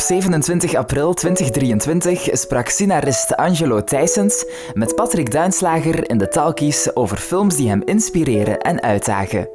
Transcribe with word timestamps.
Op 0.00 0.06
27 0.06 0.74
april 0.74 1.14
2023 1.14 2.28
sprak 2.32 2.68
scenarist 2.68 3.36
Angelo 3.36 3.84
Thijsens 3.84 4.44
met 4.74 4.94
Patrick 4.94 5.30
Duinslager 5.30 6.10
in 6.10 6.18
de 6.18 6.28
Talkies 6.28 6.96
over 6.96 7.16
films 7.16 7.56
die 7.56 7.68
hem 7.68 7.82
inspireren 7.84 8.58
en 8.58 8.82
uitdagen. 8.82 9.48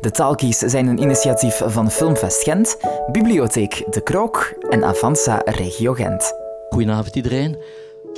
De 0.00 0.10
Talkies 0.10 0.58
zijn 0.58 0.86
een 0.86 1.02
initiatief 1.02 1.62
van 1.64 1.90
Filmfest 1.90 2.42
Gent, 2.42 2.76
Bibliotheek 3.12 3.84
De 3.90 4.02
Krook 4.02 4.54
en 4.70 4.84
Avanza 4.84 5.42
Regio 5.44 5.92
Gent. 5.92 6.32
Goedenavond 6.68 7.16
iedereen. 7.16 7.56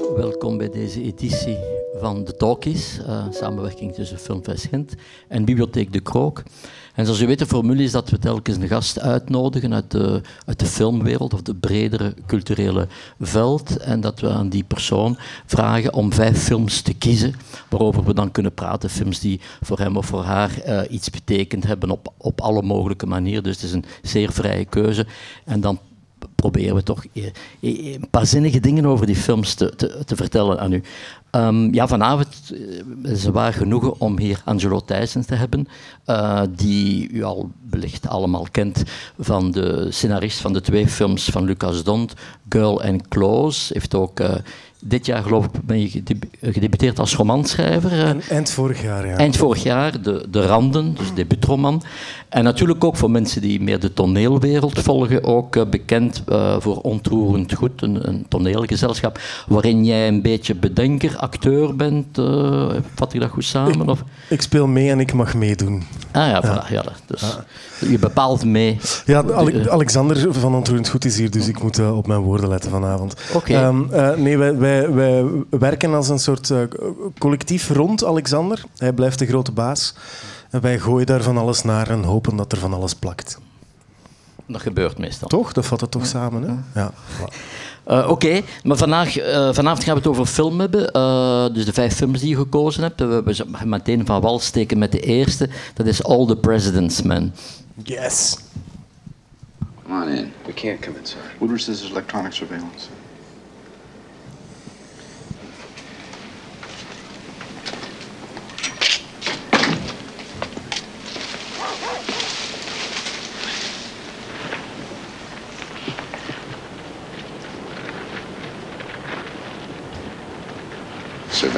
Welkom 0.08 0.58
bij 0.58 0.70
deze 0.70 1.02
editie 1.02 1.58
van 1.94 2.24
de 2.24 2.36
Talkies, 2.36 2.98
uh, 2.98 3.24
samenwerking 3.30 3.94
tussen 3.94 4.18
Filmfest 4.18 4.66
Gent 4.66 4.94
en 5.28 5.44
Bibliotheek 5.44 5.92
De 5.92 6.00
Krook. 6.00 6.42
En 6.94 7.04
zoals 7.04 7.20
u 7.20 7.26
weet, 7.26 7.38
de 7.38 7.46
formule 7.46 7.82
is 7.82 7.92
dat 7.92 8.10
we 8.10 8.18
telkens 8.18 8.56
een 8.56 8.68
gast 8.68 9.00
uitnodigen 9.00 9.74
uit 9.74 9.90
de, 9.90 10.20
uit 10.46 10.58
de 10.58 10.66
filmwereld 10.66 11.34
of 11.34 11.42
de 11.42 11.54
bredere 11.54 12.14
culturele 12.26 12.88
veld. 13.20 13.76
En 13.76 14.00
dat 14.00 14.20
we 14.20 14.28
aan 14.28 14.48
die 14.48 14.64
persoon 14.64 15.16
vragen 15.46 15.94
om 15.94 16.12
vijf 16.12 16.38
films 16.38 16.82
te 16.82 16.94
kiezen 16.94 17.34
waarover 17.68 18.04
we 18.04 18.14
dan 18.14 18.30
kunnen 18.30 18.54
praten. 18.54 18.90
Films 18.90 19.20
die 19.20 19.40
voor 19.60 19.78
hem 19.78 19.96
of 19.96 20.06
voor 20.06 20.22
haar 20.22 20.50
uh, 20.66 20.80
iets 20.88 21.10
betekend 21.10 21.64
hebben 21.64 21.90
op, 21.90 22.12
op 22.16 22.40
alle 22.40 22.62
mogelijke 22.62 23.06
manieren. 23.06 23.42
Dus 23.42 23.54
het 23.54 23.64
is 23.64 23.72
een 23.72 23.84
zeer 24.02 24.32
vrije 24.32 24.64
keuze. 24.64 25.06
En 25.44 25.60
dan 25.60 25.78
proberen 26.34 26.74
we 26.74 26.82
toch 26.82 27.04
eh, 27.12 27.24
eh, 27.60 27.94
een 27.94 28.10
paar 28.10 28.26
zinnige 28.26 28.60
dingen 28.60 28.86
over 28.86 29.06
die 29.06 29.16
films 29.16 29.54
te, 29.54 29.76
te, 29.76 30.04
te 30.04 30.16
vertellen 30.16 30.60
aan 30.60 30.72
u. 30.72 30.82
Um, 31.32 31.74
ja, 31.74 31.88
vanavond 31.88 32.52
is 33.02 33.24
het 33.24 33.34
waar 33.34 33.52
genoegen 33.52 34.00
om 34.00 34.18
hier 34.18 34.42
Angelo 34.44 34.80
Thijsens 34.80 35.26
te 35.26 35.34
hebben, 35.34 35.68
die 36.56 37.10
u 37.10 37.22
al 37.22 37.50
wellicht 37.70 38.08
allemaal 38.08 38.46
kent 38.50 38.82
van 39.18 39.50
de 39.50 39.86
scenarist 39.90 40.40
van 40.40 40.52
de 40.52 40.60
twee 40.60 40.88
films 40.88 41.24
van 41.24 41.44
Lucas 41.44 41.84
Dont, 41.84 42.14
Girl 42.48 42.82
and 42.82 43.08
Close. 43.08 43.72
Heeft 43.72 43.94
ook 43.94 44.20
dit 44.82 45.06
jaar 45.06 45.22
geloof 45.22 45.44
ik 45.44 45.50
ben 45.64 45.80
je 45.80 46.02
gedebuteerd 46.40 46.98
als 46.98 47.14
romanschrijver. 47.14 48.16
Eind 48.28 48.50
vorig 48.50 48.82
jaar, 48.82 49.06
ja. 49.06 49.16
Eind 49.16 49.36
vorig 49.36 49.62
jaar, 49.62 50.02
De, 50.02 50.26
de 50.30 50.46
Randen, 50.46 50.94
dus 50.94 51.14
debuutroman. 51.14 51.82
En 52.28 52.44
natuurlijk 52.44 52.84
ook 52.84 52.96
voor 52.96 53.10
mensen 53.10 53.40
die 53.40 53.60
meer 53.60 53.80
de 53.80 53.92
toneelwereld 53.92 54.78
volgen, 54.78 55.24
ook 55.24 55.56
uh, 55.56 55.62
bekend 55.70 56.22
uh, 56.28 56.56
voor 56.58 56.76
Ontroerend 56.76 57.54
Goed, 57.54 57.82
een, 57.82 58.08
een, 58.08 58.24
toneelgezelschap, 58.28 59.20
waarin 59.48 59.84
jij 59.84 60.08
een 60.08 60.22
beetje 60.22 60.54
bedenker, 60.54 61.16
acteur 61.16 61.76
bent. 61.76 62.18
Uh, 62.18 62.70
vat 62.94 63.14
ik 63.14 63.20
dat 63.20 63.30
goed 63.30 63.44
samen? 63.44 63.80
Ik, 63.80 63.88
of? 63.88 64.04
ik 64.28 64.42
speel 64.42 64.66
mee 64.66 64.90
en 64.90 65.00
ik 65.00 65.12
mag 65.12 65.34
meedoen. 65.34 65.82
Ah 66.12 66.28
ja, 66.28 66.42
voilà, 66.44 66.72
ja. 66.72 66.82
dus 67.06 67.20
ja. 67.20 67.88
je 67.88 67.98
bepaalt 67.98 68.44
mee. 68.44 68.78
Ja, 69.06 69.22
Ale 69.22 69.70
Alexander 69.70 70.34
van 70.34 70.54
Ontroerend 70.54 70.88
Goed 70.88 71.04
is 71.04 71.18
hier, 71.18 71.30
dus 71.30 71.48
ik 71.48 71.62
moet 71.62 71.90
op 71.90 72.06
mijn 72.06 72.20
woorden 72.20 72.48
letten 72.48 72.70
vanavond. 72.70 73.14
Oké. 73.34 73.36
Okay. 73.36 73.64
Um, 73.64 73.88
nee, 74.22 74.38
wij, 74.38 74.56
wij, 74.56 74.69
wij, 74.78 75.24
werken 75.50 75.94
als 75.94 76.08
een 76.08 76.18
soort 76.18 76.52
collectief 77.18 77.70
rond 77.70 78.04
Alexander. 78.04 78.64
Hij 78.76 78.92
blijft 78.92 79.18
de 79.18 79.26
grote 79.26 79.52
baas. 79.52 79.94
En 80.50 80.60
wij 80.60 80.78
gooien 80.78 81.06
daar 81.06 81.22
van 81.22 81.38
alles 81.38 81.62
naar 81.62 81.90
en 81.90 82.02
hopen 82.02 82.36
dat 82.36 82.52
er 82.52 82.58
van 82.58 82.74
alles 82.74 82.94
plakt. 82.94 83.38
Dat 84.46 84.60
gebeurt 84.60 84.98
meestal. 84.98 85.28
Toch? 85.28 85.52
Dat 85.52 85.66
vat 85.66 85.80
het 85.80 85.90
toch 85.90 86.06
samen, 86.06 86.42
hè? 86.42 86.80
Ja. 86.80 86.92
Uh, 87.88 87.98
Oké, 87.98 88.08
okay. 88.10 88.44
maar 88.62 88.76
vandaag, 88.76 89.18
uh, 89.18 89.52
vanavond 89.52 89.84
gaan 89.84 89.94
we 89.94 90.00
het 90.00 90.08
over 90.08 90.26
film 90.26 90.60
hebben. 90.60 90.96
Uh, 90.96 91.54
dus 91.54 91.64
de 91.64 91.72
vijf 91.72 91.94
films 91.94 92.20
die 92.20 92.28
je 92.28 92.36
gekozen 92.36 92.82
hebt. 92.82 93.00
We, 93.00 93.22
we 93.24 93.44
meteen 93.64 94.06
van 94.06 94.20
wal 94.20 94.38
steken 94.38 94.78
met 94.78 94.92
de 94.92 95.00
eerste. 95.00 95.48
Dat 95.74 95.86
is 95.86 96.04
All 96.04 96.26
the 96.26 96.36
President's 96.36 97.02
Men. 97.02 97.34
Yes. 97.82 98.36
Come 99.82 100.04
on 100.04 100.08
in. 100.08 100.32
We 100.46 100.52
can't 100.54 100.80
come 100.80 100.98
in, 100.98 101.06
sir. 101.06 101.18
Woodward 101.38 101.62
says 101.62 101.78
there's 101.78 101.92
electronic 101.92 102.32
surveillance. 102.32 102.88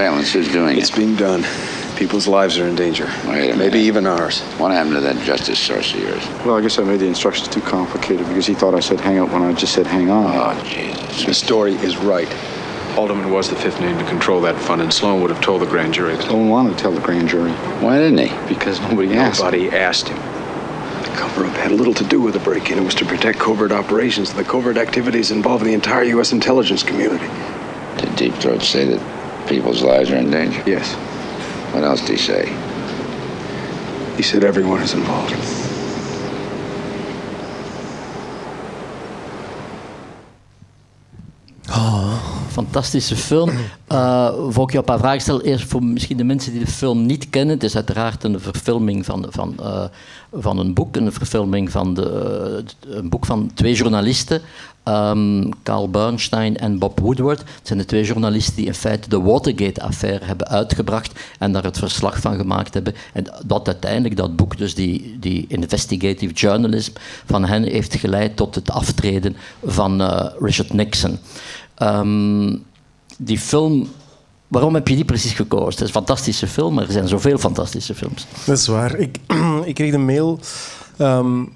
Surveillance 0.03 0.35
is 0.35 0.49
doing 0.49 0.79
it's 0.79 0.91
it. 0.91 0.97
being 0.97 1.15
done. 1.15 1.45
People's 1.97 2.27
lives 2.27 2.59
are 2.59 2.67
in 2.67 2.75
danger. 2.75 3.05
Wait 3.29 3.51
a 3.51 3.57
Maybe 3.57 3.57
minute. 3.57 3.75
even 3.77 4.05
ours. 4.05 4.41
What 4.59 4.73
happened 4.73 4.95
to 4.97 5.01
that 5.03 5.17
justice 5.25 5.61
source 5.61 5.95
of 5.95 6.01
yours? 6.01 6.27
Well, 6.45 6.57
I 6.57 6.61
guess 6.61 6.77
I 6.81 6.83
made 6.83 6.99
the 6.99 7.07
instructions 7.07 7.47
too 7.47 7.61
complicated 7.61 8.27
because 8.27 8.45
he 8.45 8.53
thought 8.55 8.75
I 8.75 8.81
said 8.81 8.99
hang 8.99 9.21
up 9.21 9.31
when 9.31 9.43
I 9.43 9.53
just 9.53 9.73
said 9.75 9.87
hang 9.87 10.11
on. 10.11 10.27
Oh, 10.59 10.65
Jesus. 10.65 11.25
The 11.25 11.33
story 11.35 11.75
is 11.75 11.97
right. 11.99 12.27
Alderman 12.99 13.31
was 13.31 13.49
the 13.49 13.55
fifth 13.55 13.79
name 13.79 13.97
to 13.97 14.05
control 14.07 14.41
that 14.41 14.57
fund, 14.61 14.83
and 14.83 14.93
Sloan 14.93 15.21
would 15.21 15.31
have 15.31 15.41
told 15.41 15.63
the 15.63 15.67
grand 15.67 15.95
jury. 15.95 16.17
that- 16.17 16.25
Sloan 16.27 16.49
wanted 16.49 16.77
to 16.77 16.83
tell 16.83 16.91
the 16.91 17.01
grand 17.01 17.29
jury 17.29 17.53
Why 17.81 17.99
didn't 17.99 18.19
he? 18.19 18.49
because 18.53 18.81
nobody 18.81 19.15
asked. 19.15 19.39
Nobody 19.39 19.71
asked 19.71 20.09
him. 20.09 20.19
The 20.19 21.11
cover-up 21.17 21.55
had 21.59 21.71
little 21.71 21.95
to 21.95 22.05
do 22.05 22.21
with 22.21 22.35
the 22.35 22.41
break-in. 22.41 22.77
It 22.77 22.85
was 22.85 22.97
to 22.97 23.05
protect 23.05 23.39
covert 23.39 23.71
operations 23.71 24.33
the 24.33 24.43
covert 24.43 24.79
activities 24.79 25.31
involving 25.31 25.69
the 25.69 25.75
entire 25.75 26.03
U.S. 26.17 26.33
intelligence 26.33 26.83
community. 26.83 27.29
Did 27.99 28.17
Deep 28.17 28.35
Throat 28.35 28.63
say 28.63 28.87
that 28.87 29.22
people's 29.49 29.83
lives 29.83 30.11
are 30.11 30.17
in 30.17 30.31
danger? 30.31 30.63
Yes. 30.67 30.95
What 31.75 31.85
else 31.85 32.01
did 32.01 32.11
he 32.11 32.17
say? 32.17 32.47
He 34.17 34.23
said 34.23 34.45
everyone 34.45 34.83
is 34.83 34.95
involved. 34.95 35.62
Fantastische 42.53 43.17
film. 43.17 43.51
Uh, 43.89 44.31
voor 44.49 44.65
ik 44.65 44.73
je 44.73 44.83
een 44.85 44.99
vraag 44.99 45.21
stel, 45.21 45.41
eerst 45.41 45.69
voor 45.69 45.85
misschien 45.85 46.17
de 46.17 46.25
mensen 46.25 46.53
die 46.53 46.65
de 46.65 46.71
film 46.71 47.07
niet 47.07 47.31
kennen. 47.31 47.55
Het 47.55 47.65
is 47.65 47.75
uiteraard 47.75 48.25
een 48.25 48.41
verfilming 48.41 49.05
van, 49.05 49.27
van, 49.29 49.55
uh, 49.61 49.85
van 50.33 50.59
een 50.59 50.75
boek. 50.75 50.97
Een 50.97 51.13
verfilming 51.13 51.71
van 51.71 51.95
de, 51.95 52.65
een 52.87 53.09
boek 53.09 53.27
van 53.27 53.51
twee 53.55 53.75
journalisten. 53.75 54.41
Um, 54.85 55.49
Carl 55.63 55.91
Bernstein 55.91 56.57
en 56.57 56.79
Bob 56.79 57.01
Woodward. 57.01 57.39
Het 57.39 57.49
zijn 57.63 57.79
de 57.79 57.85
twee 57.85 58.05
journalisten 58.05 58.57
die 58.57 58.67
in 58.67 58.75
feite 58.75 59.09
de 59.09 59.21
Watergate-affaire 59.21 60.25
hebben 60.25 60.49
uitgebracht 60.49 61.21
en 61.39 61.53
daar 61.53 61.63
het 61.63 61.79
verslag 61.79 62.21
van 62.21 62.37
gemaakt 62.37 62.75
hebben. 62.75 62.95
En 63.13 63.27
dat 63.47 63.67
uiteindelijk, 63.67 64.17
dat 64.17 64.37
boek, 64.37 64.59
dus 64.59 64.75
die, 64.75 65.17
die 65.21 65.45
investigative 65.49 66.33
journalism 66.33 66.93
van 67.27 67.45
hen, 67.45 67.63
heeft 67.63 67.95
geleid 67.95 68.37
tot 68.37 68.55
het 68.55 68.71
aftreden 68.71 69.37
van 69.65 70.03
Richard 70.39 70.73
Nixon. 70.73 71.19
Um, 71.79 72.63
die 73.19 73.39
film, 73.39 73.89
waarom 74.49 74.75
heb 74.75 74.89
je 74.89 74.95
die 74.95 75.05
precies 75.05 75.33
gekozen? 75.33 75.71
Het 75.71 75.81
is 75.81 75.87
een 75.87 75.93
fantastische 75.93 76.47
film, 76.47 76.75
maar 76.75 76.85
er 76.85 76.93
zijn 76.93 77.09
zoveel 77.09 77.39
fantastische 77.39 77.95
films. 77.95 78.27
Dat 78.47 78.59
is 78.59 78.67
waar. 78.67 78.95
Ik, 78.95 79.19
ik 79.65 79.75
kreeg 79.75 79.93
een 79.93 80.05
mail 80.05 80.39
um, 80.99 81.53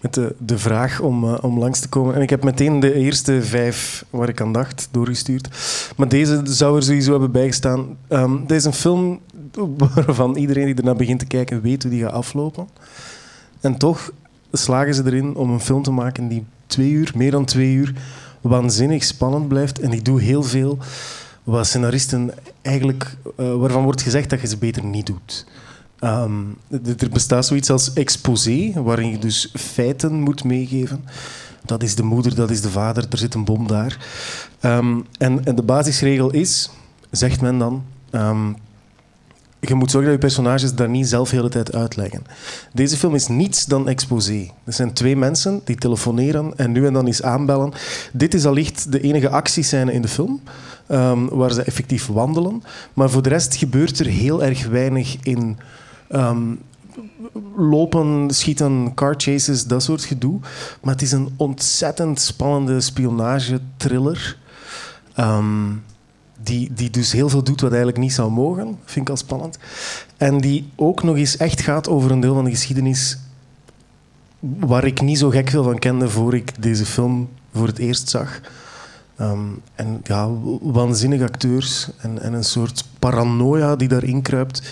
met 0.00 0.14
de, 0.14 0.34
de 0.38 0.58
vraag 0.58 1.00
om, 1.00 1.24
uh, 1.24 1.34
om 1.40 1.58
langs 1.58 1.80
te 1.80 1.88
komen. 1.88 2.14
En 2.14 2.22
ik 2.22 2.30
heb 2.30 2.44
meteen 2.44 2.80
de 2.80 2.94
eerste 2.94 3.42
vijf 3.42 4.04
waar 4.10 4.28
ik 4.28 4.40
aan 4.40 4.52
dacht 4.52 4.88
doorgestuurd. 4.90 5.48
Maar 5.96 6.08
deze 6.08 6.40
zou 6.44 6.76
er 6.76 6.82
sowieso 6.82 7.10
hebben 7.10 7.30
bijgestaan. 7.30 7.96
Um, 8.08 8.46
dit 8.46 8.56
is 8.56 8.64
een 8.64 8.72
film 8.72 9.20
waarvan 9.94 10.36
iedereen 10.36 10.66
die 10.66 10.74
ernaar 10.74 10.96
begint 10.96 11.18
te 11.18 11.26
kijken 11.26 11.62
weet 11.62 11.82
hoe 11.82 11.92
die 11.92 12.02
gaat 12.02 12.12
aflopen. 12.12 12.68
En 13.60 13.76
toch 13.76 14.12
slagen 14.52 14.94
ze 14.94 15.02
erin 15.04 15.34
om 15.34 15.50
een 15.50 15.60
film 15.60 15.82
te 15.82 15.90
maken 15.90 16.28
die 16.28 16.44
twee 16.66 16.90
uur, 16.90 17.12
meer 17.14 17.30
dan 17.30 17.44
twee 17.44 17.72
uur 17.72 17.94
waanzinnig 18.40 19.04
spannend 19.04 19.48
blijft. 19.48 19.80
En 19.80 19.92
ik 19.92 20.04
doe 20.04 20.20
heel 20.20 20.42
veel 20.42 20.78
wat 21.44 21.66
scenaristen 21.66 22.30
eigenlijk, 22.62 23.16
uh, 23.40 23.54
waarvan 23.54 23.82
wordt 23.82 24.02
gezegd 24.02 24.30
dat 24.30 24.40
je 24.40 24.46
ze 24.46 24.56
beter 24.56 24.84
niet 24.84 25.06
doet. 25.06 25.46
Um, 26.00 26.56
er 26.98 27.10
bestaat 27.12 27.46
zoiets 27.46 27.70
als 27.70 27.92
exposé, 27.92 28.72
waarin 28.82 29.10
je 29.10 29.18
dus 29.18 29.54
feiten 29.58 30.20
moet 30.20 30.44
meegeven. 30.44 31.04
Dat 31.64 31.82
is 31.82 31.94
de 31.94 32.02
moeder, 32.02 32.34
dat 32.34 32.50
is 32.50 32.60
de 32.60 32.70
vader, 32.70 33.06
er 33.10 33.18
zit 33.18 33.34
een 33.34 33.44
bom 33.44 33.66
daar. 33.66 34.06
Um, 34.60 35.06
en, 35.18 35.44
en, 35.44 35.54
de 35.54 35.62
basisregel 35.62 36.30
is, 36.30 36.70
zegt 37.10 37.40
men 37.40 37.58
dan, 37.58 37.84
um, 38.10 38.56
je 39.60 39.74
moet 39.74 39.90
zorgen 39.90 40.10
dat 40.10 40.20
je 40.20 40.26
personages 40.26 40.74
daar 40.74 40.88
niet 40.88 41.08
zelf 41.08 41.30
de 41.30 41.36
hele 41.36 41.48
tijd 41.48 41.74
uitleggen. 41.74 42.24
Deze 42.72 42.96
film 42.96 43.14
is 43.14 43.26
niets 43.26 43.66
dan 43.66 43.88
exposé. 43.88 44.50
Er 44.64 44.72
zijn 44.72 44.92
twee 44.92 45.16
mensen 45.16 45.60
die 45.64 45.76
telefoneren 45.76 46.52
en 46.56 46.72
nu 46.72 46.86
en 46.86 46.92
dan 46.92 47.06
eens 47.06 47.22
aanbellen. 47.22 47.72
Dit 48.12 48.34
is 48.34 48.46
allicht 48.46 48.92
de 48.92 49.00
enige 49.00 49.28
actiescène 49.28 49.92
in 49.92 50.02
de 50.02 50.08
film, 50.08 50.40
um, 50.88 51.28
waar 51.28 51.52
ze 51.52 51.62
effectief 51.62 52.06
wandelen. 52.06 52.62
Maar 52.94 53.10
voor 53.10 53.22
de 53.22 53.28
rest 53.28 53.56
gebeurt 53.56 53.98
er 53.98 54.06
heel 54.06 54.42
erg 54.42 54.66
weinig 54.66 55.16
in 55.22 55.58
um, 56.10 56.60
lopen, 57.56 58.30
schieten, 58.30 58.92
car 58.94 59.14
chases, 59.16 59.64
dat 59.64 59.82
soort 59.82 60.04
gedoe. 60.04 60.40
Maar 60.82 60.92
het 60.92 61.02
is 61.02 61.12
een 61.12 61.32
ontzettend 61.36 62.20
spannende 62.20 62.80
spionage-thriller. 62.80 64.38
Um, 65.16 65.82
die, 66.42 66.72
die 66.72 66.90
dus 66.90 67.12
heel 67.12 67.28
veel 67.28 67.42
doet 67.42 67.60
wat 67.60 67.70
eigenlijk 67.70 68.00
niet 68.00 68.12
zou 68.12 68.30
mogen, 68.30 68.78
vind 68.84 69.04
ik 69.04 69.10
al 69.10 69.16
spannend. 69.16 69.58
En 70.16 70.38
die 70.38 70.68
ook 70.76 71.02
nog 71.02 71.16
eens 71.16 71.36
echt 71.36 71.60
gaat 71.60 71.88
over 71.88 72.10
een 72.10 72.20
deel 72.20 72.34
van 72.34 72.44
de 72.44 72.50
geschiedenis 72.50 73.18
waar 74.40 74.84
ik 74.84 75.00
niet 75.00 75.18
zo 75.18 75.30
gek 75.30 75.50
veel 75.50 75.62
van 75.62 75.78
kende 75.78 76.08
voor 76.08 76.34
ik 76.34 76.62
deze 76.62 76.86
film 76.86 77.28
voor 77.54 77.66
het 77.66 77.78
eerst 77.78 78.08
zag. 78.08 78.40
Ehm, 79.16 79.48
en 79.74 80.00
ja, 80.04 80.28
waanzinnige 80.60 81.24
acteurs 81.24 81.88
en, 81.98 82.22
en 82.22 82.32
een 82.32 82.44
soort 82.44 82.84
paranoia 82.98 83.76
die 83.76 83.88
daarin 83.88 84.22
kruipt, 84.22 84.62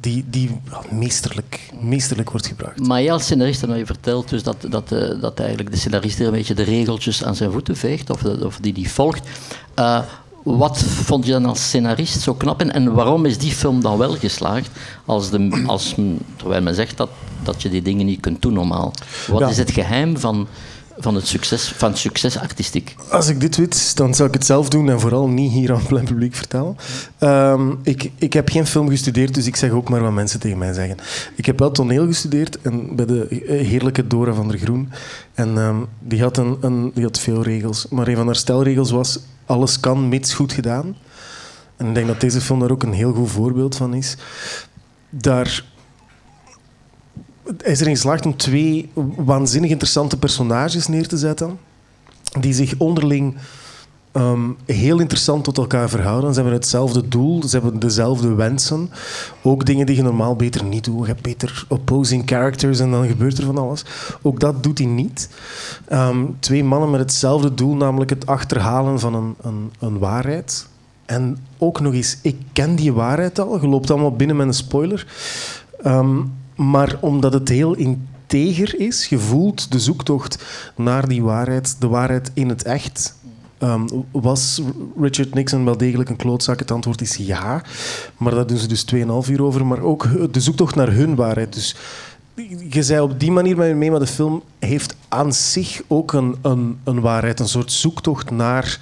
die, 0.00 0.24
die 0.30 0.60
meesterlijk, 0.90 1.70
meesterlijk 1.80 2.30
wordt 2.30 2.46
gebracht. 2.46 2.86
Maar 2.86 3.02
jij 3.02 3.12
als 3.12 3.22
scenarist 3.24 3.60
hebt 3.60 3.86
verteld 3.86 4.28
dus 4.28 4.42
dat, 4.42 4.66
dat, 4.68 4.92
eh, 4.92 5.20
dat 5.20 5.38
eigenlijk 5.38 5.70
de 5.70 5.76
scenarist 5.76 6.20
er 6.20 6.26
een 6.26 6.32
beetje 6.32 6.54
de 6.54 6.62
regeltjes 6.62 7.24
aan 7.24 7.36
zijn 7.36 7.52
voeten 7.52 7.76
veegt, 7.76 8.10
of, 8.10 8.24
of 8.24 8.58
die 8.60 8.72
die 8.72 8.90
volgt. 8.90 9.28
Eh, 9.74 10.02
wat 10.56 10.78
vond 10.78 11.26
je 11.26 11.32
dan 11.32 11.44
als 11.44 11.62
scenarist 11.62 12.20
zo 12.20 12.34
knap 12.34 12.60
en, 12.60 12.72
en 12.72 12.92
waarom 12.94 13.24
is 13.24 13.38
die 13.38 13.52
film 13.52 13.82
dan 13.82 13.98
wel 13.98 14.16
geslaagd? 14.16 14.70
Als 15.04 15.30
de, 15.30 15.62
als, 15.66 15.94
terwijl 16.36 16.62
men 16.62 16.74
zegt 16.74 16.96
dat, 16.96 17.08
dat 17.42 17.62
je 17.62 17.68
die 17.68 17.82
dingen 17.82 18.06
niet 18.06 18.20
kunt 18.20 18.42
doen 18.42 18.52
normaal. 18.52 18.92
Wat 19.28 19.40
Ja. 19.40 19.48
is 19.48 19.56
het 19.58 19.70
geheim 19.70 20.18
van, 20.18 20.46
van, 20.98 21.14
het 21.14 21.26
succes, 21.26 21.68
van 21.76 21.90
het 21.90 21.98
succes 21.98 22.38
artistiek? 22.38 22.94
Als 23.10 23.28
ik 23.28 23.40
dit 23.40 23.56
weet, 23.56 23.96
dan 23.96 24.14
zou 24.14 24.28
ik 24.28 24.34
het 24.34 24.46
zelf 24.46 24.68
doen 24.68 24.90
en 24.90 25.00
vooral 25.00 25.28
niet 25.28 25.52
hier 25.52 25.70
aan 25.72 25.78
het 25.78 25.86
plein 25.88 26.04
publiek 26.04 26.34
vertellen. 26.34 26.76
Ehm, 27.18 27.70
ik, 27.82 28.10
ik 28.18 28.32
heb 28.32 28.48
geen 28.48 28.66
film 28.66 28.88
gestudeerd, 28.88 29.34
dus 29.34 29.46
ik 29.46 29.56
zeg 29.56 29.70
ook 29.70 29.88
maar 29.88 30.02
wat 30.02 30.12
mensen 30.12 30.40
tegen 30.40 30.58
mij 30.58 30.72
zeggen. 30.72 30.96
Ik 31.34 31.46
heb 31.46 31.58
wel 31.58 31.70
toneel 31.70 32.06
gestudeerd 32.06 32.60
en 32.62 32.96
bij 32.96 33.06
de 33.06 33.26
heerlijke 33.46 34.06
Dora 34.06 34.32
van 34.32 34.48
der 34.48 34.58
Groen. 34.58 34.92
En 35.34 35.58
ehm, 35.58 35.76
die, 35.98 36.22
had 36.22 36.36
een, 36.36 36.56
een, 36.60 36.90
die 36.94 37.04
had 37.04 37.18
veel 37.18 37.42
regels. 37.42 37.86
Maar 37.90 38.08
een 38.08 38.16
van 38.16 38.26
haar 38.26 38.36
stelregels 38.36 38.90
was: 38.90 39.18
alles 39.48 39.80
kan, 39.80 40.08
mits 40.08 40.34
goed 40.34 40.52
gedaan. 40.52 40.96
En 41.76 41.86
ik 41.86 41.94
denk 41.94 42.06
dat 42.06 42.20
deze 42.20 42.40
film 42.40 42.60
daar 42.60 42.70
ook 42.70 42.82
een 42.82 42.92
heel 42.92 43.12
goed 43.12 43.30
voorbeeld 43.30 43.76
van 43.76 43.94
is. 43.94 44.16
Daar 45.10 45.64
hij 47.56 47.72
is 47.72 47.80
erin 47.80 47.94
geslaagd 47.94 48.26
om 48.26 48.36
twee 48.36 48.90
waanzinnig 49.16 49.70
interessante 49.70 50.18
personages 50.18 50.86
neer 50.86 51.08
te 51.08 51.16
zetten. 51.16 51.58
Die 52.40 52.52
zich 52.52 52.74
onderling 52.78 53.36
ehm, 54.12 54.50
heel 54.64 54.98
interessant 54.98 55.44
tot 55.44 55.58
elkaar 55.58 55.88
verhouden. 55.88 56.34
Ze 56.34 56.40
hebben 56.40 56.58
hetzelfde 56.58 57.08
doel, 57.08 57.42
ze 57.42 57.58
hebben 57.58 57.80
dezelfde 57.80 58.34
wensen. 58.34 58.90
Ook 59.42 59.64
dingen 59.64 59.86
die 59.86 59.96
je 59.96 60.02
normaal 60.02 60.36
beter 60.36 60.64
niet 60.64 60.84
doet. 60.84 61.00
Je 61.00 61.06
hebt 61.06 61.22
beter 61.22 61.64
opposing 61.68 62.22
characters 62.26 62.80
en 62.80 62.90
dan 62.90 63.06
gebeurt 63.06 63.38
er 63.38 63.44
van 63.44 63.58
alles. 63.58 63.84
Ook 64.22 64.40
dat 64.40 64.62
doet 64.62 64.78
hij 64.78 64.86
niet. 64.86 65.28
Ehm, 65.88 66.24
twee 66.38 66.64
mannen 66.64 66.90
met 66.90 67.00
hetzelfde 67.00 67.54
doel, 67.54 67.74
namelijk 67.74 68.10
het 68.10 68.26
achterhalen 68.26 69.00
van 69.00 69.14
een, 69.14 69.34
een, 69.42 69.72
een 69.78 69.98
waarheid. 69.98 70.66
En 71.06 71.38
ook 71.58 71.80
nog 71.80 71.94
eens, 71.94 72.18
ik 72.22 72.36
ken 72.52 72.76
die 72.76 72.92
waarheid 72.92 73.38
al. 73.38 73.60
Je 73.60 73.68
loopt 73.68 73.90
allemaal 73.90 74.16
binnen 74.16 74.36
met 74.36 74.46
een 74.46 74.54
spoiler. 74.54 75.06
Ehm, 75.82 76.20
maar 76.54 76.96
omdat 77.00 77.32
het 77.32 77.48
heel 77.48 77.74
integer 77.74 78.80
is, 78.80 79.06
je 79.06 79.18
voelt 79.18 79.72
de 79.72 79.78
zoektocht 79.80 80.44
naar 80.76 81.08
die 81.08 81.22
waarheid, 81.22 81.76
de 81.80 81.88
waarheid 81.88 82.30
in 82.34 82.48
het 82.48 82.62
echt. 82.62 83.17
Ehm, 83.58 83.86
was 84.10 84.62
Richard 85.00 85.34
Nixon 85.34 85.64
wel 85.64 85.76
degelijk 85.76 86.08
een 86.10 86.16
klootzak? 86.16 86.58
Het 86.58 86.70
antwoord 86.70 87.00
is 87.00 87.16
ja. 87.16 87.62
Maar 88.16 88.34
daar 88.34 88.46
doen 88.46 88.58
ze 88.58 88.68
dus 88.68 88.84
2,5 88.84 89.30
uur 89.30 89.42
over. 89.42 89.66
Maar 89.66 89.80
ook 89.80 90.32
de 90.32 90.40
zoektocht 90.40 90.74
naar 90.74 90.92
hun 90.92 91.14
waarheid. 91.14 91.52
Dus 91.52 91.76
je 92.68 92.82
zei 92.82 93.00
op 93.00 93.20
die 93.20 93.30
manier 93.30 93.56
met 93.56 93.68
me 93.68 93.74
mee, 93.74 93.90
maar 93.90 94.00
de 94.00 94.06
film 94.06 94.42
heeft 94.58 94.96
aan 95.08 95.32
zich 95.32 95.82
ook 95.86 96.12
een, 96.12 96.36
een, 96.42 96.78
een 96.84 97.00
waarheid. 97.00 97.40
Een 97.40 97.48
soort 97.48 97.72
zoektocht 97.72 98.30
naar 98.30 98.80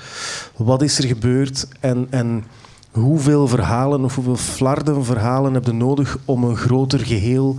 wat 0.57 0.83
is 0.83 0.99
er 0.99 1.07
gebeurd 1.07 1.69
en, 1.81 2.07
en 2.11 2.45
hoeveel 2.91 3.49
verhalen 3.49 4.05
of 4.05 4.15
hoeveel 4.15 4.37
flarden 4.37 5.05
verhalen 5.05 5.55
heb 5.55 5.67
je 5.67 5.73
nodig 5.73 6.19
om 6.25 6.45
een 6.45 6.57
groter 6.57 6.99
geheel 6.99 7.57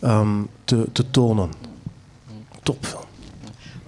ehm, 0.00 0.40
te, 0.64 0.86
te 0.92 1.10
tonen. 1.10 1.50
Topfilm. 2.62 3.01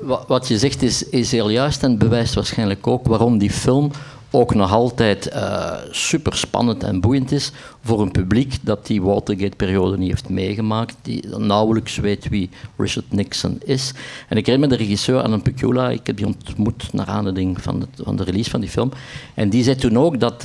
Wa- 0.05 0.25
Wat 0.27 0.49
je 0.49 0.59
zegt 0.59 0.83
is, 0.83 1.09
is 1.09 1.31
heel 1.33 1.49
juist 1.49 1.83
en 1.83 1.99
bewijst 1.99 2.35
waarschijnlijk 2.35 2.87
ook 2.87 3.07
waarom 3.07 3.39
die 3.39 3.51
film 3.51 3.91
ook 4.35 4.55
nog 4.55 4.73
altijd 4.73 5.29
eh 5.29 5.73
super 5.91 6.37
spannend 6.37 6.83
en 6.83 7.01
boeiend 7.01 7.33
is 7.33 7.53
voor 7.85 8.01
een 8.01 8.11
publiek 8.11 8.57
dat 8.61 8.87
die 8.87 9.03
Watergate-periode 9.03 9.99
niet 9.99 10.09
heeft 10.09 10.29
meegemaakt, 10.29 10.97
die 11.03 11.29
nauwelijks 11.37 11.97
weet 11.97 12.29
wie 12.29 12.51
Richard 12.77 13.13
Nixon 13.13 13.61
is. 13.65 13.93
En 14.29 14.37
ik 14.37 14.47
herinner 14.47 14.69
me 14.69 14.77
de 14.77 14.83
regisseur 14.83 15.23
Alan 15.23 15.43
Pecula, 15.43 15.91
ik 15.91 16.07
heb 16.07 16.17
die 16.17 16.27
ontmoet 16.27 16.93
naar 16.93 17.07
aanleiding 17.07 17.63
van, 17.63 17.81
het, 17.81 17.89
van 18.03 18.17
de 18.17 18.25
release 18.25 18.51
van 18.51 18.61
die 18.61 18.69
film. 18.69 18.91
En 19.35 19.49
die 19.49 19.63
zei 19.63 19.77
toen 19.77 19.99
ook 19.99 20.21
dat, 20.21 20.41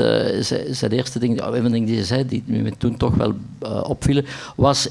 zij 0.70 0.90
de 0.90 0.96
eerste 0.96 1.20
ding, 1.20 1.42
een 1.42 1.54
van 1.54 1.64
de 1.64 1.70
dingen 1.70 1.88
die 1.88 1.98
ze 1.98 2.04
zei, 2.04 2.26
die 2.26 2.44
me 2.46 2.72
toen 2.78 2.98
toch 2.98 3.16
wel 3.16 3.34
eh, 3.60 3.84
opvielen, 3.84 4.26
was, 4.56 4.90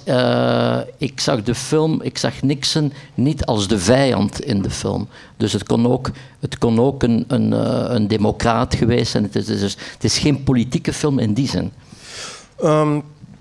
ik 0.96 1.20
zag 1.20 1.42
de 1.42 1.54
film, 1.54 2.02
ik 2.02 2.18
zag 2.18 2.42
Nixon 2.42 2.92
niet 3.14 3.44
als 3.44 3.68
de 3.68 3.78
vijand 3.78 4.40
in 4.40 4.62
de 4.62 4.70
film. 4.70 5.08
Dus 5.36 5.52
het 5.52 5.64
kon 5.64 5.86
ook, 5.86 6.10
het 6.40 6.58
kon 6.58 6.80
ook 6.80 7.02
een, 7.02 7.24
een, 7.28 7.52
een 7.94 8.08
democraat 8.08 8.74
geweest 8.74 8.87
Het 8.96 9.36
is, 9.36 9.46
dus, 9.46 9.76
het 9.92 10.04
is 10.04 10.18
geen 10.18 10.42
politieke 10.42 10.92
film 10.92 11.18
in 11.18 11.34
die 11.34 11.48
zin. 11.48 11.72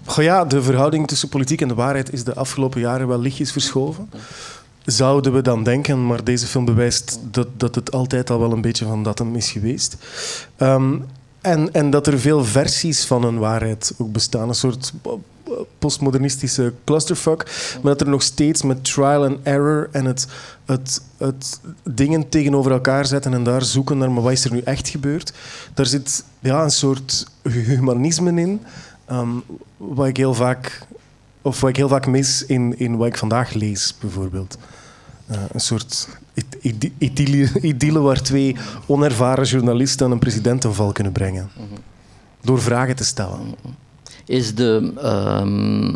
Goh 0.08 0.24
ja, 0.24 0.46
de 0.46 0.62
verhouding 0.62 1.08
tussen 1.08 1.30
politiek 1.30 1.62
en 1.62 1.68
de 1.68 1.74
waarheid 1.74 2.14
is 2.14 2.24
de 2.24 2.34
afgelopen 2.34 2.82
jaren 2.82 3.08
wel 3.08 3.20
lichtjes 3.20 3.52
verschoven. 3.52 4.10
Zouden 4.86 5.34
we 5.34 5.42
dan 5.42 5.64
denken, 5.64 6.06
maar 6.06 6.24
deze 6.24 6.46
film 6.46 6.66
bewijst 6.66 7.20
dat, 7.32 7.48
dat 7.58 7.76
het 7.76 7.92
altijd 7.92 8.30
al 8.30 8.40
wel 8.40 8.52
een 8.52 8.62
beetje 8.62 8.86
van 8.86 9.04
dat 9.04 9.20
hem 9.20 9.36
is 9.36 9.52
geweest. 9.52 9.98
Ehm, 10.56 10.96
en, 11.42 11.74
en 11.74 11.90
dat 11.90 12.08
er 12.08 12.20
veel 12.20 12.46
versies 12.46 13.06
van 13.06 13.24
een 13.24 13.38
waarheid 13.38 13.94
ook 13.98 14.12
bestaan. 14.12 14.48
Een 14.48 14.56
soort 14.56 14.94
postmodernistische 15.80 16.74
clusterfuck. 16.86 17.44
Maar 17.84 17.92
dat 17.92 18.02
er 18.02 18.10
nog 18.10 18.22
steeds 18.22 18.62
met 18.64 18.84
trial 18.84 19.26
and 19.26 19.38
error 19.44 19.90
en 19.92 20.06
het, 20.06 20.28
het, 20.66 21.02
het 21.18 21.60
dingen 21.84 22.30
tegenover 22.30 22.72
elkaar 22.72 23.06
zetten 23.06 23.34
en 23.34 23.44
daar 23.44 23.64
zoeken 23.64 23.98
naar 23.98 24.12
maar 24.12 24.24
wat 24.24 24.32
is 24.32 24.46
er 24.46 24.52
nu 24.54 24.62
echt 24.62 24.88
gebeurd. 24.90 25.34
Daar 25.74 25.86
zit 25.86 26.24
ja, 26.40 26.64
een 26.64 26.72
soort 26.72 27.26
humanisme 27.42 28.42
in. 28.42 28.62
ehm, 29.06 29.30
wat 29.78 30.08
ik 30.08 30.18
heel 30.18 30.34
vaak, 30.34 30.82
of 31.42 31.62
wat 31.62 31.70
ik 31.70 31.76
heel 31.76 31.88
vaak 31.90 32.08
mis 32.08 32.46
in, 32.46 32.80
in 32.80 32.98
wat 32.98 33.08
ik 33.08 33.18
vandaag 33.18 33.54
lees, 33.54 33.96
bijvoorbeeld. 34.00 34.58
Eh, 35.28 35.38
een 35.52 35.60
soort 35.60 36.08
id- 36.34 36.58
id- 36.62 36.92
idylle, 36.98 37.50
idylle 37.62 38.00
waar 38.00 38.22
twee 38.22 38.56
onervaren 38.86 39.46
journalisten 39.46 40.12
een 40.12 40.20
president 40.20 40.64
een 40.64 40.74
val 40.74 40.92
kunnen 40.92 41.14
brengen. 41.14 41.50
Door 42.42 42.62
vragen 42.62 42.96
te 42.96 43.04
stellen. 43.04 43.40
Is 44.28 44.56
de, 44.56 44.92
ehm, 45.02 45.96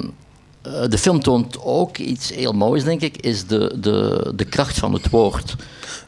eh, 0.62 0.88
de 0.90 0.98
film 0.98 1.22
toont 1.22 1.58
ook 1.64 1.98
iets 1.98 2.34
heel 2.34 2.54
moois, 2.54 2.84
denk 2.84 3.02
ik, 3.02 3.18
is 3.18 3.48
de, 3.48 3.76
de, 3.80 4.32
de 4.36 4.46
kracht 4.46 4.80
van 4.80 4.94
het 4.94 5.10
woord. 5.10 5.56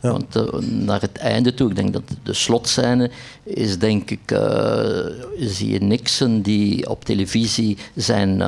Ja. 0.02 0.12
Want 0.12 0.36
eh, 0.36 0.44
naar 0.60 1.02
het 1.02 1.18
einde 1.18 1.54
toe, 1.54 1.70
ik 1.70 1.76
denk 1.76 1.94
dat 1.94 2.02
de 2.24 2.34
slotscène 2.34 3.12
is, 3.44 3.78
denk 3.78 4.12
ik, 4.12 4.32
eh, 4.32 5.06
zie 5.40 5.70
je 5.70 5.80
Nixon 5.80 6.42
die 6.42 6.90
op 6.90 7.06
televisie 7.06 7.78
zijn 7.96 8.42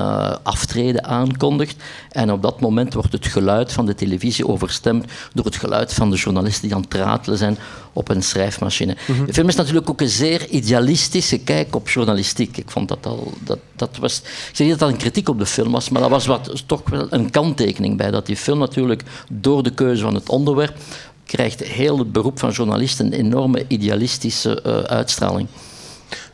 aftreden 0.44 1.04
aankondigt. 1.04 1.84
En 2.12 2.32
op 2.32 2.42
dat 2.42 2.60
moment 2.60 2.94
wordt 2.94 3.12
het 3.12 3.26
geluid 3.26 3.74
van 3.74 3.86
de 3.86 3.96
televisie 3.96 4.48
overstemd 4.48 5.12
door 5.34 5.46
het 5.46 5.56
geluid 5.56 5.94
van 5.94 6.10
de 6.10 6.18
journalisten 6.18 6.68
die 6.68 6.76
aan 6.76 6.82
het 6.82 6.94
ratelen 6.94 7.38
zijn 7.38 7.58
op 7.94 8.10
een 8.10 8.24
schrijfmachine. 8.24 8.96
De 9.26 9.34
film 9.34 9.48
is 9.48 9.56
natuurlijk 9.56 9.90
ook 9.90 10.02
een 10.02 10.10
zeer 10.10 10.48
idealistische 10.48 11.38
kijk 11.38 11.76
op 11.76 11.90
journalistiek. 11.90 12.58
Ik 12.58 12.72
vond 12.72 12.88
dat 12.88 13.06
al... 13.06 13.34
Dat, 13.44 13.60
dat 13.76 13.98
was, 13.98 14.20
ik 14.20 14.50
zeg 14.54 14.68
niet 14.68 14.70
dat 14.70 14.80
dat 14.80 14.90
een 14.90 14.98
kritiek 14.98 15.30
op 15.30 15.40
de 15.40 15.46
film 15.46 15.72
was, 15.72 15.90
maar 15.90 16.02
dat 16.02 16.10
was 16.10 16.26
wat, 16.26 16.64
toch 16.66 16.90
wel 16.90 17.08
een 17.10 17.30
kanttekening 17.30 17.98
bij. 17.98 18.12
Dat 18.12 18.26
die 18.26 18.38
film 18.38 18.60
natuurlijk 18.60 19.04
door 19.32 19.64
de 19.64 19.74
keuze 19.74 20.04
van 20.04 20.14
het 20.14 20.30
onderwerp 20.30 20.78
krijgt 21.26 21.64
heel 21.64 21.98
het 21.98 22.12
beroep 22.12 22.40
van 22.40 22.52
journalisten 22.52 23.06
een 23.06 23.14
enorme 23.14 23.66
idealistische 23.68 24.62
eh, 24.62 24.78
uitstraling. 24.78 25.48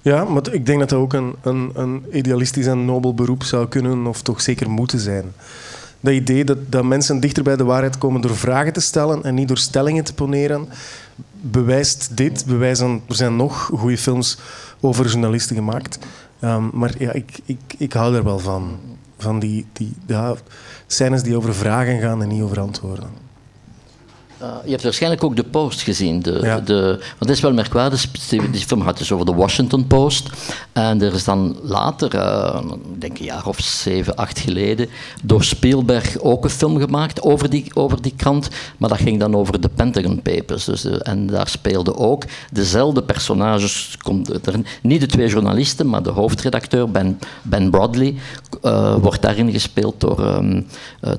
Ja, 0.02 0.24
maar 0.24 0.54
ik 0.54 0.66
denk 0.66 0.80
dat 0.80 0.90
dat 0.90 1.00
ook 1.00 1.14
een, 1.14 1.36
een, 1.42 1.72
een 1.74 2.06
idealistisch 2.12 2.66
en 2.66 2.86
nobel 2.86 3.14
beroep 3.14 3.44
zou 3.44 3.68
kunnen, 3.68 4.08
of 4.08 4.22
toch 4.22 4.42
zeker 4.42 4.70
moeten 4.70 5.00
zijn. 5.00 5.34
Dat 6.00 6.14
idee 6.14 6.44
dat, 6.44 6.58
dat 6.70 6.84
mensen 6.84 7.20
dichter 7.20 7.44
bij 7.44 7.56
de 7.56 7.64
waarheid 7.64 7.98
komen 7.98 8.22
door 8.22 8.36
vragen 8.36 8.74
te 8.74 8.80
stellen 8.80 9.24
en 9.24 9.36
niet 9.36 9.48
door 9.48 9.58
stellingen 9.58 10.04
te 10.04 10.14
poneren, 10.14 10.70
bewijst 11.42 12.18
dit. 12.18 12.46
Bewijzen, 12.46 13.02
er 13.08 13.16
zijn 13.16 13.36
nog 13.36 13.72
goede 13.74 13.98
films 13.98 14.38
over 14.80 15.08
journalisten 15.08 15.56
gemaakt. 15.56 16.00
Ehm, 16.42 16.70
maar 16.74 16.94
ja, 16.98 17.12
ik, 17.12 17.40
ik, 17.46 17.60
ik 17.78 17.94
hou 17.94 18.16
er 18.16 18.24
wel 18.24 18.40
van. 18.40 18.80
Van 19.18 19.40
die, 19.40 19.66
die 19.74 19.94
ja, 20.06 20.36
scènes 20.88 21.24
die 21.24 21.38
over 21.38 21.56
vragen 21.56 22.00
gaan 22.00 22.22
en 22.22 22.28
niet 22.28 22.42
over 22.42 22.60
antwoorden. 22.60 23.10
Uh, 24.42 24.48
je 24.64 24.70
hebt 24.72 24.84
waarschijnlijk 24.84 25.24
ook 25.24 25.36
de 25.36 25.44
Post 25.44 25.82
gezien. 25.82 26.22
De, 26.22 26.40
Ja. 26.42 26.60
de, 26.60 26.84
want 26.98 27.20
dat 27.20 27.30
is 27.30 27.40
wel 27.40 27.54
merkwaardig. 27.54 28.12
Die 28.12 28.66
film 28.66 28.82
gaat 28.82 28.98
dus 28.98 29.12
over 29.12 29.26
de 29.26 29.34
Washington 29.34 29.88
Post. 29.88 30.30
En 30.72 31.02
er 31.02 31.14
is 31.14 31.24
dan 31.24 31.58
later, 31.62 32.16
uh, 32.16 32.62
ik 32.94 33.02
denk 33.02 33.20
een 33.20 33.26
jaar 33.26 33.46
of 33.46 33.60
zeven, 33.60 34.16
acht 34.16 34.40
geleden, 34.40 34.90
door 35.24 35.44
Spielberg 35.44 36.20
ook 36.20 36.44
een 36.44 36.50
film 36.50 36.80
gemaakt 36.80 37.22
over 37.22 37.50
die, 37.50 37.72
over 37.74 38.02
die 38.02 38.14
krant. 38.16 38.50
Maar 38.78 38.90
dat 38.90 38.98
ging 38.98 39.20
dan 39.20 39.36
over 39.36 39.62
de 39.62 39.70
Pentagon 39.76 40.22
Papers. 40.22 40.66
Dus 40.66 40.82
de, 40.82 41.04
en 41.04 41.28
daar 41.28 41.48
speelden 41.48 41.98
ook 41.98 42.24
dezelfde 42.52 43.04
personages. 43.04 43.98
Er, 44.44 44.60
niet 44.82 45.02
de 45.02 45.08
twee 45.08 45.28
journalisten, 45.28 45.90
maar 45.90 46.04
de 46.04 46.10
hoofdredacteur, 46.10 46.92
Ben, 46.92 47.20
ben 47.42 47.70
Bradley, 47.70 48.16
uh, 48.64 48.96
wordt 48.96 49.22
daarin 49.22 49.52
gespeeld 49.52 50.00
door 50.00 50.36
um, 50.36 50.68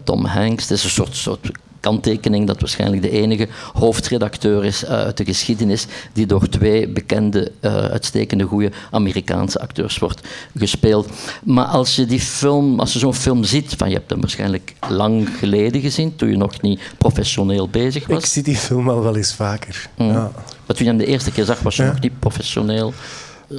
Tom 0.05 0.25
Hanks. 0.25 0.63
Het 0.63 0.71
is 0.71 0.85
een 0.85 0.91
soort, 0.91 1.17
soort 1.17 1.51
kanttekening 1.83 2.47
dat 2.47 2.61
waarschijnlijk 2.61 3.03
de 3.03 3.11
enige 3.11 3.49
hoofdredacteur 3.73 4.65
is 4.65 4.85
uh, 4.85 4.91
uit 4.91 5.17
de 5.17 5.25
geschiedenis 5.25 5.87
die 6.13 6.27
door 6.27 6.49
twee 6.49 6.89
bekende, 6.89 7.53
uh, 7.61 7.75
uitstekende, 7.75 8.45
goede 8.45 8.73
Amerikaanse 8.91 9.61
acteurs 9.61 9.99
wordt 9.99 10.21
gespeeld. 10.57 11.09
Maar 11.45 11.65
als 11.65 11.97
je 11.97 12.07
die 12.07 12.21
film, 12.21 12.81
als 12.81 12.93
je 12.93 12.99
zo'n 12.99 13.15
film 13.15 13.45
ziet, 13.45 13.75
van 13.77 13.89
je 13.89 13.95
hebt 13.95 14.11
hem 14.11 14.21
waarschijnlijk 14.21 14.75
lang 14.89 15.29
geleden 15.39 15.81
gezien, 15.81 16.17
toen 16.17 16.29
je 16.29 16.37
nog 16.37 16.61
niet 16.61 16.81
professioneel 16.99 17.69
bezig 17.69 18.07
was. 18.07 18.19
Ik 18.19 18.27
zie 18.27 18.43
die 18.43 18.57
film 18.57 18.89
al 18.89 19.03
wel 19.03 19.17
eens 19.17 19.35
vaker. 19.35 19.89
Mm. 19.97 20.07
Ja. 20.07 20.31
Maar 20.67 20.77
toen 20.77 20.85
je 20.87 20.93
hem 20.93 20.97
de 20.97 21.07
eerste 21.07 21.31
keer 21.31 21.45
zag, 21.45 21.61
was 21.61 21.77
je 21.77 21.83
ja. 21.83 21.89
nog 21.89 22.01
niet 22.01 22.19
professioneel 22.19 22.93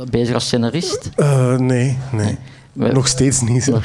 bezig 0.10 0.34
als 0.34 0.46
scenarist? 0.46 1.10
Uh, 1.15 1.58
nee, 1.58 1.98
nee. 2.12 2.38
nee. 2.74 2.92
Nog 2.92 3.08
steeds 3.08 3.42
niet. 3.42 3.68
Nog, 3.68 3.84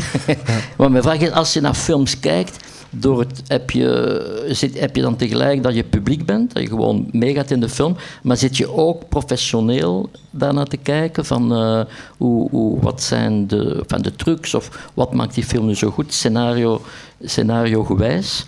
maar 0.78 0.90
mijn 0.90 1.02
vraag 1.02 1.18
is, 1.18 1.30
als 1.30 1.52
je 1.52 1.60
naar 1.60 1.74
films 1.74 2.20
kijkt, 2.20 2.56
door 2.94 3.18
het, 3.18 3.42
heb, 3.46 3.70
je, 3.70 4.46
zit, 4.48 4.80
heb 4.80 4.96
je 4.96 5.02
dan 5.02 5.16
tegelijk 5.16 5.62
dat 5.62 5.74
je 5.74 5.84
publiek 5.84 6.26
bent, 6.26 6.52
dat 6.52 6.62
je 6.62 6.68
gewoon 6.68 7.08
meegaat 7.12 7.50
in 7.50 7.60
de 7.60 7.68
film, 7.68 7.96
maar 8.22 8.36
zit 8.36 8.56
je 8.56 8.72
ook 8.72 9.08
professioneel 9.08 10.10
daarnaar 10.30 10.66
te 10.66 10.76
kijken 10.76 11.24
van 11.24 11.52
uh, 11.52 11.84
hoe, 12.16 12.50
hoe, 12.50 12.80
wat 12.80 13.02
zijn 13.02 13.46
de, 13.46 13.84
van 13.86 14.02
de 14.02 14.16
trucs 14.16 14.54
of 14.54 14.90
wat 14.94 15.12
maakt 15.12 15.34
die 15.34 15.44
film 15.44 15.66
nu 15.66 15.74
zo 15.74 15.90
goed, 15.90 16.12
scenario, 16.12 16.82
scenario 17.20 17.84
gewijs? 17.84 18.44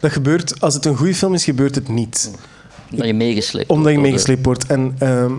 Dat 0.00 0.12
gebeurt, 0.12 0.60
als 0.60 0.74
het 0.74 0.84
een 0.84 0.96
goede 0.96 1.14
film 1.14 1.34
is, 1.34 1.44
gebeurt 1.44 1.74
het 1.74 1.88
niet. 1.88 2.30
Dat 2.90 3.06
je 3.06 3.14
meegesleept 3.14 3.70
Omdat 3.70 3.92
je 3.92 3.98
meegesleept 3.98 4.44
wordt. 4.44 4.66
En 4.66 4.96
uh, 5.02 5.30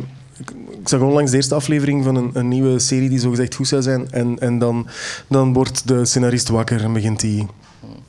ik 0.80 0.88
zag 0.90 1.02
onlangs 1.02 1.32
de 1.32 1.38
eerste 1.38 1.56
aflevering 1.56 2.04
van 2.04 2.16
een, 2.16 2.30
een 2.34 2.48
nieuwe 2.48 2.80
serie 2.80 3.10
die 3.10 3.20
zogezegd 3.20 3.56
goed 3.56 3.68
zou 3.68 3.82
zijn. 3.82 4.12
En, 4.12 4.40
en 4.40 4.60
dan, 4.60 4.88
dan 5.28 5.54
wordt 5.54 5.88
de 5.88 6.06
scenarist 6.06 6.50
wakker 6.50 6.84
en 6.84 6.94
begint 6.94 7.22
hij 7.22 7.48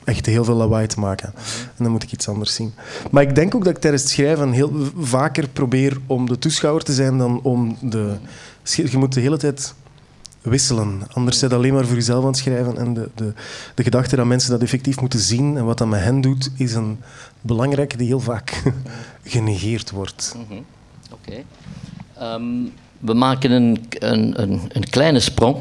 echt 0.03 0.25
heel 0.25 0.43
veel 0.43 0.55
lawaai 0.55 0.87
te 0.87 0.99
maken. 0.99 1.33
En 1.77 1.83
dan 1.83 1.91
moet 1.91 2.03
ik 2.03 2.11
iets 2.11 2.27
anders 2.27 2.53
zien. 2.53 2.73
Maar 3.11 3.23
ik 3.23 3.35
denk 3.35 3.55
ook 3.55 3.63
dat 3.63 3.75
ik 3.75 3.81
tijdens 3.81 4.03
het 4.03 4.11
schrijven 4.11 4.51
heel 4.51 4.71
vaker 4.97 5.47
probeer 5.49 5.97
om 6.07 6.27
de 6.27 6.37
toeschouwer 6.37 6.83
te 6.83 6.93
zijn 6.93 7.17
dan 7.17 7.41
om 7.41 7.77
de... 7.81 8.15
Je 8.63 8.97
moet 8.97 9.13
de 9.13 9.19
hele 9.19 9.37
tijd 9.37 9.73
wisselen. 10.41 11.01
Anders 11.13 11.39
zijn 11.39 11.51
alleen 11.51 11.73
maar 11.73 11.85
voor 11.85 11.95
jezelf 11.95 12.21
aan 12.21 12.29
het 12.29 12.37
schrijven. 12.37 12.77
En 12.77 12.93
de, 12.93 13.09
de, 13.15 13.33
de 13.75 13.83
gedachte 13.83 14.15
dat 14.15 14.25
mensen 14.25 14.51
dat 14.51 14.61
effectief 14.61 14.99
moeten 14.99 15.19
zien 15.19 15.57
en 15.57 15.65
wat 15.65 15.77
dat 15.77 15.87
met 15.87 15.99
hen 15.99 16.21
doet, 16.21 16.51
is 16.57 16.73
een 16.73 16.99
belangrijke 17.41 17.97
die 17.97 18.07
heel 18.07 18.19
vaak 18.19 18.63
genegeerd 19.23 19.91
wordt. 19.91 20.35
-hmm. 20.47 20.65
Oké. 21.11 21.43
Um, 22.21 22.71
we 22.99 23.13
maken 23.13 23.51
een, 23.51 23.85
een, 23.99 24.59
een 24.67 24.89
kleine 24.89 25.19
sprong. 25.19 25.57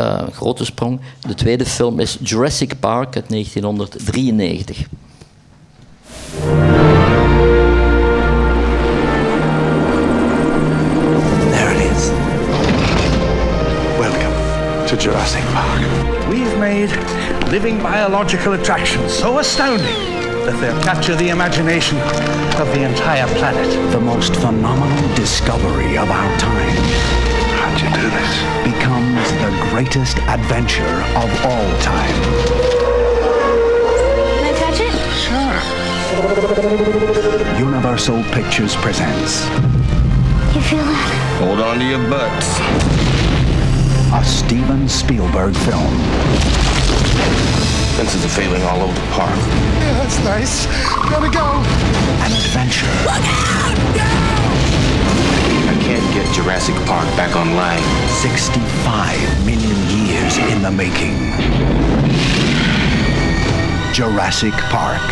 Uh, 0.00 0.20
een 0.26 0.32
grote 0.32 0.64
sprong. 0.64 1.00
De 1.26 1.34
tweede 1.34 1.66
film 1.66 2.00
is 2.00 2.18
Jurassic 2.22 2.80
Park 2.80 3.14
uit 3.16 3.28
1993. 3.28 4.86
There 11.50 11.70
it 11.74 11.90
is. 11.92 12.10
Welcome 13.98 14.86
to 14.86 14.96
Jurassic 14.96 15.42
Park. 15.52 15.80
We've 16.30 16.56
made 16.58 16.90
living 17.50 17.82
biological 17.82 18.52
attractions 18.52 19.18
so 19.18 19.38
astounding 19.38 19.96
that 20.44 20.60
they'll 20.60 20.82
capture 20.82 21.16
the 21.16 21.28
imagination 21.28 21.98
of 22.60 22.72
the 22.72 22.82
entire 22.82 23.26
planet. 23.34 23.90
The 23.90 24.00
most 24.00 24.34
phenomenal 24.36 25.14
discovery 25.14 25.98
of 25.98 26.10
our 26.10 26.38
time 26.38 26.76
How'd 27.60 27.80
you 27.80 27.90
do 28.02 28.08
this? 28.10 28.60
becomes 28.64 29.39
greatest 29.70 30.18
adventure 30.26 30.96
of 31.14 31.30
all 31.46 31.78
time. 31.78 32.12
Can 34.34 34.44
I 34.44 34.52
touch 34.58 34.80
it? 34.80 34.92
Sure. 35.22 35.56
Universal 37.56 38.24
Pictures 38.32 38.74
presents 38.74 39.44
You 40.56 40.60
feel 40.60 40.82
that? 40.82 41.38
Hold 41.38 41.60
on 41.60 41.78
to 41.78 41.84
your 41.84 42.02
butts. 42.10 42.58
a 44.12 44.24
Steven 44.24 44.88
Spielberg 44.88 45.54
film. 45.54 45.94
Fences 47.94 48.24
are 48.24 48.28
failing 48.28 48.62
all 48.64 48.82
over 48.82 48.92
the 48.92 49.06
park. 49.12 49.36
Yeah, 49.38 50.02
that's 50.02 50.18
nice. 50.24 50.66
Gotta 51.08 51.30
go. 51.30 51.46
An 52.26 52.32
adventure 52.32 52.90
I 53.06 53.20
can't 53.22 54.39
get 56.12 56.34
Jurassic 56.34 56.74
Park 56.86 57.06
back 57.16 57.36
online. 57.36 57.82
65 58.22 59.46
million 59.46 59.76
years 59.96 60.36
in 60.38 60.62
the 60.62 60.70
making. 60.70 61.16
Jurassic 63.92 64.54
Park. 64.70 65.02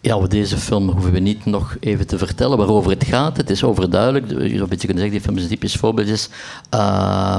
Ja, 0.00 0.14
over 0.14 0.28
deze 0.28 0.56
film 0.58 0.88
hoeven 0.88 1.12
we 1.12 1.18
niet 1.18 1.44
nog 1.44 1.76
even 1.80 2.06
te 2.06 2.18
vertellen 2.18 2.58
waarover 2.58 2.90
het 2.90 3.04
gaat. 3.04 3.36
Het 3.36 3.50
is 3.50 3.64
overduidelijk. 3.64 4.28
Je 4.28 4.34
zou 4.34 4.60
een 4.60 4.68
beetje 4.68 4.86
kunnen 4.86 5.04
zeggen, 5.04 5.10
die 5.10 5.20
film 5.20 5.36
is 5.36 5.46
typisch 5.46 5.76
voorbeeld. 5.76 6.08
Is, 6.08 6.28
uh, 6.74 7.38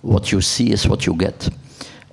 what 0.00 0.28
you 0.28 0.42
see 0.42 0.66
is 0.66 0.84
what 0.84 1.04
you 1.04 1.18
get. 1.18 1.50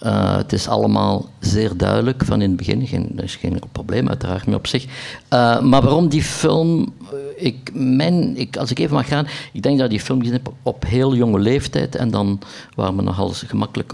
Uh, 0.05 0.37
het 0.37 0.53
is 0.53 0.67
allemaal 0.67 1.29
zeer 1.39 1.77
duidelijk 1.77 2.25
van 2.25 2.41
in 2.41 2.47
het 2.47 2.57
begin. 2.57 2.87
Geen, 2.87 3.19
is 3.21 3.35
geen 3.35 3.59
probleem 3.71 4.09
uiteraard 4.09 4.45
meer 4.45 4.55
op 4.55 4.67
zich. 4.67 4.83
Uh, 4.85 5.61
maar 5.61 5.81
waarom 5.81 6.09
die 6.09 6.23
film... 6.23 6.93
Ik, 7.35 7.71
mijn, 7.73 8.37
ik, 8.37 8.57
als 8.57 8.71
ik 8.71 8.79
even 8.79 8.95
mag 8.95 9.07
gaan... 9.07 9.27
Ik 9.53 9.63
denk 9.63 9.79
dat 9.79 9.89
die 9.89 9.99
film 9.99 10.19
gezien 10.19 10.33
heb 10.33 10.53
op 10.63 10.85
heel 10.87 11.15
jonge 11.15 11.39
leeftijd. 11.39 11.95
En 11.95 12.11
dan 12.11 12.39
waar 12.75 12.93
men 12.93 13.05
nogal 13.05 13.29
gemakkelijk 13.33 13.93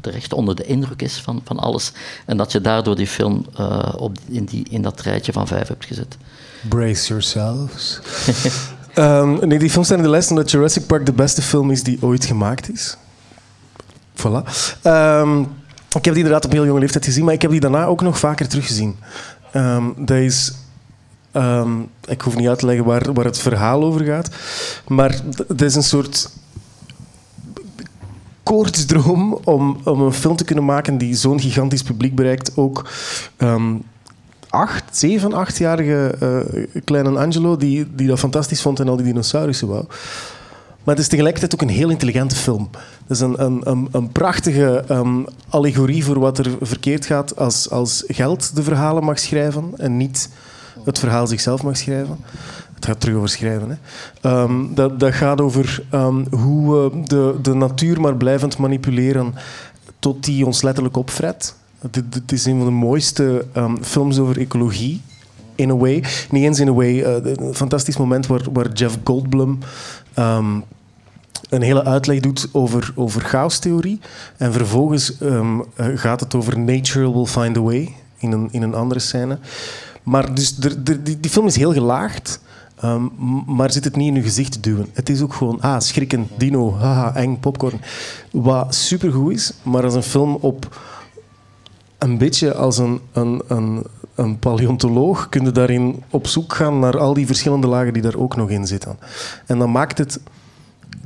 terecht 0.00 0.32
onder 0.32 0.54
de 0.54 0.64
indruk 0.64 1.02
is 1.02 1.20
van, 1.20 1.40
van 1.44 1.58
alles. 1.58 1.92
En 2.26 2.36
dat 2.36 2.52
je 2.52 2.60
daardoor 2.60 2.96
die 2.96 3.06
film 3.06 3.46
op, 3.96 4.18
in, 4.28 4.44
die, 4.44 4.66
in 4.70 4.82
dat 4.82 5.00
rijtje 5.00 5.32
van 5.32 5.46
vijf 5.46 5.68
hebt 5.68 5.84
gezet. 5.84 6.16
Brace 6.68 7.08
yourselves. 7.08 8.00
um, 8.94 9.38
nee, 9.48 9.58
die 9.58 9.70
film 9.70 9.84
in 9.88 10.02
de 10.02 10.08
lijst 10.08 10.30
omdat 10.30 10.50
Jurassic 10.50 10.86
Park 10.86 11.06
de 11.06 11.12
beste 11.12 11.42
film 11.42 11.70
is 11.70 11.82
die 11.82 11.98
ooit 12.00 12.24
gemaakt 12.24 12.72
is. 12.72 12.96
Voilà. 14.16 14.42
Um, 14.82 15.40
ik 15.88 16.04
heb 16.04 16.14
die 16.14 16.22
inderdaad 16.22 16.44
op 16.44 16.52
heel 16.52 16.66
jonge 16.66 16.80
leeftijd 16.80 17.04
gezien, 17.04 17.24
maar 17.24 17.34
ik 17.34 17.42
heb 17.42 17.50
die 17.50 17.60
daarna 17.60 17.84
ook 17.84 18.00
nog 18.00 18.18
vaker 18.18 18.48
teruggezien. 18.48 18.96
Um, 19.56 19.94
dat 19.96 20.16
is... 20.16 20.52
Um, 21.32 21.88
ik 22.04 22.20
hoef 22.20 22.36
niet 22.36 22.48
uit 22.48 22.58
te 22.58 22.66
leggen 22.66 22.84
waar, 22.84 23.12
waar 23.12 23.24
het 23.24 23.38
verhaal 23.38 23.82
over 23.82 24.04
gaat, 24.04 24.28
maar 24.88 25.20
het 25.48 25.62
is 25.62 25.74
een 25.74 25.82
soort 25.82 26.30
koortsdroom 28.42 29.38
om, 29.44 29.80
om 29.84 30.00
een 30.00 30.12
film 30.12 30.36
te 30.36 30.44
kunnen 30.44 30.64
maken 30.64 30.98
die 30.98 31.14
zo'n 31.14 31.40
gigantisch 31.40 31.82
publiek 31.82 32.14
bereikt. 32.14 32.56
Ook 32.56 32.88
acht, 34.48 34.96
zeven, 34.96 35.32
achtjarige 35.32 36.14
uh, 36.22 36.64
kleine 36.84 37.18
Angelo, 37.18 37.56
die, 37.56 37.94
die 37.94 38.06
dat 38.06 38.18
fantastisch 38.18 38.62
vond 38.62 38.80
en 38.80 38.88
al 38.88 38.96
die 38.96 39.04
dinosaurussen 39.04 39.68
wou. 39.68 39.84
Maar 40.84 40.94
het 40.94 41.04
is 41.04 41.08
tegelijkertijd 41.08 41.54
ook 41.54 41.68
een 41.68 41.74
heel 41.74 41.90
intelligente 41.90 42.36
film. 42.36 42.68
Het 42.72 43.10
is 43.10 43.20
een, 43.20 43.44
een, 43.44 43.60
een, 43.64 43.88
een 43.90 44.12
prachtige 44.12 44.84
um, 44.90 45.26
allegorie 45.48 46.04
voor 46.04 46.18
wat 46.18 46.38
er 46.38 46.56
verkeerd 46.60 47.06
gaat 47.06 47.36
als, 47.36 47.70
als 47.70 48.04
geld 48.06 48.56
de 48.56 48.62
verhalen 48.62 49.04
mag 49.04 49.18
schrijven 49.18 49.72
en 49.76 49.96
niet 49.96 50.28
het 50.84 50.98
verhaal 50.98 51.26
zichzelf 51.26 51.62
mag 51.62 51.76
schrijven. 51.76 52.18
Het 52.74 52.84
gaat 52.84 53.00
terug 53.00 53.16
over 53.16 53.28
schrijven. 53.28 53.78
Hè. 54.20 54.42
Um, 54.42 54.74
dat, 54.74 55.00
dat 55.00 55.14
gaat 55.14 55.40
over 55.40 55.84
um, 55.94 56.26
hoe 56.30 56.72
we 56.72 57.02
de, 57.04 57.34
de 57.42 57.54
natuur 57.54 58.00
maar 58.00 58.16
blijvend 58.16 58.58
manipuleren 58.58 59.34
tot 59.98 60.24
die 60.24 60.46
ons 60.46 60.62
letterlijk 60.62 60.96
opfret. 60.96 61.54
Het 61.90 62.32
is 62.32 62.44
een 62.44 62.56
van 62.56 62.66
de 62.66 62.72
mooiste 62.72 63.46
films 63.80 64.18
over 64.18 64.38
ecologie 64.38 65.00
in 65.54 65.70
a 65.70 65.76
way. 65.76 66.04
Niet 66.30 66.44
eens 66.44 66.60
in 66.60 66.68
a 66.68 66.72
way. 66.72 66.92
Uh, 66.92 67.36
een 67.36 67.54
fantastisch 67.54 67.96
moment 67.96 68.26
waar, 68.26 68.42
waar 68.52 68.72
Jeff 68.72 68.98
Goldblum 69.04 69.58
um, 70.18 70.64
een 71.48 71.62
hele 71.62 71.84
uitleg 71.84 72.20
doet 72.20 72.48
over, 72.52 72.92
over 72.94 73.20
chaostheorie. 73.20 74.00
En 74.36 74.52
vervolgens 74.52 75.20
um, 75.20 75.64
gaat 75.76 76.20
het 76.20 76.34
over 76.34 76.58
nature 76.58 77.12
will 77.12 77.26
find 77.26 77.56
a 77.56 77.60
way 77.60 77.94
in 78.18 78.32
een, 78.32 78.48
in 78.50 78.62
een 78.62 78.74
andere 78.74 79.00
scène. 79.00 79.38
Maar 80.02 80.34
dus 80.34 80.56
die, 80.56 81.20
die 81.20 81.30
film 81.30 81.46
is 81.46 81.56
heel 81.56 81.72
gelaagd. 81.72 82.40
Ehm, 82.80 83.02
maar 83.46 83.72
zit 83.72 83.84
het 83.84 83.96
niet 83.96 84.08
in 84.08 84.14
je 84.14 84.22
gezicht 84.22 84.52
te 84.52 84.60
duwen. 84.60 84.88
Het 84.92 85.08
is 85.08 85.20
ook 85.20 85.34
gewoon, 85.34 85.60
ah, 85.60 85.80
schrikken, 85.80 86.28
dino, 86.36 86.74
haha, 86.74 87.14
eng, 87.14 87.38
popcorn. 87.40 87.80
Wat 88.32 88.74
supergoed 88.74 89.32
is, 89.32 89.52
maar 89.62 89.84
als 89.84 89.94
een 89.94 90.02
film 90.02 90.34
op 90.34 90.80
een 91.98 92.18
beetje 92.18 92.54
als 92.54 92.78
een, 92.78 93.00
een, 93.12 93.42
een, 93.48 93.84
een 94.14 94.38
paleontoloog 94.38 95.28
kun 95.28 95.44
je 95.44 95.52
daarin 95.52 96.02
op 96.10 96.26
zoek 96.26 96.52
gaan 96.52 96.78
naar 96.78 96.98
al 96.98 97.14
die 97.14 97.26
verschillende 97.26 97.66
lagen 97.66 97.92
die 97.92 98.02
daar 98.02 98.16
ook 98.16 98.36
nog 98.36 98.50
in 98.50 98.66
zitten. 98.66 98.98
En 99.46 99.58
dat 99.58 99.68
maakt 99.68 99.98
het, 99.98 100.20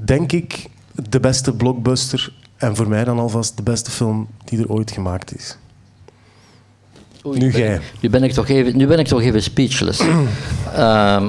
denk 0.04 0.32
ik, 0.32 0.68
de 1.08 1.20
beste 1.20 1.52
blockbuster 1.52 2.32
en 2.56 2.76
voor 2.76 2.88
mij 2.88 3.04
dan 3.04 3.18
alvast 3.18 3.56
de 3.56 3.62
beste 3.62 3.90
film 3.90 4.28
die 4.44 4.58
er 4.58 4.68
ooit 4.68 4.90
gemaakt 4.90 5.36
is. 5.36 5.56
Oei, 7.26 7.38
Nu 7.38 7.50
jij. 7.50 7.80
Nu 8.00 8.10
ben 8.10 8.22
ik 8.22 8.32
toch 8.32 8.48
even, 8.48 8.76
nu 8.76 8.86
ben 8.86 8.98
ik 8.98 9.06
toch 9.06 9.20
even 9.22 9.42
speechless. 9.42 10.00
Ehm, 10.74 11.28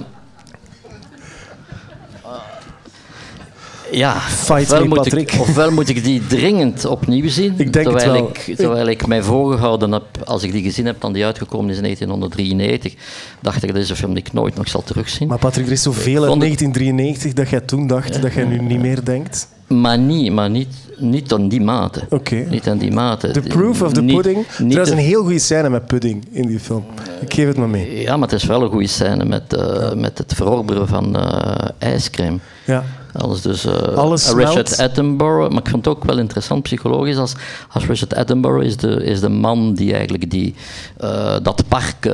ja, 3.92 4.20
Fight 4.20 4.62
ofwel 4.62 4.82
me, 4.82 4.88
moet, 4.96 5.18
ik, 5.18 5.36
ofwel 5.48 5.72
moet 5.72 5.90
ik 5.90 6.04
die 6.04 6.28
dringend 6.28 6.86
opnieuw 6.86 7.30
zien. 7.30 7.54
Ik 7.58 7.74
denk 7.74 7.88
het 7.88 7.98
terwijl, 8.00 8.12
wel. 8.22 8.30
Ik, 8.46 8.56
terwijl 8.56 8.88
ik 8.88 9.08
mij 9.08 9.22
voorgehouden 9.24 9.92
heb, 9.92 10.04
als 10.26 10.44
ik 10.44 10.52
die 10.52 10.64
gezien 10.64 10.86
heb, 10.86 11.02
dan 11.02 11.14
die 11.14 11.26
uitgekomen 11.26 11.70
is 11.70 11.76
in 11.78 11.84
1993, 11.84 12.94
dacht 13.40 13.64
ik, 13.64 13.74
dat 13.74 13.82
is 13.84 13.90
een 13.90 13.96
film 13.96 14.14
die 14.14 14.24
ik 14.24 14.34
nooit 14.34 14.56
nog 14.56 14.68
zal 14.68 14.84
terugzien. 14.84 15.28
Maar 15.28 15.38
Patrick, 15.40 15.66
er 15.66 15.72
is 15.72 15.82
zoveel 15.82 16.22
uit 16.22 16.32
Vond 16.32 16.44
ik- 16.44 16.58
1993 16.58 17.34
dat 17.34 17.50
jij 17.50 17.60
toen 17.62 17.88
dacht 17.88 18.22
dat 18.22 18.34
jij 18.34 18.44
nu 18.44 18.60
niet 18.60 18.80
meer 18.80 19.04
denkt. 19.04 19.48
Maar 19.68 19.98
niet, 20.00 20.32
maar 20.32 20.50
niet, 20.50 20.68
niet 20.98 21.34
aan 21.34 21.48
die 21.50 21.62
mate. 21.62 22.02
Oké. 22.10 22.36
Niet 22.36 22.68
aan 22.70 22.78
die 22.78 22.92
mate. 22.92 23.32
The 23.32 23.40
proof 23.42 23.82
of 23.82 23.94
the 23.94 24.02
Niet- 24.02 24.16
pudding. 24.16 24.36
niet 24.38 24.56
Trouwens, 24.56 24.90
de- 24.90 24.96
een 24.96 25.04
heel 25.04 25.22
goede 25.22 25.40
scène 25.40 25.70
met 25.70 25.86
pudding 25.86 26.28
in 26.32 26.48
die 26.48 26.60
film. 26.60 26.86
Ik 27.22 27.34
geef 27.34 27.48
het 27.48 27.58
maar 27.58 27.70
mee. 27.70 28.02
Ja, 28.02 28.18
maar 28.18 28.30
het 28.30 28.38
is 28.42 28.46
wel 28.48 28.62
een 28.62 28.70
goede 28.70 28.88
scène 28.88 29.26
met, 29.26 29.54
eh, 29.54 29.94
met 29.94 30.18
het 30.18 30.34
verorberen 30.36 30.88
van 30.88 31.16
ijscrème. 31.78 32.38
Ja. 32.66 32.84
Alles 33.14 33.42
dus, 33.42 33.68
Alles 33.96 34.32
Richard. 34.34 34.78
Attenborough, 34.78 35.50
maar 35.54 35.62
ik 35.64 35.70
vond 35.70 35.86
het 35.86 35.96
ook 35.96 36.04
wel 36.04 36.18
interessant 36.18 36.64
psychologisch 36.64 37.18
als, 37.18 37.34
als 37.72 37.86
Richard 37.86 38.16
Attenborough 38.16 38.66
is 38.66 38.78
de, 38.78 39.04
is 39.04 39.20
de 39.20 39.30
man 39.30 39.74
die 39.74 39.94
eigenlijk 39.94 40.30
die, 40.32 40.56
eh, 40.98 41.36
dat 41.44 41.64
park 41.68 42.06
eh, 42.06 42.14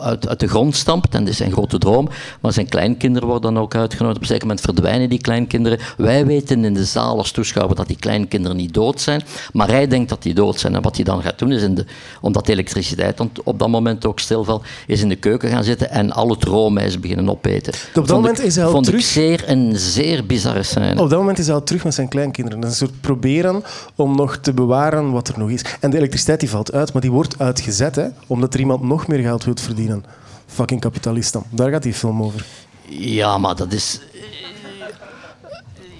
uit, 0.00 0.28
uit 0.28 0.40
de 0.40 0.48
grond 0.48 0.76
stampt 0.76 1.14
en 1.14 1.20
dat 1.20 1.28
is 1.28 1.36
zijn 1.36 1.52
grote 1.52 1.78
droom, 1.78 2.08
maar 2.40 2.52
zijn 2.52 2.68
kleinkinderen 2.68 3.28
worden 3.28 3.54
dan 3.54 3.62
ook 3.62 3.74
uitgenodigd. 3.74 4.16
Op 4.16 4.22
een 4.22 4.28
zeker 4.28 4.46
moment 4.46 4.64
verdwijnen 4.64 5.08
die 5.08 5.20
kleinkinderen. 5.20 5.78
Wij 5.96 6.26
weten 6.26 6.64
in 6.64 6.74
de 6.74 6.84
zaal 6.84 7.18
als 7.18 7.30
toeschouwer 7.30 7.76
dat 7.76 7.86
die 7.86 7.96
kleinkinderen 8.00 8.56
niet 8.56 8.74
dood 8.74 9.00
zijn, 9.00 9.22
maar 9.52 9.68
hij 9.68 9.86
denkt 9.86 10.08
dat 10.08 10.22
die 10.22 10.34
dood 10.34 10.58
zijn. 10.60 10.74
En 10.74 10.82
wat 10.82 10.94
hij 10.96 11.04
dan 11.04 11.22
gaat 11.22 11.38
doen 11.38 11.52
is, 11.52 11.62
in 11.62 11.74
de, 11.74 11.84
omdat 12.20 12.46
de 12.46 12.52
elektriciteit 12.52 13.20
op 13.44 13.58
dat 13.58 13.68
moment 13.68 14.06
ook 14.06 14.18
stilvalt, 14.20 14.64
is 14.86 15.00
in 15.02 15.08
de 15.08 15.16
keuken 15.16 15.50
gaan 15.50 15.64
zitten 15.64 15.90
en 15.90 16.12
al 16.12 16.28
het 16.30 16.44
roomijs 16.44 17.00
beginnen 17.00 17.28
opeten. 17.30 17.72
dat 17.72 17.80
Vond 17.92 18.08
moment 18.08 18.38
ik- 18.38 18.44
is 18.44 18.56
hij 18.56 18.64
al 18.64 18.80
terug- 18.80 19.02
zeer 19.02 19.42
een 19.46 19.76
zeer 19.90 20.26
bizarre 20.26 20.62
scène. 20.62 21.00
Op 21.00 21.10
dat 21.10 21.18
moment 21.18 21.38
is 21.38 21.46
hij 21.46 21.54
al 21.54 21.62
terug 21.62 21.84
met 21.84 21.94
zijn 21.94 22.08
kleinkinderen. 22.08 22.60
Dat 22.60 22.70
is 22.70 22.80
een 22.80 22.86
soort 22.86 23.00
proberen 23.00 23.62
om 23.94 24.16
nog 24.16 24.36
te 24.36 24.52
bewaren 24.52 25.10
wat 25.10 25.28
er 25.28 25.38
nog 25.38 25.50
is. 25.50 25.64
En 25.80 25.90
de 25.90 25.96
elektriciteit 25.96 26.40
die 26.40 26.50
valt 26.50 26.72
uit, 26.72 26.92
maar 26.92 27.02
die 27.02 27.10
wordt 27.10 27.38
uitgezet, 27.38 27.96
hè, 27.96 28.06
omdat 28.26 28.54
er 28.54 28.60
iemand 28.60 28.82
nog 28.82 29.06
meer 29.06 29.18
geld 29.18 29.44
wil 29.44 29.54
verdienen. 29.60 30.04
Fucking 30.46 30.80
kapitalist 30.80 31.32
dan. 31.32 31.44
Daar 31.50 31.70
gaat 31.70 31.82
die 31.82 31.94
film 31.94 32.22
over. 32.22 32.44
Ja, 32.88 33.38
maar 33.38 33.56
dat 33.56 33.72
is. 33.72 34.00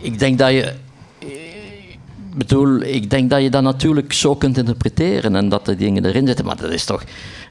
Ik 0.01 0.19
denk 0.19 0.39
dat 0.39 0.51
je. 0.51 0.73
Ik 2.41 2.47
bedoel, 2.47 2.81
ik 2.81 3.11
denk 3.11 3.31
dat 3.31 3.43
je 3.43 3.51
dat 3.51 3.63
natuurlijk 3.63 4.13
zo 4.13 4.35
kunt 4.35 4.59
interpreteren 4.59 5.37
en 5.37 5.49
dat 5.49 5.65
de 5.65 5.77
dingen 5.77 6.05
erin 6.05 6.27
zitten, 6.27 6.45
maar 6.45 6.57
dat 6.57 6.71
is 6.71 6.85
toch, 6.85 7.03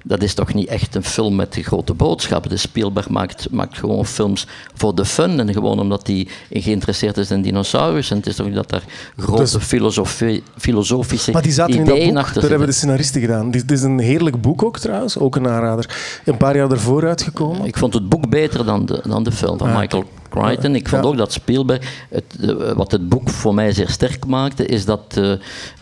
dat 0.03 0.24
is 0.24 0.34
toch 0.34 0.53
niet 0.53 0.67
echt 0.67 0.96
een 0.96 1.03
film 1.03 1.36
met 1.36 1.55
een 1.58 1.63
grote 1.63 1.93
boodschap. 1.93 2.50
De 2.50 2.58
Spielberg 2.58 3.10
maakt, 3.10 3.48
maakt 3.51 3.77
gewoon 3.77 4.05
films 4.05 4.48
voor 4.74 4.96
de 4.96 5.05
fun 5.05 5.39
en 5.39 5.53
gewoon 5.53 5.79
omdat 5.79 6.08
hij 6.08 6.27
geïnteresseerd 6.50 7.17
is 7.17 7.31
in 7.31 7.41
dinosaurus. 7.41 8.12
En 8.12 8.17
het 8.17 8.27
is 8.27 8.36
toch 8.36 8.46
niet 8.46 8.55
dat 8.55 8.69
daar 8.69 8.84
grote 9.17 9.41
Dus- 9.41 9.55
filosofie, 9.55 10.43
filosofische 10.58 11.31
Maar 11.31 11.41
die 11.41 11.51
zaten 11.51 11.75
in 11.75 11.86
dat 11.86 12.00
boek. 12.03 12.17
achter 12.17 12.41
Daar 12.41 12.50
hebben 12.50 12.67
de 12.67 12.74
scenaristen 12.74 13.22
gedaan. 13.22 13.51
Dit 13.51 13.72
is 13.72 13.81
een 13.81 14.00
heerlijk 14.00 14.41
boek 14.41 14.63
ook 14.63 14.79
trouwens. 14.79 15.17
Ook 15.17 15.36
een 15.36 15.48
aanrader. 15.48 16.22
Een 16.25 16.38
paar 16.38 16.55
jaar 16.55 16.69
daarvoor 16.69 17.08
uitgekomen. 17.08 17.65
Ik 17.65 17.77
vond 17.77 17.93
het 17.93 18.10
boek 18.10 18.29
beter 18.29 18.65
dan 18.65 18.86
de, 18.86 19.01
dan 19.08 19.24
de 19.24 19.31
film 19.31 19.58
van 19.58 19.69
Ah, 19.69 19.79
Michael 19.79 20.03
Crichton. 20.29 20.75
Ik 20.75 20.88
vond 20.89 21.03
Ja. 21.03 21.09
ook 21.09 21.17
dat 21.17 21.31
Spielberg, 21.33 22.05
het, 22.09 22.24
eh, 22.41 22.71
wat 22.71 22.91
het 22.91 23.09
boek 23.09 23.29
voor 23.29 23.53
mij 23.53 23.71
zeer 23.71 23.89
sterk 23.89 24.25
maakte, 24.25 24.65
is 24.65 24.86
dat, 24.86 25.17
eh, 25.17 25.31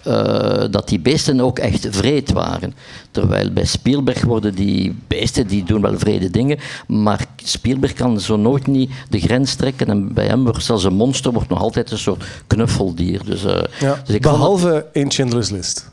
eh, 0.04 0.72
dat 0.72 0.88
die 0.88 1.00
beesten 1.00 1.40
ook 1.42 1.60
echt 1.60 1.88
vreed 1.90 2.32
waren. 2.32 2.74
Terwijl 3.12 3.52
bij 3.52 3.66
Spielberg 3.66 4.24
worden 4.24 4.56
die 4.56 4.96
beesten, 5.08 5.48
die 5.48 5.64
doen 5.64 5.82
wel 5.82 6.00
vrede 6.00 6.30
dingen, 6.30 6.58
maar 6.88 7.26
Spielberg 7.44 7.94
kan 7.94 8.20
zo 8.20 8.36
nooit 8.38 8.68
niet 8.68 8.92
de 9.10 9.20
grens 9.20 9.56
trekken. 9.56 9.88
En 9.88 10.14
bij 10.14 10.26
hem 10.28 10.44
wordt 10.44 10.64
zelfs 10.64 10.84
een 10.84 10.94
monster 10.94 11.32
wordt 11.32 11.50
nog 11.50 11.60
altijd 11.62 11.92
een 11.92 11.98
soort 11.98 12.24
knuffeldier. 12.48 13.22
Dus, 13.26 13.42
Ja. 13.42 13.50
dus 13.80 13.90
ik 13.90 14.06
vond 14.06 14.24
dat- 14.24 14.32
Behalve 14.34 14.86
in 14.94 15.12
Schindler's 15.12 15.50
List. 15.50 15.90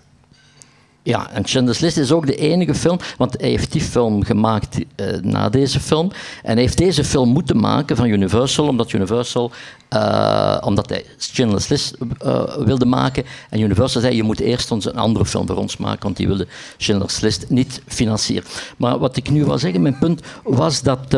Ja, 1.04 1.30
en 1.30 1.44
Schindler's 1.44 1.78
List 1.78 1.96
is 1.96 2.12
ook 2.12 2.26
de 2.26 2.36
enige 2.36 2.74
film, 2.74 2.98
want 3.16 3.40
hij 3.40 3.48
heeft 3.48 3.72
die 3.72 3.80
film 3.80 4.24
gemaakt 4.24 4.78
eh, 4.96 5.06
na 5.22 5.48
deze 5.48 5.80
film. 5.80 6.10
En 6.42 6.52
hij 6.52 6.60
heeft 6.60 6.78
deze 6.78 7.04
film 7.04 7.28
moeten 7.28 7.60
maken 7.60 7.96
van 7.96 8.06
Universal, 8.06 8.68
omdat 8.68 8.92
Universal, 8.92 9.50
eh, 9.88 10.56
omdat 10.60 10.88
hij 10.88 11.04
Schindler's 11.16 11.68
List 11.68 11.96
eh, 12.18 12.56
wilde 12.56 12.86
maken. 12.86 13.24
En 13.50 13.60
Universal 13.60 14.00
zei, 14.00 14.16
je 14.16 14.22
moet 14.22 14.40
eerst 14.40 14.70
ons 14.70 14.84
een 14.84 14.96
andere 14.96 15.24
film 15.24 15.46
voor 15.46 15.56
ons 15.56 15.76
maken, 15.76 16.02
want 16.02 16.16
die 16.16 16.26
wilde 16.26 16.46
Schindler's 16.76 17.20
List 17.20 17.44
niet 17.48 17.82
financieren. 17.86 18.48
Maar 18.76 18.98
wat 18.98 19.16
ik 19.16 19.30
nu 19.30 19.44
wil 19.44 19.58
zeggen, 19.58 19.82
mijn 19.82 19.98
punt 19.98 20.22
was 20.44 20.82
dat 20.82 21.10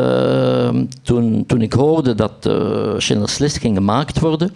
toen, 1.03 1.43
toen 1.45 1.61
ik 1.61 1.73
hoorde 1.73 2.15
dat 2.15 2.49
Schindler's 2.97 3.37
List 3.37 3.57
ging 3.57 3.75
gemaakt 3.75 4.19
worden, 4.19 4.53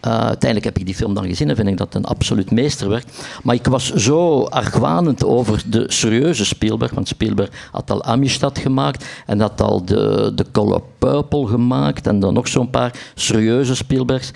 eh, 0.00 0.12
uiteindelijk 0.12 0.64
heb 0.64 0.78
ik 0.78 0.86
die 0.86 0.94
film 0.94 1.14
dan 1.14 1.26
gezien 1.26 1.48
en 1.48 1.56
vind 1.56 1.68
ik 1.68 1.76
dat 1.76 1.94
een 1.94 2.04
absoluut 2.04 2.50
meesterwerk. 2.50 3.04
Maar 3.42 3.54
ik 3.54 3.66
was 3.66 3.92
zo 3.94 4.42
argwanend 4.42 5.24
over 5.24 5.62
de 5.66 5.84
serieuze 5.86 6.44
Spielberg, 6.44 6.90
want 6.90 7.08
Spielberg 7.08 7.50
had 7.72 7.90
al 7.90 8.04
Amistad 8.04 8.58
gemaakt 8.58 9.04
en 9.26 9.40
had 9.40 9.60
al 9.60 9.84
de, 9.84 10.32
de 10.34 10.44
Color 10.52 10.82
Purple 10.98 11.46
gemaakt 11.46 12.06
en 12.06 12.20
dan 12.20 12.34
nog 12.34 12.48
zo'n 12.48 12.70
paar 12.70 12.92
serieuze 13.14 13.74
Spielbergs. 13.74 14.30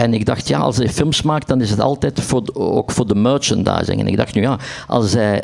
En 0.00 0.14
ik 0.14 0.26
dacht, 0.26 0.48
ja, 0.48 0.58
als 0.58 0.76
hij 0.76 0.88
films 0.88 1.22
maakt, 1.22 1.48
dan 1.48 1.60
is 1.60 1.70
het 1.70 1.80
altijd 1.80 2.20
voor, 2.20 2.44
de- 2.44 2.54
ook 2.54 2.90
voor 2.90 3.06
de 3.06 3.14
merchandising. 3.14 4.00
En 4.00 4.06
ik 4.06 4.16
dacht, 4.16 4.34
nu 4.34 4.40
ja, 4.42 4.58
als 4.86 5.12
hij 5.12 5.42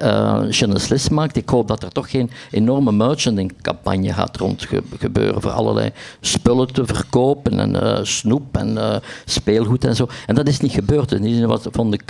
Schindler's 0.52 0.88
List 0.88 1.10
maakt, 1.10 1.36
ik 1.36 1.48
hoop 1.48 1.68
dat 1.68 1.82
er 1.82 1.92
toch 1.92 2.10
geen 2.10 2.30
enorme 2.50 2.92
merchandising-campagne 2.92 4.12
gaat 4.12 4.36
rond 4.36 4.62
ge- 4.64 4.82
gebeuren 4.98 5.42
voor 5.42 5.50
allerlei 5.50 5.90
spullen 6.20 6.72
te 6.72 6.86
verkopen 6.86 7.60
en 7.60 7.82
eh, 7.82 7.98
snoep 8.04 8.56
en 8.56 8.78
eh, 8.78 8.96
speelgoed 9.24 9.84
en 9.84 9.96
zo. 9.96 10.06
En 10.26 10.34
dat 10.34 10.48
is 10.48 10.60
niet 10.60 10.72
gebeurd. 10.72 11.12
In 11.12 11.22
die 11.22 11.34
zin 11.34 11.46
was, 11.46 11.60
vond 11.70 11.94
ik, 11.94 12.08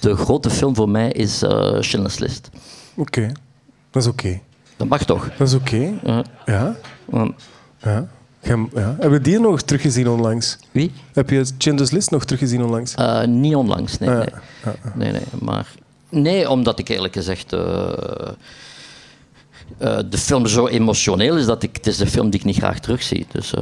de 0.00 0.16
grote 0.16 0.50
film 0.50 0.74
voor 0.74 0.88
mij 0.88 1.10
is 1.12 1.42
eh 1.42 1.76
Schindler's 1.80 2.18
List. 2.18 2.50
Oké. 2.94 3.32
Dat 3.90 4.02
is 4.02 4.08
oké. 4.08 4.40
Dat 4.76 4.88
mag 4.88 5.04
toch? 5.04 5.28
Dat 5.38 5.48
is 5.48 5.54
oké. 5.54 5.92
Ja. 6.04 6.24
Ja. 7.82 8.06
Ja. 8.46 8.96
Hebben 8.98 9.10
we 9.10 9.20
die 9.20 9.38
nog 9.38 9.62
teruggezien 9.62 10.08
onlangs? 10.08 10.58
Wie? 10.70 10.92
Heb 11.12 11.30
je 11.30 11.44
Schindler's 11.58 11.90
List 11.90 12.10
nog 12.10 12.24
teruggezien 12.24 12.62
onlangs? 12.62 12.94
Eh, 12.94 13.24
niet 13.24 13.54
onlangs, 13.54 13.98
nee. 13.98 14.08
Ah, 14.08 14.24
ja. 14.64 14.74
nee. 14.94 14.94
nee, 14.94 15.12
nee. 15.12 15.40
Maar 15.40 15.66
nee, 16.08 16.50
omdat 16.50 16.78
ik 16.78 16.88
eerlijk 16.88 17.14
gezegd 17.14 17.52
eh, 17.52 17.92
eh, 19.78 19.98
de 20.10 20.18
film 20.18 20.46
zo 20.46 20.66
emotioneel 20.66 21.36
is 21.36 21.46
dat 21.46 21.62
ik, 21.62 21.76
het 21.76 21.86
is 21.86 21.96
de 21.96 22.06
film 22.06 22.30
die 22.30 22.40
ik 22.40 22.46
niet 22.46 22.56
graag 22.56 22.80
terugzie. 22.80 23.26
Dus, 23.32 23.54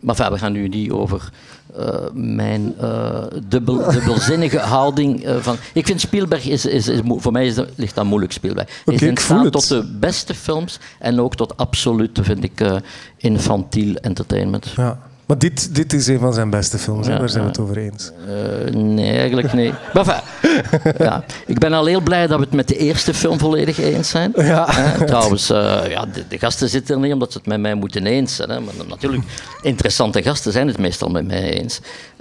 maar 0.00 0.30
we 0.30 0.38
gaan 0.38 0.52
nu 0.52 0.68
niet 0.68 0.90
over 0.90 1.30
eh, 1.76 1.94
mijn 2.12 2.74
eh, 2.80 3.24
dubbel, 3.48 3.90
dubbelzinnige 3.90 4.58
houding 4.76 5.24
eh, 5.24 5.36
van. 5.36 5.56
Ik 5.72 5.86
vind 5.86 6.00
Spielberg 6.00 6.46
is, 6.48 6.66
is, 6.66 6.90
voor 7.06 7.32
mij 7.32 7.46
is, 7.46 7.56
ligt 7.74 7.94
dat 7.94 8.04
moeilijk 8.04 8.32
Spielberg. 8.32 8.68
Hij 8.84 8.94
is 8.94 9.00
in 9.00 9.10
ik 9.10 9.20
voel 9.20 9.38
staat 9.38 9.52
tot 9.52 9.68
de 9.68 9.96
beste 9.98 10.34
films 10.34 10.78
en 10.98 11.20
ook 11.20 11.36
tot 11.36 11.56
absolute 11.56 12.24
vind 12.24 12.44
ik 12.44 12.80
infantiel 13.16 13.94
entertainment. 13.94 14.72
Ja. 14.76 14.98
Maar 15.26 15.38
dit, 15.38 15.74
dit 15.74 15.92
is 15.92 16.06
een 16.06 16.18
van 16.18 16.34
zijn 16.34 16.50
beste 16.50 16.78
films, 16.78 17.06
daar 17.06 17.28
zijn 17.28 17.42
we 17.42 17.48
het 17.48 17.58
over 17.58 17.76
eens. 17.76 18.10
Eh, 18.26 18.74
nee, 18.74 19.18
eigenlijk 19.18 19.52
niet. 19.52 19.74
maar 19.94 20.22
ja. 20.98 21.24
Ik 21.46 21.58
ben 21.58 21.72
al 21.72 21.86
heel 21.86 22.00
blij 22.00 22.26
dat 22.26 22.38
we 22.38 22.44
het 22.44 22.54
met 22.54 22.68
de 22.68 22.76
eerste 22.76 23.14
film 23.14 23.38
volledig 23.38 23.78
eens 23.78 24.08
zijn. 24.08 24.32
Ja. 24.36 24.64
Trouwens, 25.06 25.50
eh, 25.50 25.80
ja, 25.88 26.04
de, 26.28 26.38
gasten 26.38 26.68
zitten 26.68 26.94
er 26.94 27.00
niet 27.00 27.12
omdat 27.12 27.32
ze 27.32 27.38
het 27.38 27.46
met 27.46 27.60
mij 27.60 27.74
moeten 27.74 28.06
eens 28.06 28.34
zijn. 28.36 28.50
Hè? 28.50 28.60
Maar 28.60 28.74
natuurlijk, 28.88 29.22
interessante 29.62 30.22
gasten 30.22 30.52
zijn 30.52 30.66
het 30.66 30.78
meestal 30.78 31.08
met 31.08 31.26
mij 31.26 31.52
eens. 31.52 31.80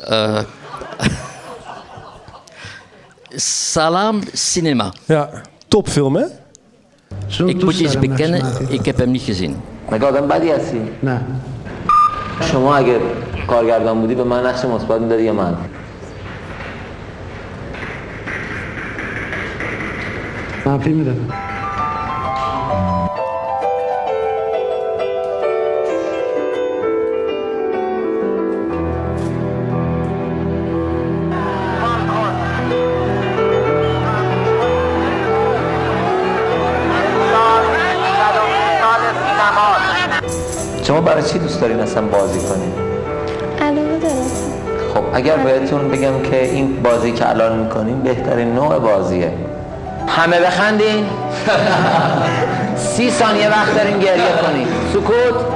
Uh, 0.09 0.39
Salam 3.71 4.21
Cinema. 4.33 4.93
Ja, 5.05 5.29
topfilm 5.67 6.15
hè? 6.15 6.25
ik 7.45 7.63
moet 7.63 7.79
iets 7.79 7.99
bekennen, 7.99 8.43
ik 8.69 8.85
heb 8.85 8.97
hem 8.97 9.11
niet 9.11 9.21
gezien. 9.21 9.55
Maar 9.85 9.95
ik 9.95 10.01
had 10.01 10.13
hem 10.13 10.27
bij 10.27 10.39
die 10.39 10.53
zien. 10.71 10.89
Nee. 10.99 11.17
شما 12.41 12.76
اگر 12.76 13.00
کارگردان 13.48 14.02
بودی 14.02 14.15
به 14.15 14.24
من 14.24 14.45
نقش 14.45 14.65
مثبت 14.65 15.02
می‌دادی 15.02 15.24
یا 15.24 15.34
من؟ 15.34 15.56
منفی 20.65 20.93
می‌دادم 20.93 21.28
چی 40.86 41.39
دوست 41.39 41.62
دارین 41.62 41.80
اصلا 41.80 42.02
بازی 42.02 42.39
کنین؟ 42.39 42.74
علاقه 43.62 44.00
دارم. 44.00 44.30
خب 44.93 45.04
اگر 45.13 45.38
بهتون 45.38 45.89
بگم 45.89 46.21
که 46.21 46.43
این 46.43 46.84
بازی 46.84 47.12
که 47.12 47.30
الان 47.30 47.60
می‌کنین 47.60 48.00
بهترین 48.02 48.56
نوع 48.56 48.80
بازیه. 48.80 49.32
همه 50.08 50.39
بخندین؟ 50.39 51.06
سی 52.76 53.12
ثانیه 53.12 53.50
وقت 53.50 53.76
دارین 53.76 54.00
گریه 54.00 54.32
کنین. 54.48 54.67
سکوت؟ 54.93 55.54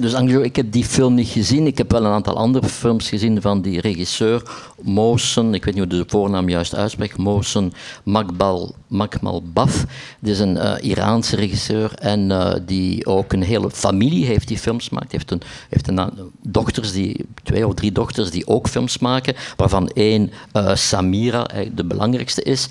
Dus 0.00 0.14
Angelo, 0.14 0.40
ik 0.40 0.56
heb 0.56 0.72
die 0.72 0.84
film 0.84 1.14
niet 1.14 1.28
gezien. 1.28 1.66
Ik 1.66 1.78
heb 1.78 1.90
wel 1.90 2.04
een 2.04 2.12
aantal 2.12 2.36
andere 2.36 2.68
films 2.68 3.08
gezien 3.08 3.40
van 3.40 3.60
die 3.62 3.80
regisseur 3.80 4.42
Mohsen. 4.82 5.54
Ik 5.54 5.64
weet 5.64 5.74
niet 5.74 5.84
hoe 5.84 5.98
de 5.98 6.04
voornaam 6.06 6.48
juist 6.48 6.74
uitspreekt. 6.74 7.16
Mohsen 7.16 7.72
Makbal, 8.02 8.74
Makmal 8.86 9.42
Baf. 9.52 9.84
Dit 10.20 10.32
is 10.32 10.40
een 10.40 10.56
uh, 10.56 10.74
Iraanse 10.80 11.36
regisseur 11.36 11.94
en 11.94 12.30
uh, 12.30 12.52
die 12.66 13.06
ook 13.06 13.32
een 13.32 13.42
hele 13.42 13.70
familie 13.70 14.24
heeft 14.24 14.48
die 14.48 14.58
films 14.58 14.90
maakt. 14.90 15.12
Heeft, 15.12 15.30
een, 15.30 15.42
heeft 15.68 15.88
een, 15.88 16.10
dochters 16.42 16.92
die, 16.92 17.26
twee 17.42 17.66
of 17.66 17.74
drie 17.74 17.92
dochters 17.92 18.30
die 18.30 18.46
ook 18.46 18.68
films 18.68 18.98
maken, 18.98 19.34
waarvan 19.56 19.88
één 19.88 20.30
uh, 20.52 20.74
Samira 20.74 21.46
de 21.74 21.84
belangrijkste 21.84 22.42
is. 22.42 22.68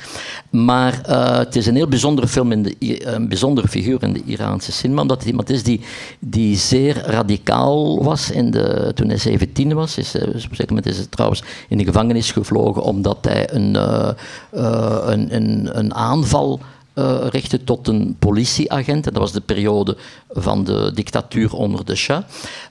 Maar 0.49 1.09
het 1.37 1.55
is 1.55 1.65
een 1.65 1.75
heel 1.75 1.87
bijzondere 1.87 2.27
film, 2.27 2.51
in 2.51 2.63
de, 2.63 2.75
een 3.15 3.27
bijzondere 3.27 3.67
figuur 3.67 4.03
in 4.03 4.13
de 4.13 4.23
Iraanse 4.25 4.71
cinema, 4.71 5.01
omdat 5.01 5.19
het 5.19 5.27
iemand 5.27 5.49
is 5.49 5.63
die, 5.63 5.81
die 6.19 6.57
zeer 6.57 7.03
radicaal 7.17 8.03
was 8.03 8.31
in 8.31 8.51
de, 8.51 8.91
toen 8.95 9.07
hij 9.07 9.17
17 9.17 9.73
was. 9.73 9.97
Is, 9.97 10.15
op 10.15 10.23
een 10.33 10.65
moment 10.67 10.85
is 10.85 10.97
hij 10.97 11.05
trouwens 11.09 11.43
in 11.67 11.77
de 11.77 11.85
gevangenis 11.85 12.31
gevlogen 12.31 12.81
omdat 12.81 13.17
hij 13.21 13.53
een, 13.53 13.75
uh, 13.75 14.09
uh, 14.53 14.97
een, 15.05 15.35
een, 15.35 15.69
een 15.77 15.93
aanval 15.93 16.59
uh, 16.97 17.41
tot 17.65 17.87
een 17.87 18.15
politieagent. 18.19 19.07
En 19.07 19.13
dat 19.13 19.21
was 19.21 19.31
de 19.31 19.41
periode 19.41 19.97
van 20.29 20.63
de 20.63 20.91
dictatuur 20.93 21.53
onder 21.53 21.85
de 21.85 21.95
Shah. 21.95 22.23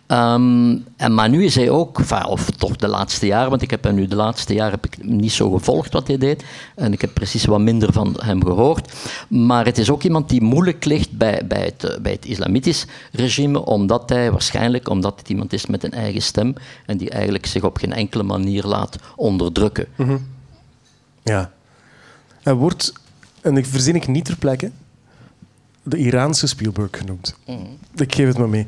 Um, 0.08 0.84
en, 0.96 1.14
maar 1.14 1.28
nu 1.28 1.44
is 1.44 1.54
hij 1.54 1.70
ook, 1.70 2.00
of 2.28 2.50
toch 2.50 2.76
de 2.76 2.88
laatste 2.88 3.26
jaren, 3.26 3.50
want 3.50 3.62
ik 3.62 3.70
heb 3.70 3.84
hem 3.84 3.94
nu 3.94 4.06
de 4.06 4.16
laatste 4.16 4.54
jaren 4.54 4.70
heb 4.72 4.86
ik 4.86 5.04
niet 5.04 5.32
zo 5.32 5.50
gevolgd 5.50 5.92
wat 5.92 6.06
hij 6.06 6.18
deed. 6.18 6.44
En 6.74 6.92
ik 6.92 7.00
heb 7.00 7.14
precies 7.14 7.44
wat 7.44 7.60
minder 7.60 7.92
van 7.92 8.16
hem 8.18 8.44
gehoord. 8.44 8.92
Maar 9.28 9.64
het 9.64 9.78
is 9.78 9.90
ook 9.90 10.02
iemand 10.02 10.28
die 10.28 10.42
moeilijk 10.42 10.84
ligt 10.84 11.10
bij, 11.10 11.42
bij, 11.48 11.72
het, 11.76 11.98
bij 12.02 12.12
het 12.12 12.24
islamitisch 12.24 12.86
regime, 13.12 13.64
omdat 13.64 14.08
hij 14.08 14.30
waarschijnlijk, 14.30 14.88
omdat 14.88 15.18
het 15.18 15.28
iemand 15.28 15.52
is 15.52 15.66
met 15.66 15.84
een 15.84 15.92
eigen 15.92 16.22
stem 16.22 16.54
en 16.86 16.96
die 16.96 17.10
eigenlijk 17.10 17.46
zich 17.46 17.62
op 17.62 17.76
geen 17.76 17.92
enkele 17.92 18.22
manier 18.22 18.64
laat 18.64 18.96
onderdrukken. 19.16 19.86
-hmm. 19.96 20.26
Ja. 21.22 21.50
Hij 22.42 22.54
wordt 22.54 22.92
en 23.46 23.56
ik 23.56 23.66
verzin 23.66 23.94
ik 23.94 24.06
niet 24.06 24.24
ter 24.24 24.36
plekke, 24.36 24.70
de 25.82 25.96
Iraanse 25.96 26.46
Spielberg 26.46 26.90
genoemd. 26.90 27.36
Mm. 27.46 27.66
Ik 27.94 28.14
geef 28.14 28.26
het 28.26 28.38
maar 28.38 28.48
mee. 28.48 28.66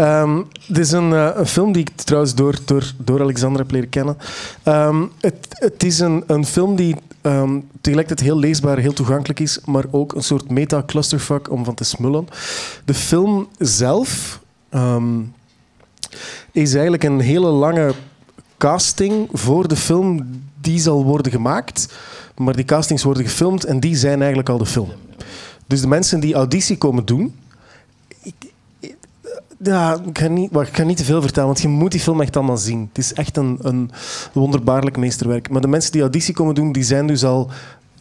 Um, 0.00 0.48
dit 0.66 0.78
is 0.78 0.92
een, 0.92 1.10
uh, 1.10 1.30
een, 1.34 1.46
film 1.46 1.72
die 1.72 1.82
ik 1.82 1.90
trouwens 1.90 2.34
door, 2.34 2.58
door, 2.64 2.92
door 2.96 3.20
Alexander 3.20 3.60
heb 3.60 3.70
leren 3.70 3.88
kennen. 3.88 4.16
Um, 4.64 5.10
het, 5.20 5.46
het, 5.50 5.82
is 5.82 5.98
een, 5.98 6.24
een 6.26 6.46
film 6.46 6.76
die 6.76 6.96
um, 7.22 7.68
tegelijkertijd 7.80 8.28
heel 8.28 8.38
leesbaar, 8.38 8.78
heel 8.78 8.92
toegankelijk 8.92 9.40
is, 9.40 9.60
maar 9.64 9.84
ook 9.90 10.14
een 10.14 10.22
soort 10.22 10.50
meta-clusterfuck 10.50 11.50
om 11.50 11.64
van 11.64 11.74
te 11.74 11.84
smullen. 11.84 12.28
De 12.84 12.94
film 12.94 13.48
zelf 13.58 14.40
is 16.52 16.72
eigenlijk 16.72 17.04
een 17.04 17.20
hele 17.20 17.46
lange 17.46 17.94
casting 18.58 19.28
voor 19.32 19.68
de 19.68 19.76
film 19.76 20.42
die 20.60 20.80
zal 20.80 21.04
worden 21.04 21.32
gemaakt. 21.32 21.88
Maar 22.38 22.56
die 22.56 22.64
castings 22.64 23.02
worden 23.02 23.24
gefilmd 23.24 23.64
en 23.64 23.80
die 23.80 23.96
zijn 23.96 24.18
eigenlijk 24.18 24.48
al 24.48 24.58
de 24.58 24.66
film. 24.66 24.90
Dus 25.66 25.80
de 25.80 25.88
mensen 25.88 26.20
die 26.20 26.34
auditie 26.34 26.78
komen 26.78 27.04
doen. 27.04 27.34
Ik, 28.22 28.34
ja, 29.62 30.00
ik 30.06 30.18
ga, 30.18 30.28
niet, 30.28 30.56
ik 30.56 30.84
niet 30.84 30.96
te 30.96 31.04
veel 31.04 31.22
vertellen, 31.22 31.48
want 31.48 31.60
je 31.60 31.68
moet 31.68 31.90
die 31.90 32.00
film 32.00 32.20
echt 32.20 32.36
allemaal 32.36 32.56
zien. 32.56 32.88
Het 32.88 32.98
is 32.98 33.12
echt 33.12 33.36
een, 33.36 33.58
een 33.62 33.90
wonderbaarlijk 34.32 34.96
meesterwerk. 34.96 35.50
Maar 35.50 35.60
de 35.60 35.68
mensen 35.68 35.92
die 35.92 36.00
auditie 36.00 36.34
komen 36.34 36.54
doen, 36.54 36.72
die 36.72 36.82
zijn 36.82 37.06
dus 37.06 37.24
al 37.24 37.50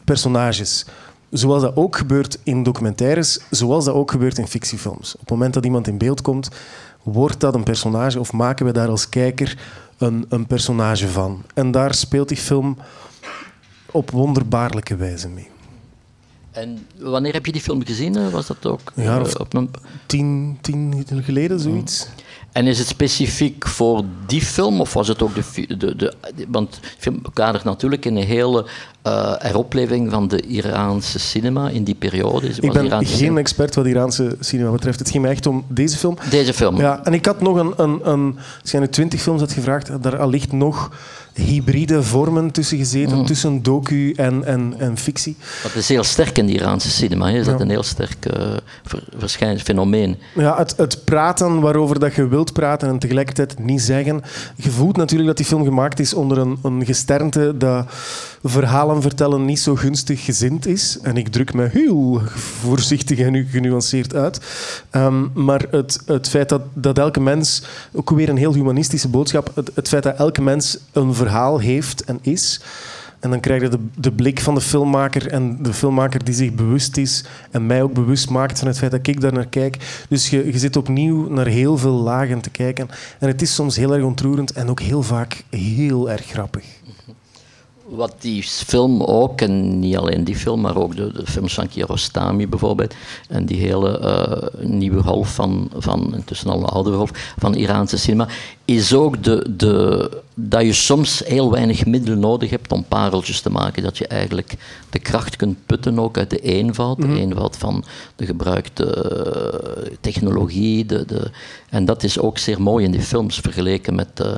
personages. 0.04 0.86
Zoals 1.30 1.62
dat 1.62 1.76
ook 1.76 1.96
gebeurt 1.98 2.40
in 2.44 2.64
documentaires, 2.64 3.40
zoals 3.50 3.86
dat 3.86 3.94
ook 3.94 4.12
gebeurt 4.12 4.38
in 4.38 4.48
fictiefilms. 4.48 5.14
Op 5.14 5.20
het 5.20 5.30
moment 5.30 5.54
dat 5.54 5.66
iemand 5.66 5.88
in 5.88 5.98
beeld 5.98 6.22
komt, 6.22 6.50
wordt 7.04 7.40
dat 7.40 7.56
een 7.56 7.64
personage 7.64 8.20
of 8.20 8.34
maken 8.34 8.66
we 8.66 8.72
daar 8.72 8.88
als 8.88 9.10
kijker 9.10 9.58
een, 9.98 10.26
een 10.30 10.48
personage 10.48 11.08
van. 11.08 11.44
En 11.54 11.72
daar 11.72 11.94
speelt 11.94 12.28
die 12.28 12.38
film 12.38 12.78
op 13.92 14.12
wonderbaarlijke 14.12 14.96
wijze 14.96 15.30
mee. 15.30 15.48
En 16.52 16.88
wanneer 17.00 17.34
heb 17.34 17.46
je 17.46 17.52
die 17.52 17.62
film 17.62 17.86
gezien? 17.86 18.30
Was 18.32 18.48
dat 18.48 18.66
ook? 18.66 18.92
Een 18.96 19.04
jaar 19.04 19.22
of 19.22 19.36
op 19.36 19.54
een... 19.54 19.70
tien, 20.06 20.58
tien 20.62 21.06
geleden, 21.24 21.60
zoiets. 21.60 22.08
En 22.52 22.68
is 22.68 22.80
het 22.80 22.88
specifiek 22.88 23.68
voor 23.68 24.04
die 24.26 24.42
film, 24.42 24.82
of 24.82 24.94
was 24.94 25.08
het 25.08 25.22
ook 25.22 25.36
de... 25.36 25.78
de, 25.78 25.96
de, 25.96 26.14
want 26.48 26.74
de 26.74 26.80
film 26.98 27.22
kadert 27.34 27.64
natuurlijk 27.64 28.06
in 28.06 28.16
een 28.16 28.24
hele 28.24 28.66
uh, 29.08 29.34
heropleving 29.38 30.12
van 30.12 30.28
de 30.28 30.42
Iraanse 30.42 31.20
cinema 31.20 31.70
in 31.70 31.84
die 31.84 31.96
periode. 31.96 32.48
Ik 32.48 32.72
ben 32.74 32.86
Iraanse 32.86 33.08
geen 33.08 33.18
cinema. 33.18 33.40
expert 33.40 33.76
wat 33.76 33.86
Iraanse 33.86 34.36
cinema 34.40 34.72
betreft. 34.72 35.00
Het 35.00 35.10
ging 35.10 35.24
mij 35.24 35.32
echt 35.32 35.46
om 35.46 35.66
deze 35.68 35.98
film. 35.98 36.18
Deze 36.30 36.54
film. 36.54 36.78
Ja, 36.78 37.04
en 37.04 37.14
ik 37.14 37.26
had 37.26 37.42
nog 37.42 37.58
een... 37.58 37.74
een, 37.78 38.10
een 38.10 38.38
nu 38.80 38.88
twintig 38.90 39.22
films 39.22 39.42
had 39.42 39.52
gevraagd, 39.52 40.04
daar 40.04 40.18
allicht 40.18 40.52
nog 40.52 40.92
hybride 41.38 42.04
vormen 42.04 42.52
tussen 42.52 42.78
gezeten, 42.78 43.18
mm. 43.18 43.26
tussen 43.26 43.64
docu 43.64 44.12
en, 44.12 44.46
en, 44.46 44.74
en 44.78 44.98
fictie. 44.98 45.36
Dat 45.64 45.76
is 45.76 45.88
heel 45.88 46.04
sterk 46.04 46.38
in 46.38 46.46
de 46.46 46.54
Iraanse 46.54 46.90
cinema. 46.90 47.30
Is 47.30 47.46
dat 47.46 47.60
een 47.60 47.70
heel 47.70 47.84
sterk 47.84 48.34
uh, 49.22 49.58
fenomeen? 49.58 50.18
Ja, 50.36 50.58
het, 50.58 50.74
het 50.78 51.04
praten 51.04 51.60
waarover 51.60 52.00
dat 52.00 52.16
je 52.16 52.28
wilt 52.28 52.54
praten 52.54 52.90
en 52.90 53.00
tegelijkertijd 53.00 53.60
niet 53.60 53.82
zeggen. 53.82 54.22
Je 54.56 54.70
voelt 54.70 54.98
natuurlijk 54.98 55.28
dat 55.28 55.38
die 55.38 55.46
film 55.46 55.64
gemaakt 55.64 56.00
is 56.00 56.14
onder 56.14 56.38
een, 56.38 56.58
een 56.64 56.86
gesternte 56.86 57.58
dat 57.58 57.86
verhalen 58.44 59.02
vertellen 59.02 59.46
niet 59.46 59.60
zo 59.60 59.76
gunstig 59.76 60.26
gezind 60.26 60.66
is. 60.66 60.98
En 61.02 61.18
ik 61.18 61.28
druk 61.28 61.54
me 61.54 61.70
heel 61.72 62.22
voorzichtig 62.36 63.20
en 63.20 63.48
genuanceerd 63.52 64.16
uit. 64.16 64.40
Um, 64.92 65.32
maar 65.34 65.66
het, 65.72 66.00
het 66.06 66.30
feit 66.30 66.50
dat, 66.50 66.62
dat 66.74 66.98
elke 66.98 67.20
mens, 67.20 67.64
ook 67.94 68.10
weer 68.10 68.30
een 68.30 68.38
heel 68.38 68.54
humanistische 68.54 69.08
boodschap, 69.08 69.52
het, 69.56 69.72
het 69.74 69.88
feit 69.88 70.04
dat 70.04 70.18
elke 70.18 70.42
mens 70.42 70.78
een 70.92 71.14
verhaal 71.14 71.26
heeft 71.60 72.04
en 72.04 72.20
is. 72.22 72.62
En 73.20 73.30
dan 73.30 73.40
krijg 73.40 73.62
je 73.62 73.70
de, 73.70 73.80
de, 73.96 74.12
blik 74.12 74.40
van 74.40 74.56
de 74.56 74.62
filmmaker 74.62 75.28
en 75.28 75.58
de 75.62 75.74
filmmaker 75.74 76.24
die 76.24 76.34
zich 76.34 76.54
bewust 76.54 76.98
is 76.98 77.24
en 77.52 77.66
mij 77.66 77.82
ook 77.82 77.94
bewust 77.94 78.30
maakt 78.30 78.60
van 78.60 78.68
het 78.68 78.78
feit 78.78 78.92
dat 78.92 79.08
ik 79.08 79.22
daar 79.22 79.34
naar 79.34 79.48
kijk. 79.48 80.06
Dus 80.10 80.30
je, 80.30 80.46
je 80.46 80.58
zit 80.58 80.76
opnieuw 80.76 81.30
naar 81.30 81.46
heel 81.46 81.78
veel 81.78 81.94
lagen 81.94 82.42
te 82.42 82.50
kijken. 82.50 82.90
En 83.20 83.28
het 83.28 83.42
is 83.42 83.54
soms 83.54 83.76
heel 83.76 83.94
erg 83.94 84.04
ontroerend 84.04 84.52
en 84.52 84.70
ook 84.70 84.80
heel 84.80 85.04
vaak 85.04 85.44
heel 85.50 86.10
erg 86.10 86.26
grappig. 86.26 86.66
Wat 87.88 88.16
die 88.20 88.44
film 88.44 89.04
ook, 89.04 89.42
en 89.42 89.80
niet 89.80 89.98
alleen 89.98 90.24
die 90.24 90.36
film, 90.36 90.62
maar 90.62 90.76
ook 90.76 90.96
de, 90.96 91.12
de 91.12 91.26
films 91.26 91.54
van 91.54 91.68
Kiarostami 91.68 92.48
bijvoorbeeld, 92.48 92.94
en 93.30 93.46
die 93.46 93.58
hele 93.58 94.00
uh, 94.02 94.68
nieuwe 94.70 95.04
golf 95.04 95.34
van, 95.34 95.70
van, 95.76 96.16
intussen 96.16 96.50
al 96.50 96.60
een 96.60 96.66
oudere 96.66 96.96
golf, 96.96 97.34
van 97.38 97.56
Iraanse 97.56 97.98
cinema, 97.98 98.28
is 98.68 98.94
ook 98.94 99.24
de, 99.24 99.54
de, 99.58 100.10
dat 100.34 100.62
je 100.62 100.74
soms 100.74 101.22
heel 101.26 101.52
weinig 101.52 101.86
middelen 101.86 102.20
nodig 102.20 102.50
hebt 102.50 102.72
om 102.72 102.86
pareltjes 102.88 103.42
te 103.42 103.50
maken. 103.50 103.84
Dat 103.84 103.98
je 103.98 104.08
eigenlijk 104.08 104.54
de 104.90 105.00
kracht 105.00 105.36
kunt 105.36 105.66
putten 105.66 106.00
ook 106.00 106.18
uit 106.18 106.30
de 106.30 106.40
eenvoud, 106.40 107.02
de 107.02 107.20
eenvoud 107.20 107.58
van 107.58 107.84
de 108.16 108.26
gebruikte 108.26 108.86
uh, 109.86 109.96
technologie. 110.02 110.86
De, 110.86 111.06
de, 111.06 111.32
en 111.70 111.86
dat 111.86 112.04
is 112.04 112.20
ook 112.20 112.38
zeer 112.38 112.62
mooi 112.62 112.86
in 112.86 112.92
die 112.92 113.02
films, 113.02 113.40
vergeleken 113.40 113.96
met... 113.96 114.20
Uh, 114.22 114.36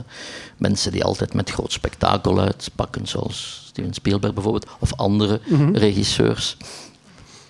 mensen 0.59 0.91
die 0.91 1.03
altijd 1.03 1.33
met 1.33 1.49
groot 1.49 1.71
spektakel 1.71 2.39
uitpakken, 2.39 3.07
zoals 3.07 3.63
Steven 3.67 3.93
Spielberg 3.93 4.33
bijvoorbeeld, 4.33 4.67
of 4.79 4.93
andere 4.95 5.39
mm-hmm. 5.45 5.75
regisseurs. 5.75 6.57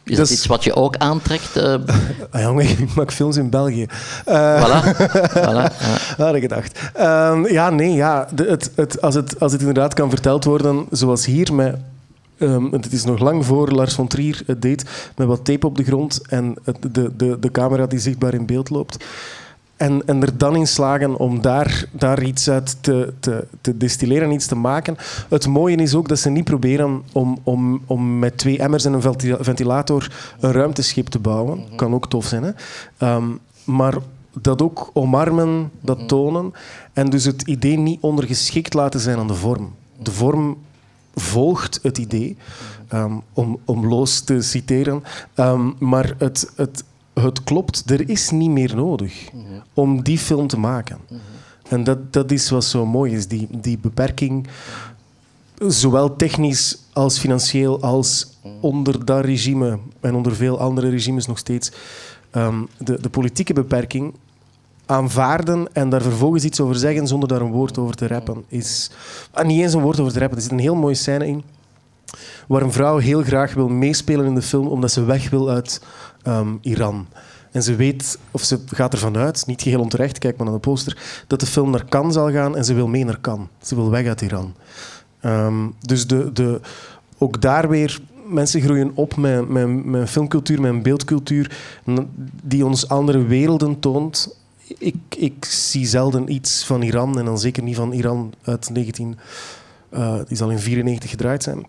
Is 0.10 0.18
dat, 0.18 0.30
iets 0.30 0.46
wat 0.46 0.64
je 0.64 0.76
ook 0.76 0.98
aantrekt? 0.98 1.58
Uh... 1.58 1.76
Ah, 2.32 2.42
jongen, 2.42 2.70
ik 2.70 2.96
maak 2.96 3.12
films 3.12 3.38
in 3.38 3.50
België. 3.50 3.86
Uh, 4.28 4.66
voilà. 4.66 4.98
voilà. 5.38 5.74
Ja. 5.80 5.98
Had 6.18 6.36
ik 6.36 6.42
gedacht. 6.42 6.80
Uh, 6.98 7.40
ja, 7.48 7.70
nee, 7.70 7.94
ja. 7.94 8.28
De, 8.34 8.44
het, 8.44 8.72
het, 8.76 9.02
als, 9.02 9.16
het, 9.16 9.40
als 9.40 9.52
het 9.52 9.62
inderdaad 9.62 9.94
kan 9.94 10.10
verteld 10.10 10.44
worden, 10.44 10.86
zoals 10.92 11.26
hier, 11.26 11.54
met 11.54 11.76
Um, 12.42 12.72
het 12.72 12.94
is 12.94 13.04
nog 13.04 13.20
lang 13.20 13.46
voor 13.46 13.72
Lars 13.72 13.94
von 13.94 14.08
Trier 14.08 14.42
het 14.46 14.62
deed, 14.62 14.86
met 15.16 15.28
wat 15.28 15.46
tape 15.46 15.66
op 15.66 15.78
de 15.78 15.84
grond 15.84 16.22
en 16.30 16.56
het, 16.64 16.78
de, 16.92 17.16
de, 17.16 17.40
de 17.40 17.52
camera 17.52 17.86
die 17.86 18.00
zichtbaar 18.00 18.34
in 18.34 18.46
beeld 18.46 18.70
loopt. 18.70 19.06
En, 19.80 20.02
en 20.06 20.22
er 20.22 20.38
dan 20.38 20.56
in 20.56 20.68
slagen 20.68 21.16
om 21.16 21.42
daar, 21.42 21.86
daar 21.92 22.24
iets 22.24 22.50
uit 22.50 22.78
te, 22.84 23.14
te, 23.20 23.48
te 23.62 23.78
distilleren, 23.78 24.32
iets 24.32 24.48
te 24.48 24.56
maken. 24.56 24.96
Het 25.30 25.48
mooie 25.48 25.76
is 25.76 25.96
ook 25.96 26.08
dat 26.08 26.20
ze 26.20 26.30
niet 26.30 26.44
proberen 26.44 27.04
om, 27.12 27.38
om, 27.44 27.82
om 27.86 28.20
met 28.20 28.38
twee 28.38 28.60
emmers 28.60 28.86
en 28.86 28.94
een 28.94 29.02
ventilator 29.40 30.12
een 30.40 30.52
ruimteschip 30.52 31.08
te 31.08 31.20
bouwen. 31.20 31.58
Mm 31.58 31.76
Kan 31.76 31.94
ook 31.94 32.10
tof 32.10 32.26
zijn, 32.26 32.44
hè? 32.44 32.52
Um, 33.16 33.40
maar 33.64 33.98
dat 34.34 34.62
ook 34.62 34.90
omarmen, 34.94 35.72
dat 35.82 36.08
tonen. 36.08 36.54
En 36.94 37.10
dus 37.10 37.26
het 37.26 37.42
idee 37.42 37.78
niet 37.78 38.02
ondergeschikt 38.02 38.74
laten 38.74 39.00
zijn 39.00 39.18
aan 39.18 39.28
de 39.28 39.34
vorm. 39.34 39.74
De 39.98 40.12
vorm 40.12 40.58
volgt 41.16 41.80
het 41.82 41.98
idee, 41.98 42.38
ehm, 42.88 43.14
om, 43.34 43.60
om 43.66 43.88
Loos 43.88 44.20
te 44.20 44.42
citeren. 44.42 45.04
Ehm, 45.34 45.70
maar 45.80 46.14
het, 46.18 46.52
het, 46.56 46.84
het 47.24 47.44
klopt, 47.44 47.90
er 47.90 48.10
is 48.10 48.30
niet 48.30 48.50
meer 48.50 48.76
nodig 48.76 49.30
om 49.74 50.04
die 50.04 50.18
film 50.18 50.48
te 50.48 50.60
maken. 50.60 50.98
En 51.70 51.84
dat, 51.84 52.14
dat 52.14 52.32
is 52.32 52.50
wat 52.50 52.64
zo 52.64 52.86
mooi 52.86 53.14
is, 53.14 53.28
die, 53.28 53.48
die 53.52 53.78
beperking, 53.78 54.48
zowel 55.68 56.16
technisch 56.16 56.78
als 56.94 57.20
financieel, 57.20 57.82
als 57.82 58.38
onder 58.60 59.06
dat 59.06 59.26
regime 59.26 59.80
en 60.00 60.16
onder 60.16 60.36
veel 60.36 60.60
andere 60.60 60.90
regimes 60.90 61.28
nog 61.28 61.38
steeds, 61.38 61.72
ehm, 62.32 62.64
de, 62.78 63.02
de 63.02 63.10
politieke 63.10 63.54
beperking 63.54 64.14
aanvaarden 64.86 65.68
en 65.74 65.90
daar 65.90 66.02
vervolgens 66.02 66.44
iets 66.44 66.60
over 66.60 66.76
zeggen 66.76 67.08
zonder 67.08 67.30
daar 67.30 67.42
een 67.42 67.52
woord 67.52 67.78
over 67.78 67.96
te 67.96 68.08
rappen. 68.08 68.44
Is, 68.48 68.92
ah, 69.32 69.46
niet 69.46 69.62
eens 69.62 69.74
een 69.74 69.82
woord 69.82 70.00
over 70.00 70.14
te 70.14 70.20
rappen. 70.20 70.38
Er 70.38 70.44
zit 70.44 70.52
een 70.52 70.60
heel 70.60 70.76
mooie 70.76 70.96
scène 70.96 71.28
in 71.28 71.44
waar 72.48 72.62
een 72.62 72.72
vrouw 72.72 72.98
heel 72.98 73.24
graag 73.24 73.54
wil 73.54 73.70
meespelen 73.70 74.26
in 74.26 74.36
de 74.36 74.42
film 74.42 74.68
omdat 74.68 74.92
ze 74.92 75.04
weg 75.04 75.30
wil 75.30 75.50
uit 75.50 75.82
ehm, 76.24 76.56
Iran. 76.62 77.08
En 77.52 77.64
ze 77.64 77.76
weet, 77.76 78.20
of 78.32 78.44
ze 78.44 78.60
gaat 78.66 78.94
ervan 78.94 79.18
uit, 79.18 79.44
niet 79.48 79.62
geheel 79.62 79.80
onterecht, 79.80 80.18
kijk 80.18 80.38
maar 80.38 80.46
naar 80.46 80.56
de 80.56 80.62
poster, 80.62 80.98
dat 81.28 81.40
de 81.40 81.46
film 81.46 81.70
naar 81.70 81.86
Cannes 81.86 82.14
zal 82.14 82.32
gaan 82.32 82.58
en 82.58 82.66
ze 82.66 82.74
wil 82.74 82.88
mee 82.88 83.06
naar 83.06 83.22
Cannes. 83.22 83.48
Ze 83.62 83.76
wil 83.76 83.90
weg 83.90 84.08
uit 84.08 84.22
Iran. 84.22 84.56
Ehm, 85.20 85.68
dus 85.80 86.08
de, 86.08 86.32
de, 86.32 86.60
ook 87.18 87.42
daar 87.42 87.70
weer, 87.70 88.00
mensen 88.26 88.62
groeien 88.62 88.92
op 88.96 89.16
met, 89.16 89.50
met, 89.50 89.86
met 89.86 90.10
filmcultuur, 90.10 90.62
met 90.62 90.84
beeldcultuur 90.84 91.58
die 92.44 92.66
ons 92.66 92.88
andere 92.88 93.24
werelden 93.24 93.80
toont. 93.80 94.38
Ik, 94.78 94.96
ik 95.18 95.46
zie 95.46 95.86
zelden 95.86 96.34
iets 96.34 96.66
van 96.66 96.82
Iran 96.82 97.20
en 97.20 97.26
dan 97.26 97.40
zeker 97.40 97.64
niet 97.64 97.76
van 97.76 97.92
Iran 97.92 98.34
uit 98.44 98.70
19... 98.70 99.18
Uh, 99.94 100.16
die 100.28 100.38
zal 100.38 100.50
in 100.50 100.60
94 100.60 101.10
gedraaid 101.10 101.44
zijn. 101.44 101.66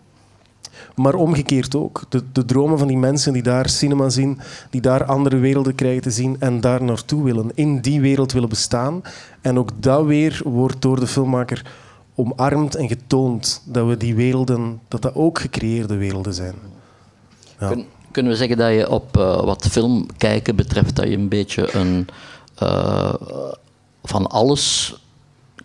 Maar 0.95 1.13
omgekeerd 1.13 1.75
ook. 1.75 2.03
De, 2.09 2.23
de, 2.31 2.45
dromen 2.45 2.77
van 2.77 2.87
die 2.87 2.97
mensen 2.97 3.33
die 3.33 3.41
daar 3.41 3.69
cinema 3.69 4.09
zien, 4.09 4.39
die 4.69 4.81
daar 4.81 5.05
andere 5.05 5.37
werelden 5.37 5.75
krijgen 5.75 6.01
te 6.01 6.11
zien 6.11 6.35
en 6.39 6.61
daar 6.61 6.83
naartoe 6.83 7.23
willen. 7.23 7.51
In 7.53 7.81
die 7.81 8.01
wereld 8.01 8.31
willen 8.31 8.49
bestaan. 8.49 9.01
En 9.41 9.59
ook 9.59 9.69
dat 9.79 10.05
weer 10.05 10.41
wordt 10.43 10.81
door 10.81 10.99
de 10.99 11.07
filmmaker 11.07 11.65
omarmd 12.15 12.75
en 12.75 12.87
getoond. 12.87 13.61
Dat 13.65 13.87
we 13.87 13.97
die 13.97 14.15
werelden, 14.15 14.81
dat 14.87 15.01
dat 15.01 15.15
ook 15.15 15.39
gecreëerde 15.39 15.95
werelden 15.95 16.33
zijn. 16.33 16.55
Ja. 17.59 17.67
Kun, 17.67 17.85
kunnen 18.11 18.31
we 18.31 18.37
zeggen 18.37 18.57
dat 18.57 18.71
je 18.71 18.89
op 18.89 19.17
uh, 19.17 19.43
wat 19.43 19.67
film 19.67 20.05
kijken 20.17 20.55
betreft, 20.55 20.95
dat 20.95 21.07
je 21.07 21.17
een 21.17 21.29
beetje 21.29 21.75
een 21.75 22.07
uh, 22.63 23.13
van 24.03 24.27
alles 24.27 24.95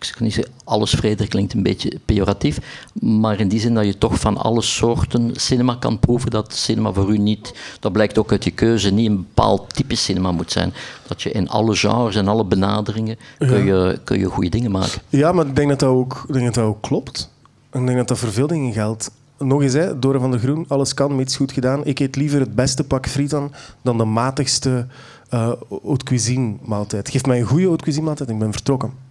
ik 0.05 0.13
kan 0.17 0.25
niet 0.25 0.35
zeggen 0.35 0.55
alles 0.65 0.91
vreder 0.91 1.29
klinkt 1.29 1.53
een 1.53 1.63
beetje 1.63 1.99
pejoratief, 2.05 2.59
maar 3.01 3.41
in 3.41 3.49
die 3.49 3.61
zin 3.61 3.75
dat 3.75 3.85
je 3.85 3.99
toch 3.99 4.21
van 4.21 4.37
alle 4.37 4.63
soorten 4.63 5.31
cinema 5.33 5.75
kan 5.75 5.99
proeven, 5.99 6.31
dat 6.31 6.55
cinema 6.55 6.93
voor 6.93 7.13
u 7.13 7.19
niet, 7.19 7.55
dat 7.81 7.93
blijkt 7.93 8.19
ook 8.19 8.31
uit 8.31 8.45
je 8.45 8.51
keuze, 8.51 8.91
niet 8.91 9.11
een 9.11 9.17
bepaald 9.17 9.75
type 9.75 9.95
cinema 9.95 10.33
moet 10.33 10.53
zijn. 10.53 10.73
Dat 11.07 11.23
je 11.23 11.31
in 11.31 11.49
alle 11.49 11.77
genres 11.77 12.17
en 12.17 12.29
alle 12.29 12.45
benaderingen 12.45 13.17
kun, 13.39 13.65
je, 13.65 14.01
kun 14.05 14.19
je 14.19 14.27
goede 14.27 14.49
dingen 14.49 14.71
maken. 14.71 15.03
Ja, 15.09 15.33
maar 15.33 15.47
ik 15.47 15.57
denk 15.57 15.69
dat 15.69 15.81
dat 15.81 15.89
ook, 15.89 16.25
ik 16.27 16.33
denk 16.33 16.45
dat 16.45 16.55
dat 16.55 16.65
ook 16.65 16.83
klopt. 16.83 17.31
Ik 17.73 17.87
denk 17.87 17.97
dat 17.97 18.09
dat 18.09 18.19
voor 18.19 18.33
veel 18.33 18.47
dingen 18.47 18.73
geldt. 18.73 19.11
Nog 19.39 19.63
eens, 19.63 19.73
hè, 19.73 19.99
Dora 19.99 20.19
van 20.19 20.31
der 20.31 20.41
Groen, 20.41 20.65
alles 20.69 20.95
kan, 20.95 21.17
mits 21.17 21.37
goed 21.37 21.53
gedaan. 21.53 21.85
Ik 21.85 21.99
eet 21.99 22.17
liever 22.17 22.41
het 22.41 22.55
beste 22.55 22.85
pak 22.85 23.09
friet 23.09 23.31
dan, 23.31 23.53
dan 23.83 23.99
de 23.99 24.05
matigste 24.05 24.87
uh, 25.35 25.53
haute 25.83 26.05
cuisine 26.05 26.57
maaltijd. 26.63 27.09
Geef 27.09 27.25
mij 27.25 27.41
een 27.41 27.47
goede 27.47 27.67
haute 27.67 27.85
cuisine 27.85 28.07
maaltijd 28.07 28.29
en 28.29 28.35
ik 28.35 28.41
ben 28.41 28.53
vertrokken. 28.53 29.06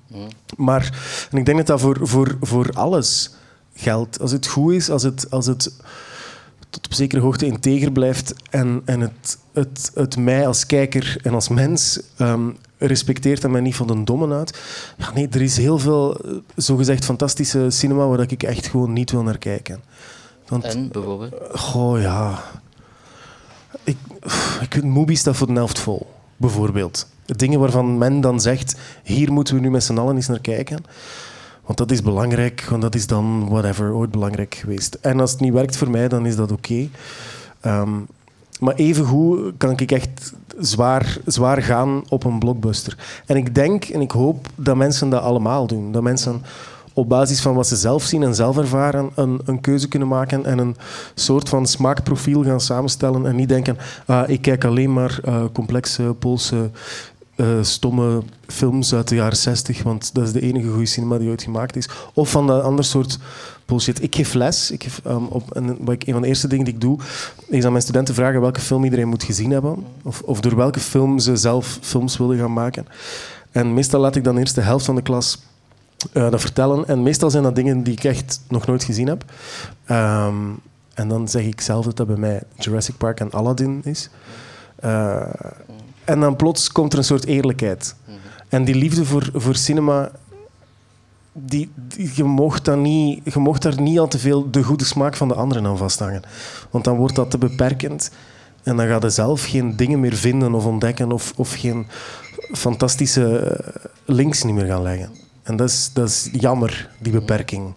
Maar 0.57 0.99
en 1.31 1.37
ik 1.37 1.45
denk 1.45 1.57
dat 1.57 1.67
dat 1.67 1.79
voor, 1.79 1.97
voor, 2.01 2.37
voor 2.41 2.69
alles 2.73 3.29
geldt. 3.75 4.19
Als 4.19 4.31
het 4.31 4.47
goed 4.47 4.73
is, 4.73 4.89
als 4.89 5.03
het, 5.03 5.31
als 5.31 5.45
het 5.45 5.71
tot 6.69 6.85
op 6.85 6.93
zekere 6.93 7.21
hoogte 7.21 7.45
integer 7.45 7.91
blijft 7.91 8.33
en, 8.49 8.81
en 8.85 8.99
het, 8.99 9.37
het, 9.53 9.91
het 9.93 10.17
mij 10.17 10.47
als 10.47 10.65
kijker 10.65 11.17
en 11.21 11.33
als 11.33 11.47
mens 11.47 11.99
um, 12.17 12.57
respecteert 12.77 13.43
en 13.43 13.51
mij 13.51 13.61
niet 13.61 13.75
van 13.75 13.87
de 13.87 14.03
dommen 14.03 14.33
uit. 14.33 14.59
Ja, 14.97 15.11
nee, 15.13 15.27
er 15.31 15.41
is 15.41 15.57
heel 15.57 15.79
veel 15.79 16.17
eh, 16.17 16.31
zogezegd 16.55 17.05
fantastische 17.05 17.69
cinema 17.69 18.07
waar 18.07 18.31
ik 18.31 18.43
echt 18.43 18.67
gewoon 18.67 18.93
niet 18.93 19.11
wil 19.11 19.23
naar 19.23 19.37
kijken. 19.37 19.81
Want, 20.47 20.63
en 20.63 20.91
bijvoorbeeld? 20.91 21.33
Goh, 21.59 22.01
ja. 22.01 22.43
Ik, 23.83 23.97
ik 24.61 24.73
weet, 24.73 24.83
Movie 24.83 25.17
staat 25.17 25.35
voor 25.35 25.47
de 25.47 25.53
helft 25.53 25.79
vol, 25.79 26.07
bijvoorbeeld. 26.37 27.07
Dingen 27.25 27.59
waarvan 27.59 27.97
men 27.97 28.21
dan 28.21 28.39
zegt, 28.39 28.75
hier 29.03 29.33
moeten 29.33 29.55
we 29.55 29.61
nu 29.61 29.69
met 29.69 29.83
z'n 29.83 29.97
allen 29.97 30.15
eens 30.15 30.27
naar 30.27 30.39
kijken. 30.39 30.83
Want 31.65 31.77
dat 31.77 31.91
is 31.91 32.01
belangrijk, 32.01 32.65
want 32.69 32.81
dat 32.81 32.95
is 32.95 33.07
dan 33.07 33.49
whatever, 33.49 33.93
ooit 33.93 34.11
belangrijk 34.11 34.55
geweest. 34.55 34.97
En 35.01 35.19
als 35.19 35.31
het 35.31 35.39
niet 35.39 35.53
werkt 35.53 35.77
voor 35.77 35.89
mij, 35.89 36.07
dan 36.07 36.25
is 36.25 36.35
dat 36.35 36.51
oké. 36.51 36.87
Um, 37.65 38.07
maar 38.59 38.75
evengoed 38.75 39.53
kan 39.57 39.71
ik 39.71 39.91
echt 39.91 40.33
zwaar, 40.59 41.17
zwaar 41.25 41.61
gaan 41.61 42.03
op 42.09 42.23
een 42.23 42.39
blockbuster. 42.39 42.97
En 43.25 43.35
ik 43.35 43.55
denk 43.55 43.83
en 43.83 44.01
ik 44.01 44.11
hoop 44.11 44.47
dat 44.55 44.75
mensen 44.75 45.09
dat 45.09 45.21
allemaal 45.21 45.67
doen. 45.67 45.91
Dat 45.91 46.01
mensen 46.01 46.41
op 46.93 47.09
basis 47.09 47.41
van 47.41 47.55
wat 47.55 47.67
ze 47.67 47.75
zelf 47.75 48.03
zien 48.03 48.23
en 48.23 48.35
zelf 48.35 48.57
ervaren 48.57 49.09
een, 49.15 49.39
een 49.45 49.61
keuze 49.61 49.87
kunnen 49.87 50.07
maken 50.07 50.45
en 50.45 50.57
een 50.57 50.75
soort 51.15 51.49
van 51.49 51.65
smaakprofiel 51.65 52.43
gaan 52.43 52.59
samenstellen 52.61 53.25
en 53.25 53.35
niet 53.35 53.49
denken, 53.49 53.77
ah, 54.05 54.29
ik 54.29 54.41
kijk 54.41 54.65
alleen 54.65 54.93
maar 54.93 55.19
uh, 55.25 55.43
complexe 55.53 56.03
Poolse 56.19 56.69
uh, 57.35 57.47
stomme 57.61 58.23
films 58.47 58.93
uit 58.93 59.07
de 59.07 59.15
jaren 59.15 59.37
60, 59.37 59.83
want 59.83 60.13
dat 60.13 60.23
is 60.23 60.31
de 60.31 60.41
enige 60.41 60.69
goede 60.69 60.85
cinema 60.85 61.17
die 61.17 61.29
ooit 61.29 61.43
gemaakt 61.43 61.75
is. 61.75 61.89
Of 62.13 62.29
van 62.29 62.47
dat 62.47 62.63
ander 62.63 62.85
soort 62.85 63.19
bullshit. 63.65 64.03
Ik 64.03 64.15
geef 64.15 64.33
les. 64.33 64.71
Ik 64.71 64.87
um, 65.07 65.25
op, 65.25 65.55
en 65.55 65.77
wat 65.79 65.93
ik, 65.93 66.07
een 66.07 66.13
van 66.13 66.21
de 66.21 66.27
eerste 66.27 66.47
dingen 66.47 66.65
die 66.65 66.73
ik 66.73 66.81
doe, 66.81 66.99
is 67.47 67.65
aan 67.65 67.71
mijn 67.71 67.83
studenten 67.83 68.15
vragen 68.15 68.41
welke 68.41 68.61
film 68.61 68.83
iedereen 68.83 69.07
moet 69.07 69.23
gezien 69.23 69.51
hebben. 69.51 69.85
Of, 70.03 70.21
of 70.21 70.39
door 70.39 70.55
welke 70.55 70.79
film 70.79 71.19
ze 71.19 71.35
zelf 71.35 71.77
films 71.81 72.17
willen 72.17 72.37
gaan 72.37 72.53
maken. 72.53 72.87
En 73.51 73.73
meestal 73.73 73.99
laat 73.99 74.15
ik 74.15 74.23
dan 74.23 74.37
eerst 74.37 74.55
de 74.55 74.61
helft 74.61 74.85
van 74.85 74.95
de 74.95 75.01
klas 75.01 75.41
uh, 76.13 76.31
dat 76.31 76.41
vertellen. 76.41 76.87
En 76.87 77.03
meestal 77.03 77.29
zijn 77.29 77.43
dat 77.43 77.55
dingen 77.55 77.83
die 77.83 77.93
ik 77.93 78.03
echt 78.03 78.41
nog 78.47 78.67
nooit 78.67 78.83
gezien 78.83 79.07
heb. 79.07 79.25
Um, 79.91 80.59
en 80.93 81.07
dan 81.07 81.27
zeg 81.27 81.43
ik 81.43 81.61
zelf 81.61 81.85
dat 81.85 81.97
dat 81.97 82.07
bij 82.07 82.15
mij 82.15 82.41
Jurassic 82.57 82.97
Park 82.97 83.19
en 83.19 83.31
Aladdin 83.31 83.81
is. 83.83 84.09
Uh, 84.85 85.33
en 86.05 86.19
dan 86.19 86.35
plots 86.35 86.71
komt 86.71 86.93
er 86.93 86.97
een 86.97 87.05
soort 87.05 87.25
eerlijkheid. 87.25 87.95
En 88.49 88.63
die 88.63 88.75
liefde 88.75 89.05
voor, 89.05 89.29
voor 89.33 89.55
cinema, 89.55 90.11
die, 91.31 91.71
die, 91.75 92.11
je, 92.13 92.23
mocht 92.23 92.65
dan 92.65 92.81
niet, 92.81 93.21
je 93.33 93.39
mocht 93.39 93.61
daar 93.61 93.81
niet 93.81 93.99
al 93.99 94.07
te 94.07 94.19
veel 94.19 94.51
de 94.51 94.63
goede 94.63 94.85
smaak 94.85 95.15
van 95.15 95.27
de 95.27 95.33
anderen 95.33 95.65
aan 95.65 95.77
vasthangen. 95.77 96.21
Want 96.69 96.83
dan 96.83 96.95
wordt 96.95 97.15
dat 97.15 97.31
te 97.31 97.37
beperkend. 97.37 98.11
En 98.63 98.75
dan 98.75 98.87
ga 98.87 98.99
je 99.01 99.09
zelf 99.09 99.45
geen 99.45 99.75
dingen 99.75 99.99
meer 99.99 100.15
vinden 100.15 100.53
of 100.53 100.65
ontdekken 100.65 101.11
of, 101.11 101.33
of 101.35 101.53
geen 101.53 101.87
fantastische 102.51 103.39
eh, 103.39 103.85
links 104.05 104.43
niet 104.43 104.55
meer 104.55 104.65
gaan 104.65 104.81
leggen. 104.81 105.09
En 105.43 105.55
dat 105.55 105.69
is, 105.69 105.89
dat 105.93 106.09
is 106.09 106.29
jammer, 106.31 106.89
die 106.99 107.11
beperking. 107.11 107.73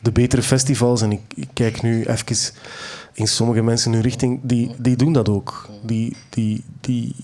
De 0.00 0.12
betere 0.12 0.42
festivals, 0.42 1.02
en 1.02 1.12
ik, 1.12 1.20
ik 1.34 1.48
kijk 1.52 1.82
nu 1.82 2.04
even 2.04 2.36
in 3.12 3.28
sommige 3.28 3.62
mensen 3.62 3.92
hun 3.92 4.02
richting, 4.02 4.40
die, 4.42 4.70
die 4.78 4.96
doen 4.96 5.12
dat 5.12 5.28
ook. 5.28 5.68
Die, 5.82 6.16
die, 6.28 6.64
die, 6.80 7.14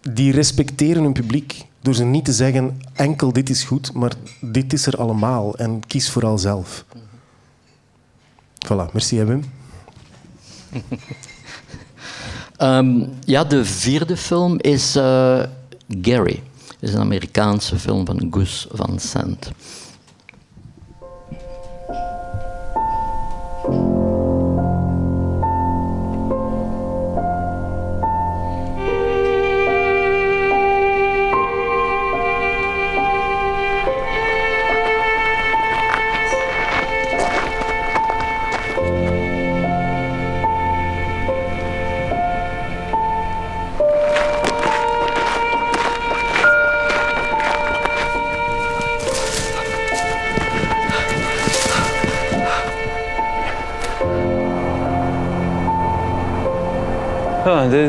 die 0.00 0.32
respecteren 0.32 1.02
hun 1.02 1.12
publiek 1.12 1.66
door 1.80 1.94
ze 1.94 2.04
niet 2.04 2.24
te 2.24 2.32
zeggen 2.32 2.80
enkel 2.92 3.32
dit 3.32 3.50
is 3.50 3.64
goed, 3.64 3.92
maar 3.92 4.12
dit 4.40 4.72
is 4.72 4.86
er 4.86 4.96
allemaal 4.96 5.56
en 5.56 5.86
kies 5.86 6.10
vooral 6.10 6.38
zelf. 6.38 6.84
Voilà, 8.66 8.92
merci 8.92 9.24
Wim. 9.24 9.44
um, 12.58 13.08
ja, 13.24 13.44
de 13.44 13.64
vierde 13.64 14.16
film 14.16 14.60
is 14.60 14.96
uh, 14.96 15.42
Gary. 16.02 16.42
Het 16.80 16.88
is 16.88 16.94
een 16.94 17.00
Amerikaanse 17.00 17.78
film 17.78 18.06
van 18.06 18.28
Gus 18.30 18.66
Van 18.70 18.98
Sant. 18.98 19.50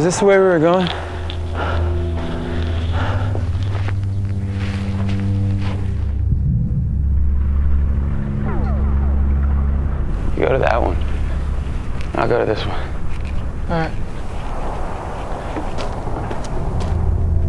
This 0.10 0.18
the 0.18 0.26
way 0.26 0.40
we 0.40 0.44
were 0.44 0.58
going? 0.58 0.88
You 10.36 10.48
go 10.48 10.54
to 10.54 10.58
that 10.58 10.82
one. 10.82 10.98
I'll 12.16 12.28
go 12.28 12.40
to 12.40 12.46
this 12.48 12.66
one. 12.66 12.80
All 13.70 13.78
right. 13.78 13.92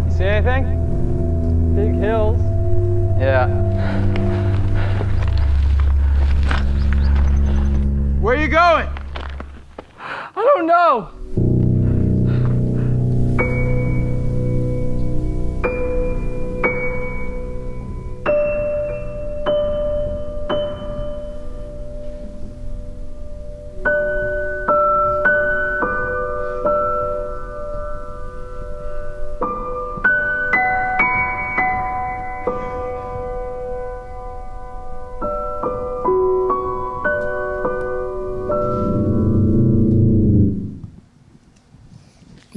You 0.04 0.18
see 0.18 0.24
anything? 0.24 1.74
Big 1.74 1.94
hills. 1.94 2.38
Yeah. 3.18 3.48
Where 8.20 8.36
are 8.36 8.42
you 8.42 8.48
going? 8.48 8.86
I 9.98 10.52
don't 10.54 10.66
know. 10.66 11.19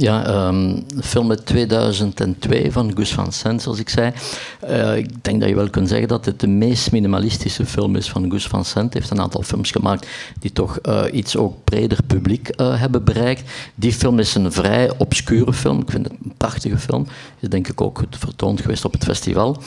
Ja, 0.03 0.25
ehm, 0.25 0.79
film 1.01 1.29
uit 1.29 1.45
2002 1.45 2.71
van 2.71 2.91
Gus 2.95 3.13
van 3.13 3.31
Sant, 3.31 3.61
zoals 3.61 3.79
ik 3.79 3.89
zei. 3.89 4.11
Eh, 4.59 4.97
ik 4.97 5.23
denk 5.23 5.39
dat 5.39 5.49
je 5.49 5.55
wel 5.55 5.69
kunt 5.69 5.89
zeggen 5.89 6.07
dat 6.07 6.25
het 6.25 6.39
de 6.39 6.47
meest 6.47 6.91
minimalistische 6.91 7.65
film 7.65 7.95
is 7.95 8.09
van 8.09 8.31
Gus 8.31 8.47
van 8.47 8.65
Sant. 8.65 8.93
Hij 8.93 9.01
heeft 9.01 9.13
een 9.13 9.21
aantal 9.21 9.41
films 9.41 9.71
gemaakt 9.71 10.07
die 10.39 10.51
toch 10.51 10.77
eh, 10.77 11.03
iets 11.11 11.37
ook 11.37 11.63
breder 11.63 11.97
publiek 12.07 12.47
eh, 12.47 12.79
hebben 12.79 13.03
bereikt. 13.03 13.51
Die 13.75 13.93
film 13.93 14.19
is 14.19 14.35
een 14.35 14.51
vrij 14.51 14.91
obscure 14.97 15.53
film. 15.53 15.79
Ik 15.79 15.91
vind 15.91 16.07
het 16.07 16.15
een 16.23 16.33
prachtige 16.37 16.77
film. 16.77 17.07
Is 17.39 17.49
denk 17.49 17.67
ik 17.67 17.81
ook 17.81 18.03
vertoond 18.09 18.61
geweest 18.61 18.85
op 18.85 18.93
het 18.93 19.03
festival. 19.03 19.57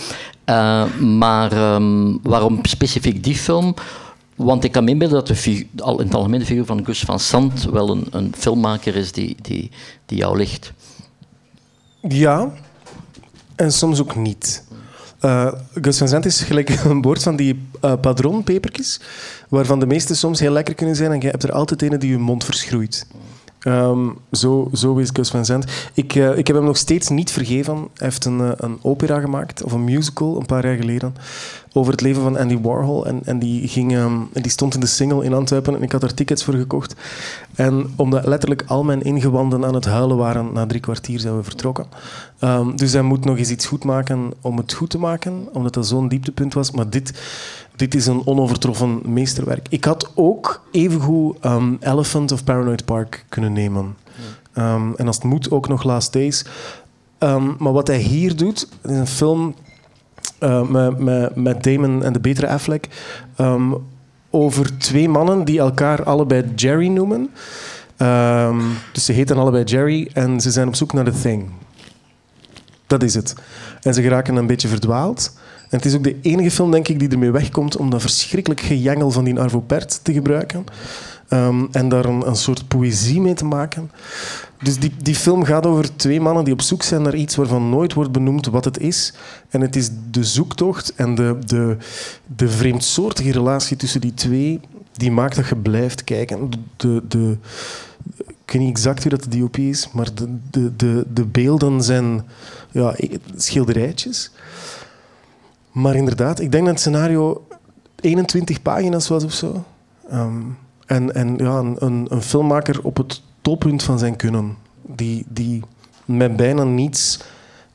maar 1.01 1.53
ehm, 1.53 2.17
waarom 2.23 2.59
specifiek 2.63 3.25
die 3.25 3.37
film? 3.37 3.75
Want 4.37 4.65
ik 4.65 4.73
kan 4.73 4.85
me 4.85 4.91
inbeelden 4.91 5.25
dat 5.25 5.37
de 5.37 5.67
al 5.77 6.01
in 6.01 6.07
het 6.07 6.15
algemeen 6.15 6.47
figuur 6.47 6.65
van 6.65 6.85
Gus 6.85 7.01
van 7.01 7.21
Sant 7.21 7.65
wel 7.65 7.91
een, 7.91 8.07
een 8.11 8.35
filmmaker 8.37 8.97
is 8.97 9.13
die, 9.13 9.37
die, 9.43 9.71
die 10.07 10.19
jou 10.19 10.37
ligt. 10.37 10.73
Ja, 12.01 12.53
en 13.57 13.73
soms 13.73 14.01
ook 14.01 14.17
niet. 14.17 14.65
Uh, 15.21 15.53
Gus 15.75 15.99
van 15.99 16.09
Sant 16.09 16.25
is 16.25 16.41
gelijk 16.41 16.69
een 16.85 17.01
boord 17.01 17.23
van 17.23 17.37
die 17.37 17.69
uh, 17.85 17.93
waarvan 19.49 19.81
de 19.81 19.87
meeste 19.87 20.15
soms 20.15 20.41
heel 20.41 20.53
lekker 20.53 20.75
kunnen 20.75 20.97
zijn 20.97 21.13
en 21.13 21.21
je 21.21 21.29
hebt 21.29 21.43
er 21.43 21.53
altijd 21.53 21.83
een 21.83 21.99
die 21.99 22.11
je 22.11 22.19
mond 22.19 22.45
verschroeit. 22.45 23.07
Um, 23.67 24.19
zo, 24.33 24.69
zo 24.73 24.97
is 24.97 25.11
Gus 25.13 25.31
van 25.31 25.45
Sant. 25.45 25.65
Ik, 25.95 26.15
uh, 26.15 26.39
ik 26.39 26.47
heb 26.47 26.57
hem 26.57 26.65
nog 26.65 26.77
steeds 26.77 27.09
niet 27.09 27.31
vergeven. 27.31 27.75
Hij 27.77 27.89
heeft 27.95 28.25
een, 28.25 28.55
een 28.57 28.79
opera 28.83 29.21
gemaakt, 29.21 29.63
of 29.63 29.73
een 29.73 29.85
musical, 29.85 30.37
een 30.37 30.47
paar 30.47 30.67
jaar 30.67 30.77
geleden 30.77 31.15
over 31.73 31.93
het 31.93 32.01
leven 32.01 32.23
van 32.23 32.39
Andy 32.39 32.61
Warhol. 32.61 33.07
En, 33.07 33.21
en 33.25 33.39
die, 33.39 33.69
ging, 33.69 33.97
um, 33.97 34.29
die 34.33 34.51
stond 34.51 34.75
in 34.75 34.81
de 34.81 34.87
single 34.87 35.25
in 35.25 35.33
Antwerpen 35.33 35.77
en 35.77 35.83
ik 35.83 35.93
had 35.93 36.03
er 36.03 36.15
tickets 36.15 36.45
voor 36.45 36.55
gekocht. 36.55 36.95
En 37.55 37.93
omdat 37.97 38.27
letterlijk 38.27 38.65
al 38.67 38.85
mijn 38.85 39.03
ingewanden 39.03 39.65
aan 39.65 39.75
het 39.75 39.85
huilen 39.85 40.17
waren, 40.17 40.53
na 40.53 40.67
drie 40.67 40.81
kwartier 40.81 41.21
zijn 41.21 41.37
we 41.37 41.43
vertrokken. 41.43 41.87
Um, 42.41 42.77
dus 42.77 42.93
hij 42.93 43.03
moet 43.03 43.25
nog 43.25 43.39
eens 43.39 43.51
iets 43.51 43.67
goed 43.67 43.85
maken 43.85 44.33
om 44.41 44.57
het 44.57 44.73
goed 44.73 44.91
te 44.91 44.99
maken, 44.99 45.49
omdat 45.53 45.75
dat 45.75 45.87
zo'n 45.87 46.09
dieptepunt 46.09 46.55
was. 46.55 46.71
Maar 46.71 46.91
dit, 46.91 47.21
dit 47.77 47.95
is 47.95 48.07
een 48.07 48.27
onovertroffen 48.27 49.01
meesterwerk. 49.05 49.67
Ik 49.71 49.85
had 49.85 50.11
ook 50.15 50.63
evengoed 50.71 51.45
um, 51.45 51.77
Elephant 51.81 52.33
of 52.33 52.45
Paranoid 52.45 52.85
Park 52.85 53.25
kunnen 53.29 53.53
nemen. 53.53 53.97
Um, 54.59 54.95
en 54.97 55.07
als 55.07 55.17
het 55.17 55.25
moet, 55.25 55.51
ook 55.51 55.69
nog 55.69 55.83
Last 55.83 56.13
Days. 56.13 56.45
Maar 57.59 57.73
wat 57.73 57.87
hij 57.87 57.99
hier 57.99 58.37
doet, 58.37 58.69
is 58.83 58.97
een 58.97 59.07
film 59.07 59.55
uh, 60.41 60.69
met, 60.69 60.99
met, 60.99 61.37
met, 61.37 61.65
Damon 61.65 62.05
en 62.05 62.13
de 62.13 62.21
betere 62.21 62.49
Affleck. 62.49 62.89
Over 64.31 64.79
twee 64.79 65.09
mannen 65.09 65.45
die 65.45 65.59
elkaar 65.59 66.05
allebei 66.05 66.53
Jerry 66.55 66.89
noemen. 66.89 67.31
Um, 67.99 68.63
dus 68.93 69.05
ze 69.05 69.13
heten 69.13 69.37
allebei 69.37 69.65
Jerry 69.65 70.11
en 70.13 70.41
ze 70.41 70.51
zijn 70.51 70.69
op 70.69 70.75
zoek 70.75 70.93
naar 70.93 71.05
The 71.05 71.21
Thing. 71.21 71.49
Dat 72.87 73.03
is 73.03 73.15
het. 73.15 73.35
En 73.83 73.95
ze 73.95 74.03
geraken 74.03 74.37
een 74.37 74.47
beetje 74.47 74.69
verdwaald. 74.69 75.33
En 75.71 75.77
het 75.77 75.85
is 75.85 75.95
ook 75.95 76.05
de 76.05 76.21
enige 76.21 76.51
film, 76.51 76.71
denk 76.71 76.89
ik, 76.89 76.99
die 76.99 77.09
ermee 77.09 77.31
wegkomt 77.31 77.77
om 77.77 77.91
dat 77.91 78.01
verschrikkelijk 78.01 78.61
gejengel 78.61 79.11
van 79.11 79.25
die 79.25 79.41
Arvo 79.41 79.61
Pärt 79.61 80.01
te 80.03 80.13
gebruiken. 80.13 80.65
Um, 81.31 81.69
en 81.73 81.89
daar 81.89 82.05
een, 82.05 82.27
een, 82.27 82.37
soort 82.37 82.69
poëzie 82.69 83.21
mee 83.21 83.35
te 83.35 83.45
maken. 83.45 83.91
Dus 84.63 84.79
die, 84.79 84.93
die 85.03 85.15
film 85.15 85.45
gaat 85.45 85.67
over 85.67 85.97
twee 85.97 86.21
mannen 86.21 86.45
die 86.45 86.53
op 86.53 86.63
zoek 86.63 86.83
zijn 86.83 87.03
naar 87.03 87.15
iets 87.15 87.37
waarvan 87.37 87.71
nooit 87.71 87.93
wordt 87.93 88.13
benoemd 88.13 88.47
wat 88.47 88.65
het 88.65 88.79
is. 88.79 89.15
En 89.49 89.61
het 89.61 89.77
is 89.77 89.91
de 90.11 90.25
zoektocht 90.25 90.95
en 90.95 91.15
de, 91.15 91.39
de, 91.47 91.77
de 92.37 92.49
vreemdsoortige 92.49 93.33
relatie 93.33 93.77
tussen 93.77 94.01
die 94.01 94.15
twee 94.15 94.61
die 94.93 95.11
maakt 95.11 95.37
dat 95.37 95.49
je 95.49 95.57
blijft 95.57 96.05
kijken. 96.05 96.51
De, 96.77 97.03
de, 97.09 97.37
ik 98.17 98.53
weet 98.53 98.63
niet 98.63 98.71
exact 98.71 99.03
hoe 99.03 99.11
dat 99.11 99.23
de 99.23 99.39
DOP 99.39 99.57
is, 99.57 99.89
maar 99.93 100.15
de, 100.15 100.37
de, 100.51 100.77
de, 100.77 101.07
de 101.13 101.25
beelden 101.25 101.83
zijn 101.83 102.25
ja, 102.77 102.95
schilderijtjes. 103.37 104.31
Maar 105.73 105.95
inderdaad, 105.95 106.41
ik 106.41 106.53
denk 106.53 106.65
dat 106.65 106.73
het 106.73 106.83
scenario 106.83 107.47
21 108.01 108.63
pagina's 108.63 109.09
was 109.09 109.25
of 109.25 109.33
zo. 109.33 109.65
Um, 110.13 110.59
en, 110.87 111.15
en 111.15 111.37
ja, 111.37 111.59
een, 111.59 112.07
een, 112.09 112.23
filmmaker 112.23 112.83
op 112.83 112.97
het 112.97 113.23
toppunt 113.41 113.83
van 113.83 113.99
zijn 113.99 114.17
kunnen. 114.17 114.57
Die, 114.83 115.25
die 115.29 115.63
met 116.05 116.37
bijna 116.37 116.65
niets 116.65 117.19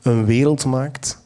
een 0.02 0.24
wereld 0.24 0.64
maakt 0.64 1.22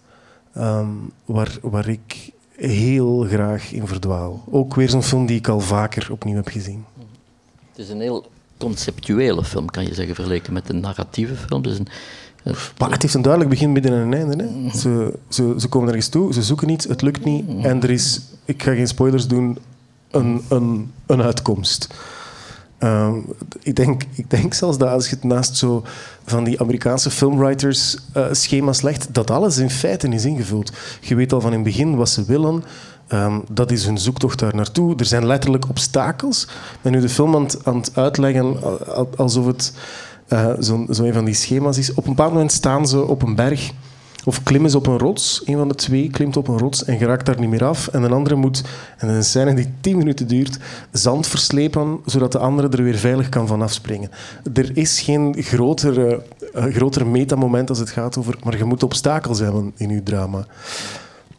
um, 0.57 1.11
waar, 1.25 1.59
waar 1.63 1.89
ik 1.89 2.31
heel 2.57 3.27
graag 3.29 3.73
in 3.73 3.87
verdwaal. 3.87 4.45
Ook 4.51 4.75
weer 4.75 4.89
zo'n 4.89 5.03
film 5.03 5.27
die 5.27 5.39
ik 5.39 5.49
al 5.49 5.61
vaker 5.61 6.09
opnieuw 6.13 6.37
heb 6.37 6.49
gezien. 6.49 6.85
Het 7.71 7.79
is 7.79 7.89
een 7.89 8.01
heel 8.01 8.31
conceptuele 8.59 9.45
film, 9.45 9.71
kan 9.71 9.87
je 9.87 9.95
zeggen, 9.95 10.15
vergeleken 10.15 10.53
met 10.53 10.69
een 10.69 10.81
narratieve 10.81 11.37
film. 11.37 11.63
Dus 11.63 11.79
een, 11.79 11.89
maar 12.79 12.91
het 12.91 13.03
heeft 13.03 13.15
een 13.15 13.23
duidelijk 13.23 13.53
begin, 13.53 13.73
midden 13.73 13.93
en 13.93 13.99
een 13.99 14.15
einde. 14.15 14.45
Hè. 14.45 14.79
Ze, 14.79 15.19
ze, 15.29 15.55
ze 15.59 15.69
komen 15.69 15.89
ergens 15.89 16.09
toe, 16.09 16.33
ze 16.33 16.43
zoeken 16.43 16.69
iets, 16.69 16.89
het 16.89 17.03
lukt 17.03 17.25
niet. 17.25 17.45
En 17.63 17.83
er 17.83 17.91
is, 17.91 18.21
ik 18.45 18.63
ga 18.63 18.75
geen 18.75 18.89
spoilers 18.89 19.27
doen, 19.27 19.59
een, 20.11 20.43
een, 20.49 20.93
een 21.07 21.23
uitkomst. 21.23 21.89
Um, 22.79 23.25
ik, 23.63 23.77
denk, 23.77 24.03
ik 24.15 24.31
denk 24.31 24.55
zelfs 24.55 24.79
dat 24.79 24.89
als 24.89 25.09
je 25.09 25.15
het 25.15 25.25
naast 25.25 25.57
zo 25.57 25.85
van 26.25 26.45
die 26.45 26.61
Amerikaanse 26.61 27.11
filmwriters 27.11 27.97
uh, 28.17 28.27
schema's 28.31 28.83
legt, 28.83 29.15
dat 29.15 29.31
alles 29.31 29.59
in 29.59 29.71
feite 29.71 30.09
is 30.09 30.25
ingevuld. 30.25 30.73
Je 31.01 31.15
weet 31.15 31.33
al 31.33 31.41
van 31.41 31.51
in 31.51 31.59
het 31.59 31.67
begin 31.67 31.97
wat 31.97 32.09
ze 32.09 32.25
willen. 32.25 32.65
Um, 33.13 33.45
dat 33.51 33.71
is 33.71 33.85
hun 33.85 33.99
zoektocht 33.99 34.39
daar 34.39 34.55
naartoe. 34.55 34.97
Er 34.97 35.05
zijn 35.05 35.27
letterlijk 35.27 35.69
obstakels. 35.69 36.43
Ik 36.45 36.79
ben 36.83 36.93
nu 36.93 37.01
de 37.01 37.09
film 37.09 37.35
aan 37.65 37.77
het 37.77 37.91
uitleggen 37.95 38.57
alsof 39.17 39.47
het 39.47 39.73
uh, 40.29 40.51
zo'n 40.59 40.89
zo 40.91 41.05
een 41.05 41.13
van 41.13 41.25
die 41.25 41.35
schema's 41.35 41.79
is. 41.79 41.91
Op 41.95 42.05
een 42.05 42.15
bepaald 42.15 42.33
moment 42.33 42.53
staan 42.53 42.89
ze 42.89 43.07
op 43.07 43.23
een 43.23 43.35
berg 43.35 43.73
of 44.27 44.43
klimmen 44.43 44.71
ze 44.71 44.77
op 44.77 44.87
een 44.87 44.99
rots. 44.99 45.43
Een 45.45 45.57
van 45.57 45.69
de 45.69 45.75
twee 45.75 46.11
klimt 46.11 46.37
op 46.37 46.49
een 46.49 46.59
rots 46.59 46.85
en 46.85 46.99
geraakt 46.99 47.27
daar 47.27 47.41
niet 47.41 47.51
meer 47.51 47.65
af. 47.65 47.89
En 47.89 48.03
een 48.03 48.13
andere 48.13 48.35
moet, 48.35 48.63
en 48.99 49.09
een 49.09 49.25
scène 49.25 49.55
die 49.55 49.73
tien 49.81 49.97
minuten 49.97 50.29
duurt, 50.29 50.59
zand 50.93 51.27
verslepen, 51.27 51.99
zodat 52.05 52.33
de 52.33 52.39
andere 52.39 52.69
er 52.69 52.83
weer 52.83 52.99
veilig 52.99 53.29
kan 53.29 53.47
van 53.47 53.63
afspringen. 53.63 54.11
Er 54.55 54.77
is 54.77 55.01
geen 55.01 55.35
grotere, 55.39 56.23
uh, 56.55 56.65
groter 56.65 57.07
metamoment 57.07 57.69
als 57.69 57.79
het 57.79 57.91
gaat 57.91 58.19
over... 58.19 58.39
Maar 58.45 58.57
je 58.57 58.65
moet 58.65 58.83
obstakels 58.83 59.39
hebben 59.39 59.73
in 59.77 59.91
je 59.91 60.03
drama. 60.03 60.47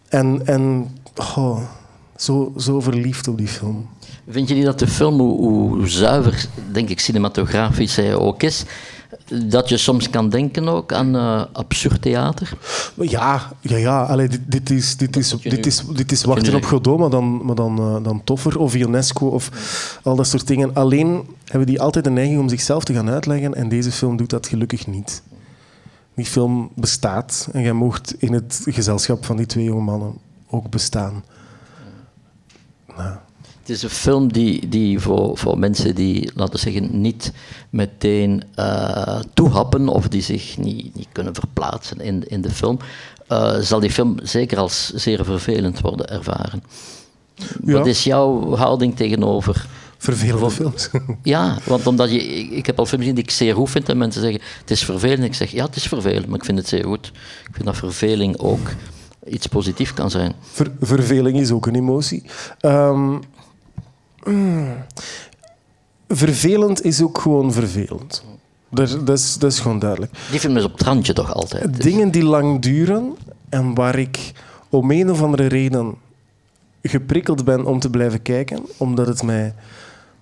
En, 0.10 0.41
en 0.45 0.88
oh, 1.15 1.60
zo, 2.15 2.54
zo 2.58 2.80
verliefd 2.80 3.28
op 3.28 3.38
die 3.38 3.47
film. 3.47 3.88
Vind 4.30 4.48
je 4.48 4.56
niet 4.56 4.66
dat 4.66 4.80
de 4.80 4.88
film, 4.88 5.20
hoe, 5.20 5.40
hoe 5.40 5.88
zuiver, 5.88 6.46
denk 6.72 6.90
ik, 6.90 7.00
cinematografisch 7.00 7.96
hij 7.96 8.16
ook 8.16 8.44
is 8.44 8.66
dat 9.46 9.70
je 9.70 9.78
soms 9.78 10.10
kan 10.10 10.30
denken 10.30 10.68
ook 10.68 10.94
aan 10.94 11.16
uh, 11.16 11.44
absurd 11.52 12.02
theater? 12.02 12.58
Ja, 12.96 13.52
ja, 13.62 13.78
ja. 13.78 14.04
Allee, 14.04 14.28
dit, 14.28 14.42
dit, 14.46 14.70
is, 14.70 14.98
dit, 14.98 15.16
is, 15.16 15.30
dit, 15.30 15.66
is, 15.66 15.84
dit 15.94 16.12
is 16.12 16.23
Wachten 16.23 16.56
op 16.56 16.65
Godot, 16.65 17.00
maar 17.00 17.10
dan, 17.10 17.46
maar 17.46 17.56
dan, 17.56 17.80
uh, 17.80 18.04
dan 18.04 18.23
toffer. 18.23 18.60
Of 18.60 18.75
UNESCO 18.75 19.28
of 19.28 19.50
al 20.04 20.15
dat 20.15 20.28
soort 20.28 20.48
dingen. 20.48 20.73
Alleen 20.73 21.28
hebben 21.46 21.67
die 21.67 21.82
altijd 21.82 22.04
de 22.04 22.10
neiging 22.10 22.40
om 22.40 22.50
zichzelf 22.50 22.84
te 22.84 22.94
gaan 22.94 23.10
uitleggen. 23.10 23.54
En 23.54 23.69
deze 23.69 23.92
film 23.92 24.17
doet 24.17 24.30
dat 24.30 24.48
gelukkig 24.48 24.88
niet. 24.88 25.21
Die 26.15 26.25
film 26.25 26.69
bestaat 26.75 27.50
en 27.52 27.62
jij 27.62 27.73
mocht 27.73 28.15
in 28.17 28.34
het 28.34 28.62
gezelschap 28.65 29.25
van 29.25 29.38
die 29.38 29.46
twee 29.46 29.63
jonge 29.63 29.82
mannen 29.82 30.13
ook 30.50 30.69
bestaan. 30.69 31.23
Nou. 32.98 33.15
Het 33.68 33.76
is 33.76 33.84
een 33.84 33.90
film 33.90 34.32
die, 34.32 34.68
die 34.68 35.00
voor, 35.00 35.38
voor 35.38 35.60
mensen 35.60 35.96
die, 35.96 36.32
laten 36.36 36.54
we 36.54 36.60
zeggen, 36.60 37.02
niet 37.02 37.32
meteen 37.70 38.44
uh, 38.60 39.20
toehappen 39.34 39.88
of 39.88 40.08
die 40.08 40.22
zich 40.22 40.58
niet, 40.58 40.96
niet 40.96 41.08
kunnen 41.12 41.36
verplaatsen 41.36 42.00
in, 42.00 42.28
in 42.28 42.42
de 42.42 42.50
film, 42.50 42.80
uh, 43.30 43.56
zal 43.58 43.80
die 43.80 43.92
film 43.92 44.15
zeker 44.24 44.58
als 44.58 44.90
zeer 44.94 45.26
vervelend 45.26 45.82
worden 45.82 46.10
ervaren. 46.10 46.63
Ja. 47.65 47.74
Wat 47.74 47.86
is 47.86 48.04
jouw 48.04 48.56
houding 48.56 48.96
tegenover 48.96 49.68
Vervelende 49.98 50.50
films. 50.50 50.90
Ja, 51.24 51.58
want 51.63 51.88
omdat 51.88 52.12
je, 52.12 52.20
ik, 52.36 52.65
heb 52.65 52.80
al 52.80 52.86
films 52.86 53.04
gezien 53.04 53.15
die 53.15 53.24
ik 53.24 53.32
zeer 53.32 53.56
goed 53.56 53.70
vind 53.70 53.90
en 53.90 53.98
mensen 53.98 54.22
zeggen 54.22 54.42
het 54.60 54.72
is 54.72 54.84
vervelend. 54.84 55.24
Ik 55.24 55.34
zeg 55.34 55.52
ja, 55.52 55.65
het 55.65 55.76
is 55.76 55.88
vervelend, 55.88 56.28
maar 56.28 56.38
ik 56.38 56.46
vind 56.46 56.58
het 56.58 56.68
zeer 56.68 56.86
goed. 56.86 57.08
Ik 57.48 57.52
vind 57.52 57.65
dat 57.65 57.76
verveling 57.76 58.38
ook 58.38 58.70
iets 59.26 59.48
positiefs 59.48 59.94
kan 59.94 60.10
zijn. 60.10 60.34
Ver- 60.42 60.72
verveling 60.82 61.40
is 61.40 61.52
ook 61.52 61.65
een 61.65 61.76
emotie. 61.76 62.24
Ehm, 62.60 63.18
mm, 64.28 64.73
vervelend 66.08 66.84
is 66.84 67.02
ook 67.02 67.17
gewoon 67.19 67.54
vervelend. 67.54 68.23
Dat, 68.69 69.00
dat, 69.06 69.17
is, 69.17 69.38
dat 69.38 69.52
is 69.52 69.60
gewoon 69.60 69.80
duidelijk. 69.80 70.12
Die 70.32 70.40
film 70.40 70.58
is 70.58 70.63
op 70.63 70.71
het 70.71 70.82
randje 70.82 71.13
toch 71.13 71.34
altijd. 71.34 71.75
Dus- 71.75 71.86
Dingen 71.86 72.12
die 72.12 72.23
lang 72.23 72.62
duren 72.62 73.15
en 73.50 73.73
waar 73.73 74.00
ik 74.00 74.32
om 74.69 74.92
een 74.92 75.12
of 75.12 75.21
andere 75.21 75.46
reden 75.46 75.96
geprikkeld 76.82 77.46
ben 77.46 77.65
om 77.65 77.80
te 77.80 77.90
blijven 77.90 78.21
kijken, 78.21 78.60
omdat 78.78 79.08
het 79.08 79.23
mij, 79.23 79.54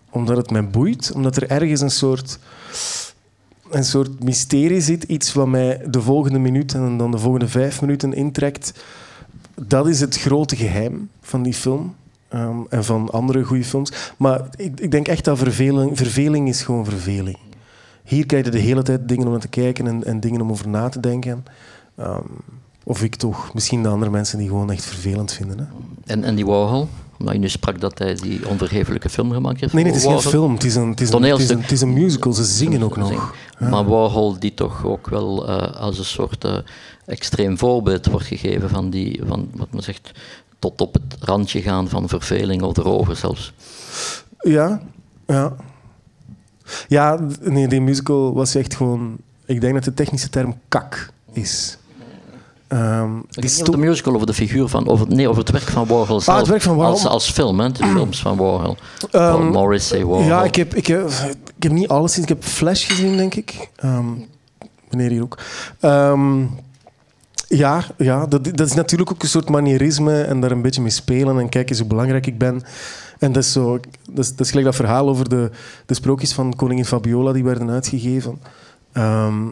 omdat 0.09 0.37
het 0.37 0.51
mij 0.51 0.69
boeit, 0.69 1.11
omdat 1.15 1.35
er 1.35 1.49
ergens 1.49 1.81
een 1.81 1.91
soort, 1.91 2.39
een 3.69 3.83
soort 3.83 4.23
mysterie 4.23 4.81
zit, 4.81 5.03
iets 5.03 5.33
wat 5.33 5.47
mij 5.47 5.81
de 5.89 6.01
volgende 6.01 6.39
minuut 6.39 6.73
en 6.73 6.97
dan 6.97 7.11
de 7.11 7.17
volgende 7.17 7.47
vijf 7.47 7.81
minuten 7.81 8.13
intrekt. 8.13 8.73
Dat 9.61 9.87
is 9.87 9.99
het 9.99 10.17
grote 10.17 10.55
geheim 10.55 11.09
van 11.21 11.43
die 11.43 11.53
film. 11.53 11.95
Ehm, 12.27 12.59
en 12.69 12.83
van 12.83 13.09
andere 13.09 13.43
goede 13.43 13.63
films. 13.63 14.13
Maar 14.17 14.41
ik, 14.55 14.79
ik 14.79 14.91
denk 14.91 15.07
echt 15.07 15.25
dat 15.25 15.37
verveling, 15.37 15.97
verveling 15.97 16.47
is 16.47 16.61
gewoon 16.61 16.85
verveling. 16.85 17.37
Hier 18.03 18.25
krijg 18.25 18.45
je 18.45 18.51
de 18.51 18.59
hele 18.59 18.81
tijd 18.81 19.07
dingen 19.07 19.25
om 19.25 19.31
naar 19.31 19.41
te 19.41 19.47
kijken 19.47 19.87
en, 19.87 20.03
en 20.03 20.19
dingen 20.19 20.41
om 20.41 20.51
over 20.51 20.67
na 20.67 20.89
te 20.89 20.99
denken. 20.99 21.45
Ehm, 21.95 22.21
of 22.83 23.03
ik 23.03 23.15
toch, 23.15 23.53
misschien 23.53 23.83
de 23.83 23.89
andere 23.89 24.11
mensen 24.11 24.37
die 24.37 24.47
gewoon 24.47 24.71
echt 24.71 24.85
vervelend 24.85 25.31
vinden. 25.31 25.59
Hè? 25.59 25.65
En 26.13 26.23
Andy 26.23 26.43
Warhol, 26.43 26.87
omdat 27.19 27.33
je 27.33 27.39
nu 27.39 27.49
sprak 27.49 27.79
dat 27.79 27.99
hij 27.99 28.15
die 28.15 28.47
onvergevelijke 28.49 29.09
film 29.09 29.31
gemaakt 29.31 29.59
heeft. 29.59 29.73
Nee, 29.73 29.83
nee, 29.83 29.93
het 29.93 30.01
is 30.01 30.07
geen 30.07 30.21
film. 30.21 30.53
Het 30.53 30.63
is 30.63 30.75
een, 30.75 30.89
het 30.89 31.01
is 31.01 31.09
een, 31.09 31.21
het 31.23 31.29
is 31.31 31.39
Toneelstuk. 31.39 31.55
een, 31.55 31.61
het 31.61 31.71
is 31.71 31.81
een 31.81 31.93
musical. 31.93 32.33
Ze 32.33 32.43
zingen 32.43 32.83
ook 32.83 32.97
nog. 32.97 33.33
Ja. 33.59 33.69
Maar 33.69 33.85
Warhol, 33.85 34.39
die 34.39 34.53
toch 34.53 34.85
ook 34.85 35.09
wel 35.09 35.47
eh, 35.47 35.81
als 35.81 35.97
een 35.97 36.05
soort 36.05 36.43
eh, 36.43 36.57
extreem 37.05 37.57
voorbeeld 37.57 38.05
wordt 38.05 38.25
gegeven 38.25 38.69
van, 38.69 38.89
die, 38.89 39.21
van 39.27 39.49
wat 39.53 39.71
men 39.71 39.83
zegt, 39.83 40.11
tot 40.65 40.81
op 40.81 40.93
het 40.93 41.15
randje 41.19 41.61
gaan 41.61 41.89
van 41.89 42.09
verveling 42.09 42.61
of 42.61 42.77
erover 42.77 43.15
zelfs. 43.15 43.53
Ja, 44.39 44.81
ja. 45.27 45.53
Ja, 46.87 47.19
nee, 47.41 47.67
die 47.67 47.81
musical 47.81 48.33
was 48.33 48.55
echt 48.55 48.75
gewoon... 48.75 49.17
Ik 49.45 49.61
denk 49.61 49.73
dat 49.73 49.83
de 49.83 49.93
technische 49.93 50.29
term 50.29 50.59
kak 50.67 51.09
is. 51.31 51.77
Ehm, 52.67 53.17
Ik 53.17 53.41
die 53.41 53.63
de 53.71 53.77
musical, 53.77 54.13
over 54.13 54.27
de 54.27 54.33
figuur 54.33 54.67
van, 54.67 54.87
over, 54.87 55.07
nee, 55.07 55.29
over 55.29 55.41
het 55.41 55.51
werk 55.51 55.63
van 55.63 55.87
Warhol 55.87 56.21
zelf. 56.21 56.27
Ah, 56.27 56.37
het 56.37 56.47
werk 56.47 56.61
van 56.61 56.75
Warhol. 56.75 56.93
Als, 56.93 57.05
als 57.05 57.31
film, 57.31 57.59
hè, 57.59 57.71
de 57.71 57.85
films 57.85 58.21
van 58.21 58.37
Warhol. 58.37 58.77
Ehm, 58.99 59.09
Paul 59.11 59.43
Morrissey, 59.43 60.05
Warhol. 60.05 60.25
Ja, 60.25 60.43
ik 60.43 60.55
heb, 60.55 60.75
ik, 60.75 60.87
heb, 60.87 61.09
ik 61.55 61.63
heb 61.63 61.71
niet 61.71 61.87
alles 61.87 62.09
gezien. 62.09 62.23
Ik 62.23 62.29
heb 62.29 62.43
Flash 62.43 62.87
gezien, 62.87 63.17
denk 63.17 63.35
ik. 63.35 63.69
Ehm, 63.75 64.05
meneer 64.89 65.09
hier 65.09 65.21
ook. 65.21 65.37
Ehm, 65.79 66.43
ja, 67.47 67.83
ja 67.97 68.25
dat, 68.25 68.43
dat 68.43 68.67
is 68.67 68.73
natuurlijk 68.73 69.11
ook 69.11 69.23
een 69.23 69.29
soort 69.29 69.49
manierisme 69.49 70.21
en 70.21 70.39
daar 70.39 70.51
een 70.51 70.61
beetje 70.61 70.81
mee 70.81 70.89
spelen 70.89 71.39
en 71.39 71.49
kijken 71.49 71.77
hoe 71.77 71.87
belangrijk 71.87 72.27
ik 72.27 72.37
ben. 72.37 72.61
En 73.19 73.31
dat 73.31 73.43
is, 73.43 73.51
zo, 73.51 73.79
dat 74.09 74.25
is, 74.25 74.29
dat 74.29 74.39
is 74.39 74.49
gelijk 74.49 74.65
dat 74.65 74.75
verhaal 74.75 75.09
over 75.09 75.29
de, 75.29 75.51
de 75.85 75.93
sprookjes 75.93 76.33
van 76.33 76.55
koningin 76.55 76.85
Fabiola 76.85 77.31
die 77.31 77.43
werden 77.43 77.69
uitgegeven. 77.69 78.39
Ehm, 78.91 79.43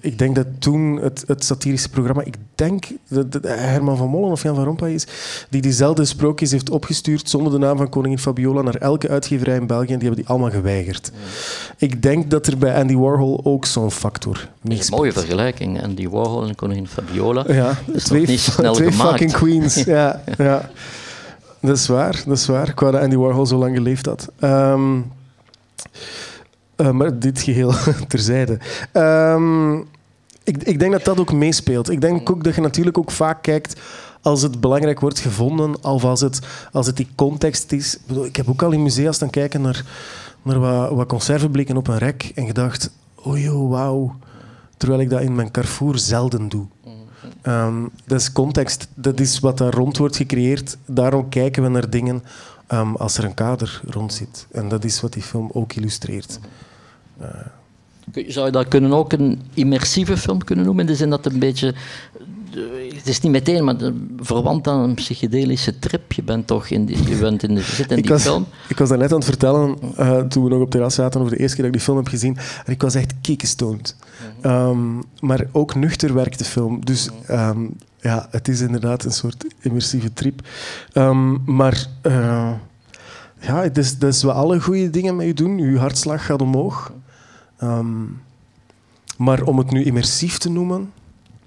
ik 0.00 0.18
denk 0.18 0.34
dat 0.34 0.46
toen 0.58 0.96
het, 0.96 1.24
het 1.26 1.44
satirische 1.44 1.88
programma, 1.88 2.22
ik 2.24 2.36
denk 2.54 2.86
dat 3.08 3.38
Herman 3.42 3.96
van 3.96 4.08
Mollen 4.08 4.30
of 4.30 4.42
Jan 4.42 4.54
van 4.54 4.64
Rompuy 4.64 4.90
is, 4.90 5.06
die 5.48 5.62
diezelfde 5.62 6.04
sprookjes 6.04 6.50
heeft 6.50 6.70
opgestuurd 6.70 7.30
zonder 7.30 7.52
de 7.52 7.58
naam 7.58 7.76
van 7.76 7.88
koningin 7.88 8.18
Fabiola 8.18 8.62
naar 8.62 8.74
elke 8.74 9.08
uitgeverij 9.08 9.56
in 9.56 9.66
België 9.66 9.92
en 9.92 9.98
die 9.98 10.06
hebben 10.08 10.24
die 10.24 10.28
allemaal 10.28 10.50
geweigerd. 10.50 11.12
Ik 11.78 12.02
denk 12.02 12.30
dat 12.30 12.46
er 12.46 12.58
bij 12.58 12.74
Andy 12.74 12.96
Warhol 12.96 13.40
ook 13.44 13.64
zo'n 13.64 13.90
factor 13.90 14.48
meespeelt. 14.60 14.88
een 14.90 14.96
mooie 14.96 15.12
vergelijking. 15.12 15.94
Die 15.94 16.10
Warhol 16.10 16.46
en 16.46 16.54
koningin 16.54 16.86
Fabiola. 16.88 17.44
Ja, 17.48 17.78
dat 17.86 17.94
is 17.96 18.04
twee, 18.04 18.26
niet 18.26 18.40
snel 18.40 18.74
twee 18.74 18.90
gemaakt. 18.90 19.10
fucking 19.10 19.32
queens. 19.32 19.84
Ja, 19.84 20.22
ja. 20.38 20.70
Dat 21.60 21.76
is 21.76 21.86
waar, 21.86 22.22
dat 22.26 22.36
is 22.36 22.46
waar. 22.46 22.68
Ik 22.68 22.80
wou 22.80 22.92
dat 22.92 23.00
Andy 23.02 23.16
Warhol 23.16 23.46
zo 23.46 23.56
lang 23.56 23.76
geleefd 23.76 24.06
had. 24.06 24.28
Ehm, 24.38 24.98
eh, 26.76 26.90
maar 26.90 27.18
dit 27.18 27.40
geheel 27.40 27.72
terzijde. 28.08 28.58
Ehm, 28.92 29.76
ik, 30.44 30.62
ik 30.62 30.78
denk 30.78 30.92
dat 30.92 31.04
dat 31.04 31.20
ook 31.20 31.32
meespeelt. 31.32 31.90
Ik 31.90 32.00
denk 32.00 32.30
ook 32.30 32.44
dat 32.44 32.54
je 32.54 32.60
natuurlijk 32.60 32.98
ook 32.98 33.10
vaak 33.10 33.42
kijkt 33.42 33.80
als 34.22 34.42
het 34.42 34.60
belangrijk 34.60 35.00
wordt 35.00 35.18
gevonden, 35.18 35.84
of 35.84 36.04
als 36.04 36.20
het, 36.20 36.40
als 36.72 36.86
het 36.86 36.96
die 36.96 37.08
context 37.14 37.72
is. 37.72 37.94
Ik, 37.94 38.00
bedoel, 38.06 38.24
ik 38.24 38.36
heb 38.36 38.48
ook 38.48 38.62
al 38.62 38.72
in 38.72 38.82
musea 38.82 39.12
staan 39.12 39.30
kijken 39.30 39.60
naar, 39.60 39.84
naar 40.42 40.58
wat, 40.58 40.90
wat 40.90 41.06
conserveblikken 41.06 41.76
op 41.76 41.88
een 41.88 41.98
rek 41.98 42.32
en 42.34 42.46
gedacht, 42.46 42.90
oh 43.14 43.38
joh, 43.38 43.70
wauw. 43.70 44.16
Terwijl 44.76 45.00
ik 45.00 45.10
dat 45.10 45.20
in 45.20 45.34
mijn 45.34 45.50
Carrefour 45.50 45.98
zelden 45.98 46.48
doe. 46.48 46.66
Ehm, 47.42 47.86
dat 48.04 48.20
is 48.20 48.32
context. 48.32 48.88
Dat 48.94 49.20
is 49.20 49.38
wat 49.38 49.58
daar 49.58 49.74
rond 49.74 49.96
wordt 49.96 50.16
gecreëerd. 50.16 50.76
Daarom 50.86 51.28
kijken 51.28 51.62
we 51.62 51.68
naar 51.68 51.90
dingen 51.90 52.22
ehm, 52.66 52.94
als 52.94 53.18
er 53.18 53.24
een 53.24 53.34
kader 53.34 53.80
rond 53.88 54.12
zit. 54.12 54.46
En 54.52 54.68
dat 54.68 54.84
is 54.84 55.00
wat 55.00 55.12
die 55.12 55.22
film 55.22 55.50
ook 55.52 55.72
illustreert. 55.72 56.38
Zou 58.26 58.46
je 58.46 58.52
dat 58.52 58.68
kunnen 58.68 58.92
ook 58.92 59.12
een 59.12 59.40
immersieve 59.54 60.16
film 60.16 60.44
kunnen 60.44 60.64
noemen? 60.64 60.84
In 60.84 60.90
de 60.90 60.96
zin 60.96 61.10
dat 61.10 61.24
het 61.24 61.32
een 61.32 61.38
beetje... 61.38 61.74
eh, 62.54 62.94
Het 62.96 63.08
is 63.08 63.20
niet 63.20 63.32
meteen, 63.32 63.64
maar 63.64 63.74
verwant 64.20 64.68
aan 64.68 64.80
een 64.80 64.94
psychedelische 64.94 65.78
trip. 65.78 66.12
Je 66.12 66.22
bent 66.22 66.46
toch 66.46 66.68
in 66.68 66.84
die, 66.84 67.08
je 67.08 67.16
bent 67.16 67.42
in 67.42 67.54
de, 67.54 67.60
zit 67.60 67.90
in 67.90 67.96
ik, 67.96 68.02
die 68.02 68.12
was, 68.12 68.22
film. 68.22 68.46
ik 68.68 68.78
was 68.78 68.88
daarnet 68.88 69.10
aan 69.10 69.16
het 69.16 69.24
vertellen, 69.26 69.76
eh, 69.96 70.18
toen 70.20 70.44
we 70.44 70.50
nog 70.50 70.60
op 70.60 70.70
terras 70.70 70.94
zaten, 70.94 71.20
over 71.20 71.32
de 71.32 71.38
eerste 71.38 71.56
keer 71.56 71.64
dat 71.64 71.74
ik 71.74 71.78
die 71.80 71.86
film 71.88 71.96
heb 72.04 72.08
gezien. 72.08 72.36
En 72.64 72.72
ik 72.72 72.82
was 72.82 72.94
echt 72.94 73.14
kikestoned. 73.20 73.96
Ehm, 74.40 74.96
maar 75.20 75.46
ook 75.52 75.74
nuchter 75.74 76.14
werkt 76.14 76.38
de 76.38 76.44
film. 76.44 76.84
Dus 76.84 77.08
ehm, 77.26 77.66
ja, 78.00 78.28
het 78.30 78.48
is 78.48 78.60
inderdaad 78.60 79.04
een 79.04 79.12
soort 79.12 79.44
immersieve 79.60 80.12
trip. 80.12 80.40
Ehm, 80.92 81.54
maar 81.54 81.86
eh, 82.02 82.50
ja, 83.40 83.62
is, 83.62 83.98
dat 83.98 84.12
is 84.14 84.22
wat 84.22 84.34
alle 84.34 84.60
goede 84.60 84.90
dingen 84.90 85.16
met 85.16 85.26
je 85.26 85.34
doen. 85.34 85.58
Je 85.58 85.78
hartslag 85.78 86.26
gaat 86.26 86.42
omhoog. 86.42 86.92
Ehm, 87.58 88.04
maar 89.18 89.42
om 89.42 89.58
het 89.58 89.70
nu 89.70 89.84
immersief 89.84 90.38
te 90.38 90.50
noemen, 90.50 90.92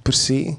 per 0.01 0.13
se... 0.13 0.55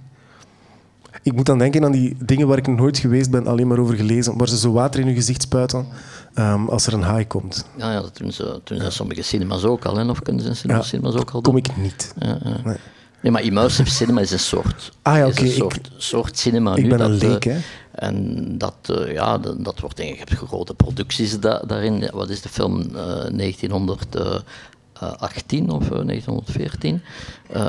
Ik 1.22 1.32
moet 1.32 1.46
dan 1.46 1.58
denken 1.58 1.84
aan 1.84 1.92
die 1.92 2.16
dingen 2.24 2.46
waar 2.48 2.58
ik 2.58 2.66
nog 2.66 2.76
nooit 2.76 2.98
geweest 2.98 3.30
ben, 3.30 3.46
alleen 3.46 3.66
maar 3.66 3.78
over 3.78 3.94
gelezen, 3.94 4.36
waar 4.38 4.48
ze 4.48 4.58
zo 4.58 4.72
water 4.72 5.00
in 5.00 5.06
je 5.08 5.14
gezicht 5.14 5.42
spuiten 5.42 5.86
ehm, 6.34 6.66
als 6.66 6.86
er 6.86 6.92
een 6.92 7.02
haai 7.02 7.26
komt. 7.26 7.64
Ja, 7.76 7.92
ja 7.92 8.00
dat 8.00 8.16
doen 8.16 8.32
ze, 8.32 8.60
doen 8.64 8.80
ze 8.80 8.90
sommige 8.90 9.22
cinema's 9.22 9.64
ook 9.64 9.84
al. 9.84 9.96
Hè? 9.96 10.04
Of 10.10 10.22
kunnen 10.22 10.54
ze 10.56 10.68
in 10.68 10.74
Ja, 10.74 10.82
cinema's 10.82 11.14
ook 11.14 11.30
al 11.30 11.40
Kom 11.40 11.54
doen? 11.54 11.62
ik 11.64 11.76
niet. 11.76 12.14
Ja, 12.18 12.38
ja. 12.44 12.56
Nee. 12.64 12.76
Nee, 13.22 13.32
maar 13.32 13.42
immersive 13.42 13.90
cinema 13.90 14.20
is 14.20 14.30
een 14.30 14.38
soort, 14.38 14.92
Ah 15.02 15.16
ja, 15.16 15.26
oké, 15.26 15.40
een 15.42 15.48
soort, 15.50 15.90
soort 15.96 16.38
cinema 16.38 16.76
ik 16.76 16.82
nu. 16.82 16.88
ben 16.88 16.98
dat, 16.98 17.08
een 17.10 17.16
leek, 17.16 17.44
eh, 17.44 17.54
hè. 17.54 17.60
En 17.90 18.44
dat, 18.58 18.74
eh, 18.82 19.12
ja, 19.12 19.38
dat, 19.38 19.64
dat 19.64 19.80
wordt 19.80 19.96
denk 19.96 20.08
ik, 20.08 20.14
je 20.28 20.34
hebt 20.34 20.48
grote 20.48 20.74
producties 20.74 21.40
da- 21.40 21.62
daarin. 21.66 22.08
Wat 22.12 22.30
is 22.30 22.40
de 22.40 22.48
film? 22.48 22.96
eh 22.96 24.40
1918 25.00 25.70
of 25.70 25.82
eh, 25.82 26.06
1914? 26.06 27.00
Eh, 27.48 27.60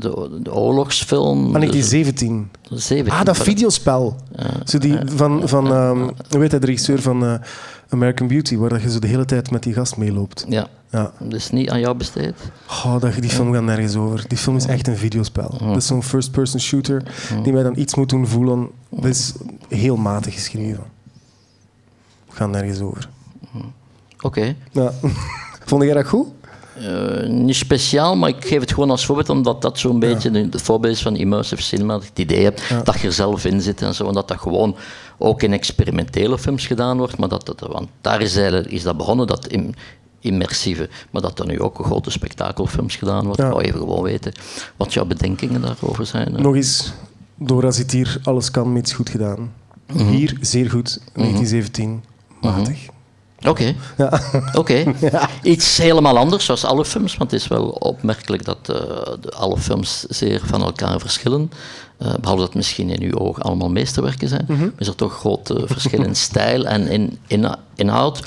de, 0.00 0.38
de 0.42 0.54
oorlogsfilm. 0.54 1.46
Ah, 1.46 1.52
1917. 1.52 2.50
17, 2.70 3.12
Ah, 3.12 3.24
dat 3.24 3.36
videospel. 3.36 4.16
Zo 4.64 4.78
die, 4.78 4.98
van, 5.04 5.48
van 5.48 5.72
ehm, 5.72 5.98
hoe 5.98 6.40
heet 6.40 6.50
hij, 6.50 6.60
de 6.60 6.66
regisseur 6.66 7.02
van 7.02 7.24
eh, 7.24 7.34
American 7.88 8.28
Beauty, 8.28 8.56
waar 8.56 8.68
dat 8.68 8.82
je 8.82 8.90
zo 8.90 8.98
de 8.98 9.06
hele 9.06 9.24
tijd 9.24 9.50
met 9.50 9.62
die 9.62 9.72
gast 9.72 9.96
meeloopt. 9.96 10.44
Ja. 10.48 10.68
Ja. 10.90 11.12
Is 11.28 11.50
niet 11.50 11.70
aan 11.70 11.80
jou 11.80 11.96
besteed. 11.96 12.34
Oh, 12.68 13.00
dat, 13.00 13.14
die 13.14 13.30
film 13.30 13.52
gaat 13.52 13.62
nergens 13.62 13.94
over. 13.96 14.24
Die 14.28 14.38
film 14.38 14.56
is 14.56 14.66
echt 14.66 14.86
een 14.86 14.96
videospel. 14.96 15.58
Dat 15.58 15.76
is 15.76 15.86
zo'n 15.86 16.02
first-person 16.02 16.60
shooter 16.60 17.02
die 17.42 17.52
mij 17.52 17.62
dan 17.62 17.76
iets 17.76 17.94
moet 17.94 18.08
doen 18.08 18.26
voelen. 18.26 18.68
Dat 18.90 19.04
is 19.04 19.32
heel 19.68 19.96
matig 19.96 20.34
geschreven. 20.34 20.84
Gaat 22.28 22.50
nergens 22.50 22.80
over. 22.80 23.08
Oké. 24.20 24.54
Ja. 24.72 24.92
Vond 25.68 25.82
jij 25.82 25.94
dat 25.94 26.06
goed? 26.08 26.26
Eh, 26.74 27.28
niet 27.28 27.54
speciaal, 27.56 28.16
maar 28.16 28.28
ik 28.28 28.44
geef 28.46 28.60
het 28.60 28.72
gewoon 28.72 28.90
als 28.90 29.06
voorbeeld, 29.06 29.28
omdat 29.28 29.62
dat 29.62 29.78
zo'n 29.78 29.98
beetje 29.98 30.30
de, 30.30 30.58
voorbeeld 30.58 30.94
is 30.94 31.02
van 31.02 31.16
immersive 31.16 31.62
cinema. 31.62 31.92
Dat 31.92 32.02
ik 32.02 32.08
het 32.08 32.18
idee 32.18 32.44
heb 32.44 32.58
Ja. 32.68 32.82
dat 32.82 33.00
je 33.00 33.06
er 33.06 33.12
zelf 33.12 33.44
in 33.44 33.60
zit 33.60 33.82
en 33.82 33.94
zo. 33.94 34.06
En 34.08 34.14
dat 34.14 34.28
dat 34.28 34.38
gewoon 34.38 34.76
ook 35.18 35.42
in 35.42 35.52
experimentele 35.52 36.38
films 36.38 36.66
gedaan 36.66 36.96
wordt. 36.98 37.18
Maar 37.18 37.28
dat, 37.28 37.46
dat, 37.46 37.60
want 37.72 37.88
daar 38.00 38.20
is, 38.20 38.36
eigenlijk, 38.36 38.70
is 38.70 38.82
dat 38.82 38.96
begonnen, 38.96 39.26
dat 39.26 39.46
im- 39.46 39.74
immersieve. 40.20 40.88
Maar 41.10 41.22
dat 41.22 41.38
er 41.38 41.46
nu 41.46 41.60
ook 41.60 41.78
grote 41.84 42.10
spektakelfilms 42.10 42.96
gedaan 42.96 43.24
wordt. 43.24 43.38
Ja. 43.40 43.46
Ik 43.46 43.52
wou 43.52 43.64
even 43.64 43.78
gewoon 43.78 44.02
weten 44.02 44.32
wat 44.76 44.92
jouw 44.92 45.04
bedenkingen 45.04 45.60
daarover 45.60 46.06
zijn. 46.06 46.32
Nog 46.36 46.54
eens, 46.54 46.92
Dora 47.36 47.70
zit 47.70 47.90
hier, 47.92 48.18
alles 48.22 48.50
kan, 48.50 48.72
mits 48.72 48.92
goed 48.92 49.08
gedaan. 49.08 49.52
Mhm. 49.92 50.08
Hier, 50.08 50.36
zeer 50.40 50.70
goed, 50.70 51.00
1917, 51.14 52.02
matig. 52.40 52.78
Oké. 53.46 53.74
Ja. 53.96 54.20
Oké. 54.52 54.84
Iets 55.42 55.76
helemaal 55.76 56.18
anders, 56.18 56.44
zoals 56.44 56.64
alle 56.64 56.84
films, 56.84 57.16
want 57.16 57.30
het 57.30 57.40
is 57.40 57.48
wel 57.48 57.68
opmerkelijk 57.68 58.44
dat 58.44 58.58
uh, 58.70 58.76
de, 59.20 59.30
alle 59.30 59.58
films 59.58 60.04
zeer 60.08 60.40
van 60.44 60.62
elkaar 60.62 61.00
verschillen. 61.00 61.52
Uh, 62.02 62.14
behalve 62.20 62.42
dat 62.42 62.54
misschien 62.54 62.90
in 62.90 63.02
uw 63.02 63.18
ogen 63.18 63.42
allemaal 63.42 63.70
meesterwerken 63.70 64.28
zijn, 64.28 64.44
mm 64.48 64.58
-hmm. 64.58 64.72
is 64.78 64.86
er 64.86 64.94
toch 64.94 65.14
grote 65.14 65.62
verschillen 65.66 66.06
in 66.06 66.16
stijl 66.28 66.66
en 66.66 66.88
in, 66.88 67.18
in 67.26 67.54
inhoud. 67.74 68.22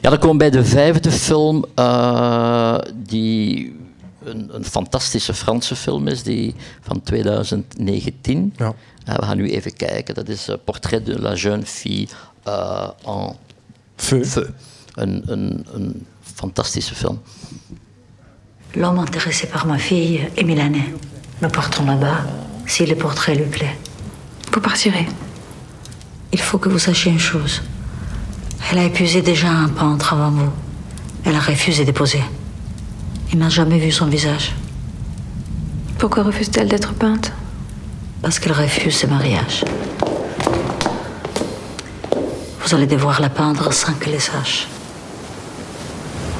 Ja, 0.00 0.10
dan 0.10 0.18
komen 0.18 0.32
we 0.32 0.50
bij 0.50 0.60
de 0.60 0.64
vijfde 0.64 1.10
film, 1.10 1.64
uh, 1.78 2.78
die 2.96 3.76
een, 4.24 4.50
een, 4.52 4.64
fantastische 4.64 5.34
Franse 5.34 5.76
film 5.76 6.08
is, 6.08 6.22
die 6.22 6.54
van 6.80 7.02
2019. 7.02 8.54
Ja. 8.56 8.74
we 9.04 9.24
gaan 9.24 9.36
nu 9.36 9.50
even 9.50 9.76
kijken, 9.76 10.14
dat 10.14 10.28
is 10.28 10.48
Portrait 10.64 11.06
de 11.06 11.20
la 11.20 11.34
jeune 11.34 11.66
fille 11.66 12.08
en 12.44 13.36
Feu. 13.96 14.24
Feu. 14.24 14.46
Een, 14.94 15.22
een, 15.26 15.66
een 15.74 16.06
fantastische 16.34 16.94
film. 16.94 17.18
L'homme 18.74 19.00
intéressé 19.00 19.46
par 19.46 19.66
ma 19.66 19.78
fille 19.78 20.28
est 20.36 20.44
milanais. 20.44 20.94
Nous 21.40 21.50
partons 21.50 21.86
là-bas 21.86 22.26
si 22.66 22.86
le 22.86 22.94
portrait 22.96 23.34
lui 23.34 23.46
plaît. 23.46 23.76
Vous 24.52 24.60
partirez. 24.60 25.06
Il 26.32 26.40
faut 26.40 26.58
que 26.58 26.68
vous 26.68 26.78
sachiez 26.80 27.12
une 27.12 27.20
chose. 27.20 27.62
Elle 28.70 28.78
a 28.78 28.84
épuisé 28.84 29.22
déjà 29.22 29.50
un 29.50 29.68
peintre 29.68 30.12
avant 30.14 30.30
vous. 30.30 30.50
Elle 31.24 31.36
a 31.36 31.40
refusé 31.40 31.84
de 31.84 31.92
poser. 31.92 32.22
Il 33.32 33.38
n'a 33.38 33.48
jamais 33.48 33.78
vu 33.78 33.92
son 33.92 34.06
visage. 34.06 34.54
Pourquoi 35.98 36.22
refuse-t-elle 36.22 36.68
d'être 36.68 36.94
peinte? 36.94 37.32
Parce 38.22 38.38
qu'elle 38.38 38.52
refuse 38.52 38.96
ce 38.96 39.06
mariage. 39.06 39.64
Vous 42.64 42.74
allez 42.74 42.86
devoir 42.86 43.20
la 43.20 43.28
peindre 43.28 43.74
sans 43.74 43.92
qu'elle 43.92 44.14
le 44.14 44.18
sache. 44.18 44.66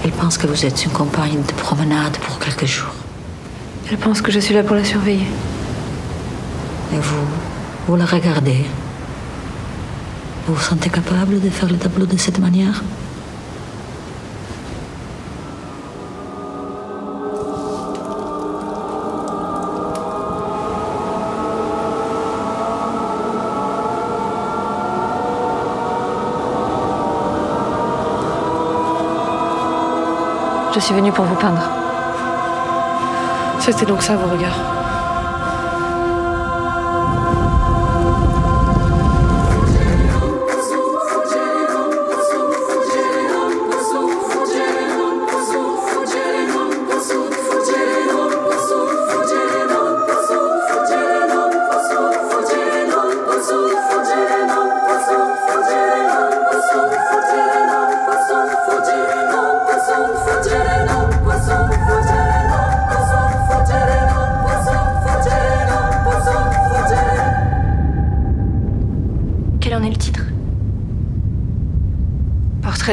Elle 0.02 0.10
pense 0.10 0.38
que 0.38 0.46
vous 0.46 0.64
êtes 0.64 0.82
une 0.82 0.90
compagne 0.90 1.42
de 1.42 1.52
promenade 1.52 2.16
pour 2.16 2.38
quelques 2.38 2.64
jours. 2.64 2.94
Elle 3.90 3.98
pense 3.98 4.22
que 4.22 4.32
je 4.32 4.40
suis 4.40 4.54
là 4.54 4.62
pour 4.62 4.74
la 4.74 4.84
surveiller. 4.84 5.26
Et 6.94 6.98
vous, 6.98 7.26
vous 7.86 7.96
la 7.96 8.06
regardez. 8.06 8.64
Vous 10.46 10.54
vous 10.54 10.62
sentez 10.62 10.88
capable 10.88 11.42
de 11.42 11.50
faire 11.50 11.68
le 11.68 11.76
tableau 11.76 12.06
de 12.06 12.16
cette 12.16 12.38
manière? 12.38 12.82
Je 30.74 30.80
suis 30.80 30.92
venue 30.92 31.12
pour 31.12 31.24
vous 31.24 31.36
peindre. 31.36 31.70
C'était 33.60 33.86
donc 33.86 34.02
ça 34.02 34.16
vos 34.16 34.28
regards. 34.28 34.73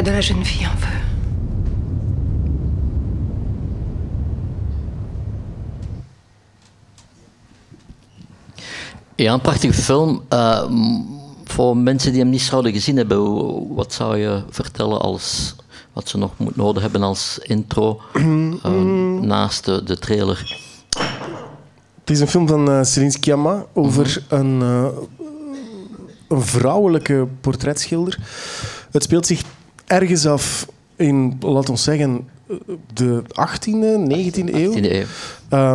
De 0.04 0.12
la 0.12 0.20
jeune 0.20 0.46
fille 0.46 0.66
en 0.66 0.78
feu. 0.78 0.90
Ja, 9.16 9.34
een 9.34 9.42
prachtige 9.42 9.74
film. 9.74 10.22
Uh, 10.34 10.64
voor 11.44 11.78
mensen 11.78 12.12
die 12.12 12.22
hem 12.22 12.30
niet 12.30 12.42
zouden 12.42 12.72
gezien 12.72 12.98
hebben, 12.98 13.76
wat 13.76 13.94
zou 13.94 14.18
je 14.18 14.44
vertellen 14.50 15.02
als 15.02 15.56
wat 15.94 16.10
ze 16.10 16.18
nog 16.18 16.32
moet 16.38 16.56
nodig 16.56 16.82
hebben 16.82 17.04
als 17.04 17.40
intro 17.42 18.02
uh, 18.14 18.64
naast 19.22 19.66
de, 19.66 19.84
de, 19.84 19.98
trailer? 19.98 20.60
Het 22.00 22.10
is 22.10 22.20
een 22.20 22.28
film 22.28 22.48
van 22.48 22.70
uh, 22.70 22.84
Céline 22.84 23.12
Sciamma 23.12 23.66
over 23.74 24.24
mm 24.30 24.38
-hmm. 24.40 24.62
een, 24.62 24.92
een 26.28 26.42
vrouwelijke 26.42 27.28
portretschilder. 27.42 28.20
Het 28.92 29.04
speelt 29.04 29.26
zich 29.26 29.44
ergens 29.92 30.26
af 30.26 30.68
in, 30.96 31.38
laten 31.40 31.74
we 31.74 31.80
zeggen, 31.80 32.30
de 32.94 33.24
18e, 33.30 34.10
19e 34.10 34.54
eeuw. 34.54 34.74
18e 34.74 34.92
eeuw. 34.92 35.06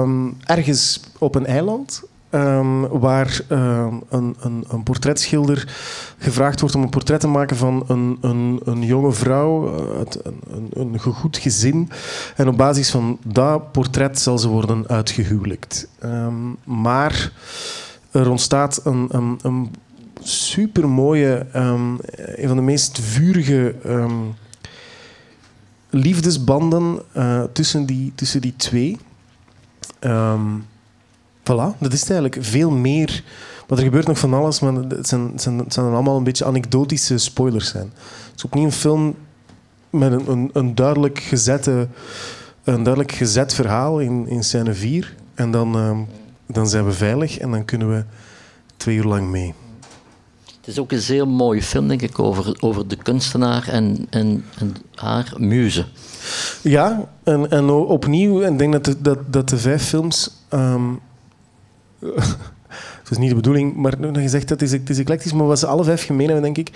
Um, 0.02 0.36
ergens 0.44 1.00
op 1.18 1.34
een 1.34 1.46
eiland. 1.46 2.02
Um, 2.30 2.88
waar 2.88 3.40
um, 3.48 4.02
een, 4.08 4.36
een, 4.40 4.64
een, 4.68 4.82
portretschilder 4.82 5.74
gevraagd 6.18 6.60
wordt 6.60 6.74
om 6.74 6.82
een 6.82 6.88
portret 6.88 7.20
te 7.20 7.26
maken 7.26 7.56
van 7.56 7.84
een, 7.88 8.18
een, 8.20 8.60
een 8.64 8.82
jonge 8.82 9.12
vrouw 9.12 9.74
uit 9.96 10.18
een, 10.24 10.70
een, 10.72 10.98
goed 10.98 11.36
gezin. 11.36 11.90
En 12.36 12.48
op 12.48 12.56
basis 12.56 12.90
van 12.90 13.18
dat 13.24 13.72
portret 13.72 14.18
zal 14.18 14.38
ze 14.38 14.48
worden 14.48 14.88
uitgehuwelijkt. 14.88 15.88
Maar 16.64 17.32
er 18.10 18.30
ontstaat 18.30 18.80
een, 18.84 19.08
een, 19.10 19.38
een 19.42 19.70
supermooie, 20.28 21.46
een 21.52 22.46
van 22.46 22.56
de 22.56 22.62
meest 22.62 23.00
vurige 23.00 23.74
liefdesbanden 25.90 27.02
uh, 27.16 27.42
tussen, 27.52 27.86
die, 27.86 28.12
tussen 28.14 28.40
die 28.40 28.54
twee. 28.56 28.98
Voilà, 31.40 31.78
dat 31.78 31.92
is 31.92 32.02
eigenlijk. 32.02 32.36
Veel 32.40 32.70
meer. 32.70 33.24
Maar 33.68 33.78
er 33.78 33.84
gebeurt 33.84 34.06
nog 34.06 34.18
van 34.18 34.34
alles, 34.34 34.60
maar 34.60 34.74
het 34.74 35.08
zijn, 35.08 35.32
zijn, 35.36 35.64
zijn 35.68 35.86
allemaal 35.86 36.16
een 36.16 36.24
beetje 36.24 36.44
anekdotische 36.44 37.18
spoilers 37.18 37.68
zijn. 37.68 37.90
Het 37.94 38.36
is 38.36 38.44
opnieuw 38.44 38.64
een 38.64 38.72
film 38.72 39.14
met 39.90 40.12
een, 40.12 40.30
een, 40.30 40.50
een, 40.52 40.74
duidelijk, 40.74 41.18
gezette, 41.18 41.88
een 42.64 42.82
duidelijk 42.82 43.12
gezet 43.12 43.54
verhaal 43.54 44.00
in, 44.00 44.28
in 44.28 44.44
scène 44.44 44.74
4. 44.74 45.14
En 45.34 45.50
dan, 45.50 46.06
dan 46.46 46.68
zijn 46.68 46.84
we 46.84 46.92
veilig 46.92 47.38
en 47.38 47.50
dan 47.50 47.64
kunnen 47.64 47.90
we 47.90 48.04
twee 48.76 48.96
uur 48.96 49.04
lang 49.04 49.28
mee. 49.28 49.54
Het 50.66 50.74
is 50.74 50.80
ook 50.80 50.92
een 50.92 51.00
zeer 51.00 51.28
mooie 51.28 51.62
film, 51.62 51.88
denk 51.88 52.02
ik, 52.02 52.18
over, 52.18 52.56
over 52.60 52.88
de 52.88 52.96
kunstenaar 52.96 53.68
en, 53.68 54.06
en, 54.10 54.44
en 54.58 54.76
haar 54.94 55.32
muze. 55.36 55.84
Ja, 56.62 57.08
en, 57.24 57.50
en 57.50 57.70
opnieuw, 57.70 58.40
ik 58.40 58.58
denk 58.58 58.72
dat 58.72 58.84
de, 58.84 59.00
dat, 59.00 59.18
dat 59.32 59.48
de 59.48 59.58
vijf 59.58 59.82
films... 59.82 60.30
Um, 60.50 61.00
het 63.02 63.10
is 63.10 63.18
niet 63.18 63.28
de 63.28 63.34
bedoeling, 63.34 63.76
maar 63.76 64.20
je 64.20 64.28
zegt 64.28 64.48
dat 64.48 64.62
is, 64.62 64.72
het 64.72 64.90
is 64.90 64.98
eclectisch, 64.98 65.32
maar 65.32 65.46
wat 65.46 65.58
ze 65.58 65.66
alle 65.66 65.84
vijf 65.84 66.04
gemeen 66.04 66.26
hebben, 66.26 66.54
denk 66.54 66.68
ik, 66.68 66.70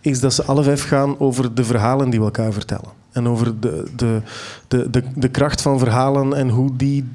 is 0.00 0.20
dat 0.20 0.34
ze 0.34 0.44
alle 0.44 0.62
vijf 0.62 0.88
gaan 0.88 1.18
over 1.18 1.54
de 1.54 1.64
verhalen 1.64 2.10
die 2.10 2.18
we 2.18 2.24
elkaar 2.24 2.52
vertellen. 2.52 2.90
En 3.12 3.28
over 3.28 3.60
de, 3.60 3.90
de, 3.96 4.20
de, 4.68 5.02
de, 5.14 5.28
kracht 5.28 5.62
van 5.62 5.78
verhalen 5.78 6.34
en 6.34 6.48
hoe, 6.48 6.76
die, 6.76 7.08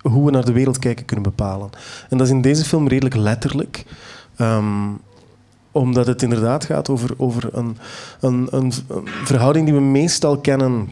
hoe 0.00 0.24
we 0.24 0.30
naar 0.30 0.44
de 0.44 0.52
wereld 0.52 0.78
kijken 0.78 1.04
kunnen 1.04 1.24
bepalen. 1.24 1.70
En 2.08 2.18
dat 2.18 2.26
is 2.26 2.32
in 2.32 2.40
deze 2.40 2.64
film 2.64 2.88
redelijk 2.88 3.16
letterlijk. 3.16 3.84
Um, 4.38 5.00
omdat 5.74 6.06
het 6.06 6.22
inderdaad 6.22 6.64
gaat 6.64 6.88
over, 6.88 7.14
over 7.16 7.48
een, 7.52 7.76
een, 8.20 8.48
een, 8.50 8.72
verhouding 9.24 9.64
die 9.64 9.74
we 9.74 9.80
meestal 9.80 10.38
kennen 10.38 10.90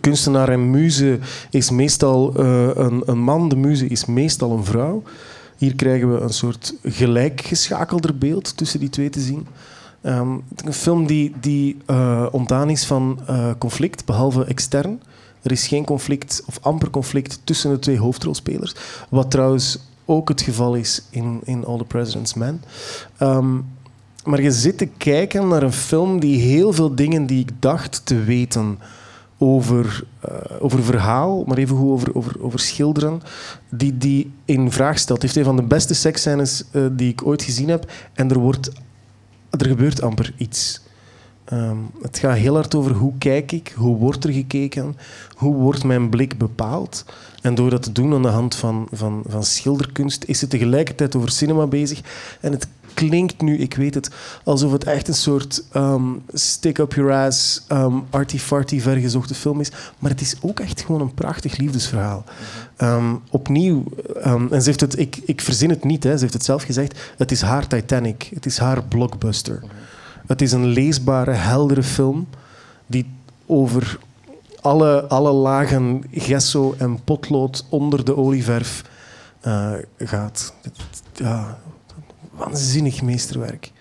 kunstenaar 0.00 0.48
en 0.48 0.70
muze 0.70 1.18
is 1.50 1.70
meestal 1.70 2.40
uh, 2.40 2.70
een, 2.74 3.02
een, 3.06 3.18
man, 3.18 3.48
de 3.48 3.56
muze 3.56 3.86
is 3.86 4.04
meestal 4.04 4.50
een 4.50 4.64
vrouw. 4.64 5.02
Hier 5.56 5.74
krijgen 5.74 6.14
we 6.14 6.20
een 6.20 6.32
soort 6.32 6.74
gelijkgeschakelder 6.82 8.18
beeld 8.18 8.56
tussen 8.56 8.80
die 8.80 8.88
twee 8.88 9.10
te 9.10 9.20
zien. 9.20 9.46
Um, 10.02 10.42
een 10.64 10.72
film 10.72 11.06
die, 11.06 11.32
die 11.40 11.76
uh, 11.90 12.26
ontdaan 12.30 12.70
is 12.70 12.84
van 12.84 13.20
uh, 13.30 13.50
conflict, 13.58 14.04
behalve 14.04 14.44
extern. 14.44 15.00
Er 15.42 15.52
is 15.52 15.66
geen 15.66 15.84
conflict 15.84 16.42
of 16.46 16.58
amper 16.60 16.90
conflict 16.90 17.40
tussen 17.44 17.70
de 17.70 17.78
twee 17.78 17.98
hoofdrolspelers. 17.98 18.74
Wat 19.08 19.30
trouwens 19.30 19.78
ook 20.04 20.28
het 20.28 20.42
geval 20.42 20.74
is 20.74 21.02
in, 21.10 21.40
in 21.44 21.64
All 21.64 21.78
the 21.78 21.84
President's 21.84 22.34
Men. 22.34 22.62
Um, 23.20 23.66
maar 24.24 24.42
je 24.42 24.52
zit 24.52 24.78
te 24.78 24.86
kijken 24.86 25.48
naar 25.48 25.62
een 25.62 25.72
film 25.72 26.20
die 26.20 26.40
heel 26.40 26.72
veel 26.72 26.94
dingen 26.94 27.26
die 27.26 27.40
ik 27.40 27.50
dacht 27.58 28.00
te 28.04 28.22
weten 28.22 28.78
over, 29.38 30.04
uh, 30.28 30.34
over 30.58 30.82
verhaal, 30.82 31.44
maar 31.46 31.58
even 31.58 31.76
goed 31.76 31.90
over, 31.90 32.14
over, 32.14 32.42
over 32.42 32.58
schilderen, 32.58 33.20
die, 33.70 33.98
die 33.98 34.32
in 34.44 34.70
vraag 34.72 34.98
stelt. 34.98 35.22
Het 35.22 35.32
heeft 35.32 35.46
een 35.46 35.54
van 35.54 35.62
de 35.62 35.68
beste 35.68 35.94
seksscènes 35.94 36.64
uh, 36.72 36.86
die 36.92 37.10
ik 37.10 37.26
ooit 37.26 37.42
gezien 37.42 37.68
heb 37.68 37.92
en 38.12 38.30
er, 38.30 38.38
wordt, 38.38 38.70
er 39.50 39.66
gebeurt 39.66 40.02
amper 40.02 40.34
iets. 40.36 40.82
Ehm, 41.44 41.76
het 42.02 42.18
gaat 42.18 42.36
heel 42.36 42.54
hard 42.54 42.74
over 42.74 42.92
hoe 42.92 43.12
kijk 43.18 43.52
ik, 43.52 43.72
hoe 43.76 43.96
wordt 43.96 44.24
er 44.24 44.32
gekeken, 44.32 44.96
hoe 45.34 45.54
wordt 45.54 45.84
mijn 45.84 46.08
blik 46.08 46.38
bepaald. 46.38 47.04
En 47.42 47.54
door 47.54 47.70
dat 47.70 47.82
te 47.82 47.92
doen 47.92 48.14
aan 48.14 48.22
de 48.22 48.28
hand 48.28 48.54
van, 48.54 48.88
van, 48.92 49.22
van 49.26 49.44
schilderkunst 49.44 50.24
is 50.24 50.40
het 50.40 50.50
tegelijkertijd 50.50 51.16
over 51.16 51.30
cinema 51.30 51.66
bezig. 51.66 52.00
En 52.40 52.52
het 52.52 52.66
klinkt 52.94 53.42
nu, 53.42 53.58
ik 53.58 53.74
weet 53.74 53.94
het, 53.94 54.10
alsof 54.44 54.72
het 54.72 54.84
echt 54.84 55.08
een 55.08 55.14
soort 55.14 55.64
um, 55.76 56.22
stick 56.32 56.78
up 56.78 56.92
your 56.92 57.12
ass, 57.12 57.64
um, 57.68 58.04
arty-farty 58.10 58.80
vergezochte 58.80 59.34
film 59.34 59.60
is. 59.60 59.70
Maar 59.98 60.10
het 60.10 60.20
is 60.20 60.36
ook 60.40 60.60
echt 60.60 60.80
gewoon 60.80 61.00
een 61.00 61.14
prachtig 61.14 61.56
liefdesverhaal. 61.56 62.24
Um, 62.78 63.20
opnieuw, 63.30 63.84
en 64.22 64.62
ze 64.62 64.68
heeft 64.68 64.80
het, 64.80 64.98
ik, 64.98 65.16
ik 65.24 65.40
verzin 65.40 65.70
het 65.70 65.84
niet, 65.84 66.04
hè, 66.04 66.14
ze 66.14 66.20
heeft 66.20 66.32
het 66.32 66.44
zelf 66.44 66.62
gezegd, 66.62 66.98
het 67.16 67.30
is 67.30 67.40
haar 67.40 67.66
Titanic, 67.66 68.30
het 68.34 68.46
is 68.46 68.58
haar 68.58 68.82
blockbuster. 68.82 69.62
Het 70.26 70.42
is 70.42 70.52
een 70.52 70.66
leesbare, 70.66 71.30
heldere 71.30 71.82
film 71.82 72.26
die 72.86 73.06
over 73.46 73.98
alle, 74.60 75.06
alle 75.08 75.32
lagen 75.32 76.04
gesso 76.12 76.74
en 76.78 77.04
potlood 77.04 77.66
onder 77.68 78.04
de 78.04 78.16
olieverf 78.16 78.84
uh, 79.46 79.72
gaat. 79.98 80.54
Ja, 81.14 81.58
waanzinnig 82.36 83.02
meesterwerk. 83.02 83.72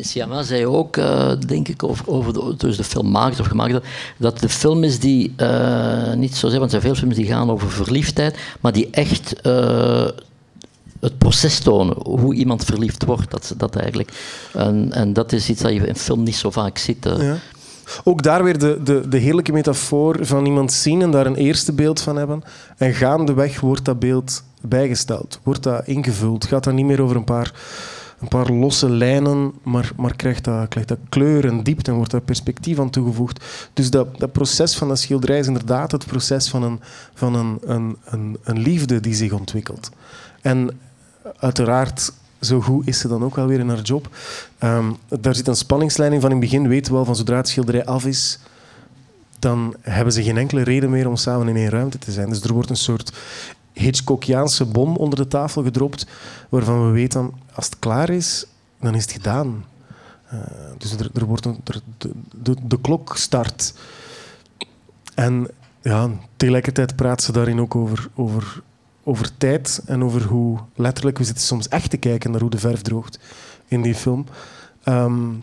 Siama 0.00 0.42
zei 0.42 0.66
ook, 0.66 0.96
uh, 0.96 1.32
denk 1.46 1.68
ik, 1.68 1.82
over, 1.82 2.08
over 2.08 2.32
de, 2.32 2.54
dus 2.56 2.76
de 2.76 2.84
film 2.84 3.10
maakt 3.10 3.40
of 3.40 3.46
gemaakt 3.46 3.86
dat 4.16 4.38
de 4.38 4.48
film 4.48 4.84
is 4.84 4.98
die, 4.98 5.32
uh, 5.36 6.12
niet 6.12 6.36
zozeer, 6.36 6.58
want 6.58 6.72
er 6.72 6.80
zijn 6.80 6.94
veel 6.94 7.00
films 7.00 7.16
die 7.16 7.26
gaan 7.26 7.50
over 7.50 7.70
verliefdheid, 7.70 8.38
maar 8.60 8.72
die 8.72 8.88
echt 8.90 9.34
uh, 9.46 10.08
het 11.00 11.18
proces 11.18 11.58
tonen, 11.58 11.96
hoe 12.02 12.34
iemand 12.34 12.64
verliefd 12.64 13.04
wordt. 13.04 13.30
Dat, 13.30 13.54
dat 13.56 13.76
eigenlijk. 13.76 14.12
En, 14.52 14.92
en 14.92 15.12
dat 15.12 15.32
is 15.32 15.48
iets 15.48 15.62
dat 15.62 15.72
je 15.72 15.86
in 15.86 15.96
film 15.96 16.22
niet 16.22 16.36
zo 16.36 16.50
vaak 16.50 16.78
ziet. 16.78 17.04
Ja. 17.18 17.36
Ook 18.04 18.22
daar 18.22 18.44
weer 18.44 18.58
de, 18.58 18.80
de, 18.82 19.08
de 19.08 19.18
heerlijke 19.18 19.52
metafoor 19.52 20.16
van 20.20 20.46
iemand 20.46 20.72
zien 20.72 21.02
en 21.02 21.10
daar 21.10 21.26
een 21.26 21.36
eerste 21.36 21.72
beeld 21.72 22.00
van 22.00 22.16
hebben. 22.16 22.42
En 22.76 22.94
gaandeweg 22.94 23.60
wordt 23.60 23.84
dat 23.84 23.98
beeld 23.98 24.42
bijgesteld, 24.62 25.40
wordt 25.42 25.62
dat 25.62 25.86
ingevuld. 25.86 26.46
Gaat 26.46 26.64
dat 26.64 26.74
niet 26.74 26.84
meer 26.84 27.02
over 27.02 27.16
een 27.16 27.24
paar, 27.24 27.52
een 28.20 28.28
paar 28.28 28.52
losse 28.52 28.90
lijnen, 28.90 29.52
maar, 29.62 29.90
maar 29.96 30.16
krijgt, 30.16 30.44
dat, 30.44 30.68
krijgt 30.68 30.88
dat 30.88 30.98
kleur 31.08 31.46
en 31.46 31.62
diepte 31.62 31.90
en 31.90 31.96
wordt 31.96 32.10
daar 32.10 32.20
perspectief 32.20 32.78
aan 32.78 32.90
toegevoegd. 32.90 33.44
Dus 33.72 33.90
dat, 33.90 34.18
dat 34.18 34.32
proces 34.32 34.76
van 34.76 34.88
dat 34.88 34.98
schilderij 34.98 35.38
is 35.38 35.46
inderdaad 35.46 35.92
het 35.92 36.06
proces 36.06 36.48
van 36.48 36.62
een, 36.62 36.80
van 37.14 37.34
een, 37.34 37.58
een, 37.62 37.96
een, 38.04 38.36
een 38.42 38.58
liefde 38.58 39.00
die 39.00 39.14
zich 39.14 39.32
ontwikkelt. 39.32 39.90
En 40.40 40.78
uiteraard 41.36 42.12
zo 42.40 42.60
goed 42.60 42.86
is 42.86 42.98
ze 42.98 43.08
dan 43.08 43.24
ook 43.24 43.36
wel 43.36 43.46
weer 43.46 43.58
in 43.58 43.68
haar 43.68 43.80
job. 43.80 44.08
Um, 44.64 44.96
daar 45.20 45.34
zit 45.34 45.48
een 45.48 45.56
spanningsleiding 45.56 46.22
van 46.22 46.30
in 46.30 46.36
het 46.36 46.50
begin. 46.50 46.68
Weten 46.68 46.90
we 46.90 46.96
wel, 46.96 47.04
van 47.04 47.16
zodra 47.16 47.36
het 47.36 47.48
schilderij 47.48 47.84
af 47.84 48.06
is, 48.06 48.38
dan 49.38 49.74
hebben 49.80 50.12
ze 50.12 50.22
geen 50.22 50.36
enkele 50.36 50.62
reden 50.62 50.90
meer 50.90 51.08
om 51.08 51.16
samen 51.16 51.48
in 51.48 51.56
één 51.56 51.68
ruimte 51.68 51.98
te 51.98 52.12
zijn. 52.12 52.28
Dus 52.28 52.42
er 52.42 52.52
wordt 52.52 52.70
een 52.70 52.76
soort 52.76 53.12
Hitchcockiaanse 53.78 54.64
bom 54.64 54.96
onder 54.96 55.18
de 55.18 55.28
tafel 55.28 55.62
gedropt, 55.62 56.06
waarvan 56.48 56.86
we 56.86 56.92
weten, 56.92 57.32
als 57.54 57.64
het 57.66 57.78
klaar 57.78 58.10
is, 58.10 58.46
dan 58.80 58.94
is 58.94 59.02
het 59.02 59.12
gedaan. 59.12 59.64
Uh, 60.32 60.40
dus 60.78 60.92
er, 60.92 61.10
er 61.14 61.24
wordt 61.24 61.44
er, 61.44 61.80
de, 61.98 62.56
de, 62.62 62.80
klok 62.80 63.16
start. 63.16 63.74
En 65.14 65.48
ja, 65.82 66.10
tegelijkertijd 66.36 66.96
praat 66.96 67.22
ze 67.22 67.32
daarin 67.32 67.60
ook 67.60 67.74
over, 67.74 68.08
over 68.14 68.62
over 69.08 69.36
tijd 69.38 69.82
en 69.86 70.04
over 70.04 70.22
hoe 70.22 70.58
letterlijk 70.74 71.18
we 71.18 71.24
zitten 71.24 71.44
soms 71.44 71.68
echt 71.68 71.90
te 71.90 71.96
kijken 71.96 72.30
naar 72.30 72.40
hoe 72.40 72.50
de 72.50 72.58
verf 72.58 72.82
droogt 72.82 73.18
in 73.68 73.82
die 73.82 73.94
film. 73.94 74.26
Um, 74.84 75.42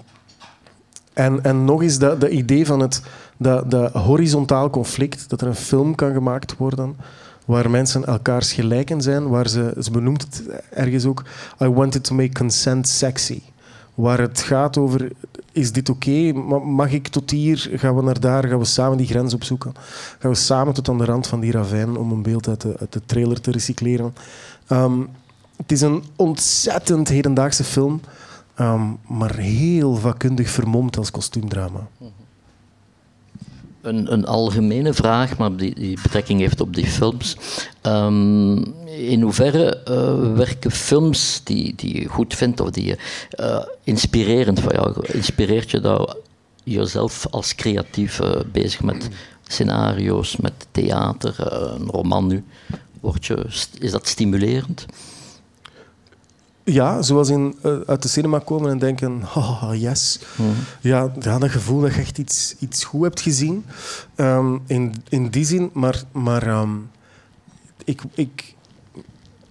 en, 1.14 1.44
en 1.44 1.66
nog 1.66 1.82
eens 1.82 1.98
dat, 1.98 2.22
dat 2.22 2.30
idee 2.30 2.66
van 2.66 2.80
het 2.80 3.02
dat, 3.38 3.72
dat 3.72 3.92
horizontaal 3.92 4.70
conflict, 4.70 5.30
dat 5.30 5.42
er 5.42 5.48
een 5.48 5.56
film 5.56 5.96
kan 5.96 6.14
gemaakt 6.14 6.58
worden 6.58 6.98
waar 7.46 7.70
mensen 7.70 8.06
elkaars 8.06 8.54
gelijken 8.54 9.02
zijn, 9.02 9.28
waar 9.28 9.48
ze, 9.50 9.76
ze 9.82 9.92
benoemt 9.92 10.22
het 10.22 10.44
ergens 10.70 11.06
ook, 11.06 11.24
I 11.62 11.68
wanted 11.68 12.04
to 12.04 12.16
make 12.16 12.32
consent 12.32 12.88
sexy. 12.88 13.42
Waar 13.94 14.20
het 14.20 14.42
gaat 14.42 14.78
over 14.78 15.12
is 15.52 15.72
dit 15.72 15.90
oké? 15.90 16.34
Mag 16.64 16.92
ik 16.92 17.08
tot 17.08 17.32
hier? 17.32 17.70
Gaan 17.74 17.96
we 17.96 18.02
naar 18.02 18.20
daar? 18.20 18.48
Gaan 18.48 18.60
we 18.60 18.66
samen 18.66 18.98
die 18.98 19.08
grens 19.08 19.34
opzoeken? 19.34 19.74
Gaan 20.20 20.32
we 20.32 20.38
samen 20.38 20.74
tot 20.74 20.90
aan 20.90 20.98
de 20.98 21.06
rand 21.06 21.28
van 21.28 21.40
die 21.40 21.52
ravijn 21.52 21.98
om 21.98 22.12
een 22.12 22.22
beeld 22.22 22.48
uit 22.48 22.62
de, 22.62 22.76
uit 22.80 22.94
de 22.94 23.02
trailer 23.06 23.42
te 23.42 23.52
recycleren? 23.52 24.14
Um, 24.70 25.10
het 25.58 25.72
is 25.72 25.82
een 25.82 26.04
ontzettend 26.16 27.08
hedendaagse 27.08 27.64
film, 27.64 28.02
um, 28.60 28.98
maar 29.08 29.36
heel 29.36 29.96
vakkundig 29.96 30.50
vermomd 30.50 30.98
als 30.98 31.12
kostuumdrama. 31.12 31.88
Een, 33.86 34.14
een, 34.14 34.26
algemene 34.26 34.94
vraag, 34.94 35.38
maar 35.38 35.56
die, 35.56 35.76
die, 35.76 35.98
betrekking 36.02 36.40
heeft 36.40 36.62
op 36.62 36.76
die 36.76 36.86
films. 36.86 37.38
Um, 37.82 38.74
in 38.86 39.22
hoeverre 39.22 39.82
uh, 39.90 40.36
werken 40.36 40.72
films 40.72 41.42
die, 41.44 41.74
die 41.76 42.02
je 42.02 42.08
goed 42.08 42.36
vindt 42.36 42.60
of 42.60 42.70
die 42.70 42.86
je 42.86 42.98
uh, 43.40 43.66
inspirerend 43.84 44.60
van 44.60 44.74
jou, 44.76 45.06
inspireert 45.08 45.72
je 45.72 45.80
dat 45.80 46.18
jezelf 46.64 47.28
als 47.32 47.56
creatief 47.56 48.22
bezig 48.52 48.84
met 48.84 49.10
scenario's, 49.48 50.36
met 50.36 50.54
theater, 50.72 51.36
een 51.74 51.90
roman 51.90 52.28
nu? 52.28 52.44
Word 53.00 53.26
je, 53.26 53.46
is 53.80 53.92
dat 53.92 54.08
stimulerend? 54.08 54.86
Ja, 56.68 57.02
zoals 57.02 57.30
in, 57.30 57.56
uit 57.86 58.02
de 58.02 58.08
cinema 58.08 58.40
komen 58.40 58.72
en 58.72 58.78
denken, 58.78 59.24
oh, 59.36 59.72
yes. 59.74 60.20
Mm 60.38 60.46
-hmm. 60.46 60.56
ja, 60.82 61.12
ja, 61.20 61.40
dat 61.40 61.50
gevoel 61.52 61.82
dat 61.82 61.94
je 61.94 62.00
echt 62.00 62.18
iets, 62.18 62.56
iets 62.60 62.84
goed 62.84 63.04
hebt 63.04 63.22
gezien. 63.22 63.66
Um, 64.16 64.62
in, 64.68 64.94
in 65.10 65.30
die 65.30 65.46
zin, 65.46 65.70
maar, 65.74 66.04
maar 66.12 66.48
um, 66.48 66.90
ik, 67.84 68.02
ik, 68.14 68.56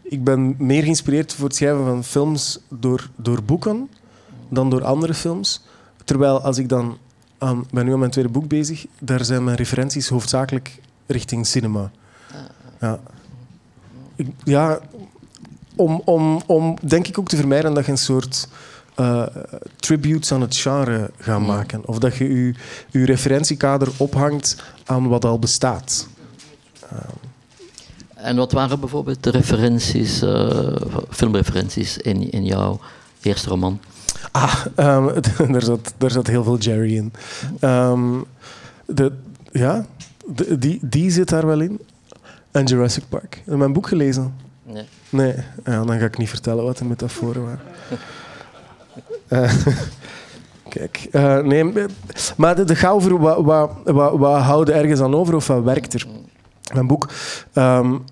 ik 0.02 0.24
ben 0.24 0.54
meer 0.58 0.82
geïnspireerd 0.82 1.34
voor 1.34 1.44
het 1.44 1.56
schrijven 1.56 1.84
van 1.84 2.04
films 2.04 2.58
door, 2.68 3.10
door 3.16 3.42
boeken 3.42 3.88
dan 4.48 4.70
door 4.70 4.84
andere 4.84 5.14
films. 5.14 5.62
Terwijl 6.04 6.40
als 6.40 6.58
ik 6.58 6.68
dan 6.68 6.98
aan, 7.38 7.64
ben 7.70 7.84
nu 7.84 7.92
aan 7.92 7.98
mijn 7.98 8.10
tweede 8.10 8.30
boek 8.30 8.48
bezig, 8.48 8.86
daar 8.98 9.24
zijn 9.24 9.44
mijn 9.44 9.56
referenties 9.56 10.08
hoofdzakelijk 10.08 10.80
richting 11.06 11.46
cinema. 11.46 11.90
Ja, 12.80 13.00
ik, 14.16 14.26
ja 14.44 14.80
om, 15.76 16.02
om, 16.04 16.42
om 16.46 16.76
denk 16.82 17.06
ik 17.08 17.18
ook 17.18 17.28
te 17.28 17.36
vermijden 17.36 17.74
dat 17.74 17.84
je 17.84 17.90
een 17.90 17.98
soort 17.98 18.48
uh, 18.96 19.26
tributes 19.76 20.32
aan 20.32 20.40
het 20.40 20.56
genre 20.56 21.10
gaat 21.18 21.46
maken. 21.46 21.86
Of 21.86 21.98
dat 21.98 22.16
je 22.16 22.44
je, 22.44 22.54
je 22.90 23.04
referentiekader 23.04 23.88
ophangt 23.96 24.62
aan 24.84 25.08
wat 25.08 25.24
al 25.24 25.38
bestaat. 25.38 26.08
Uh, 26.92 26.98
en 28.14 28.36
wat 28.36 28.52
waren 28.52 28.80
bijvoorbeeld 28.80 29.22
de 29.22 29.30
referenties, 29.30 30.22
uh, 30.22 30.76
filmreferenties 31.10 31.98
in, 31.98 32.30
in 32.30 32.44
jouw 32.44 32.80
eerste 33.22 33.48
roman? 33.48 33.80
Ah, 34.30 34.64
um, 34.76 35.12
daar, 35.52 35.62
zat, 35.62 35.94
daar 35.98 36.10
zat 36.10 36.26
heel 36.26 36.44
veel 36.44 36.58
Jerry 36.58 36.96
in. 36.96 37.12
Um, 37.60 38.24
de, 38.86 39.12
ja, 39.52 39.86
de, 40.26 40.58
die, 40.58 40.78
die 40.82 41.10
zit 41.10 41.28
daar 41.28 41.46
wel 41.46 41.60
in. 41.60 41.80
En 42.50 42.64
Jurassic 42.64 43.04
Park. 43.08 43.34
Heb 43.34 43.44
je 43.44 43.56
mijn 43.56 43.72
boek 43.72 43.88
gelezen? 43.88 44.34
Nee. 44.64 44.84
Nee, 45.10 45.34
ja, 45.64 45.84
dan 45.84 45.98
ga 45.98 46.04
ik 46.04 46.18
niet 46.18 46.28
vertellen 46.28 46.64
wat 46.64 46.78
de 46.78 46.84
metaforen 46.84 47.44
waren. 47.44 47.60
uh, 49.28 49.54
kijk, 50.68 51.08
uh, 51.12 51.38
nee, 51.38 51.72
maar 52.36 52.56
de, 52.56 52.64
de 52.64 52.76
ga 52.76 52.90
over 52.90 53.18
wat, 53.18 53.44
wat, 53.44 53.70
wat, 53.84 54.18
wat 54.18 54.40
houden 54.42 54.74
ergens 54.74 55.00
aan 55.00 55.14
over 55.14 55.34
of 55.34 55.46
wat 55.46 55.62
werkt 55.62 55.94
er. 55.94 56.06
Mijn 56.72 56.86
boek 56.86 57.08
um, 57.54 58.04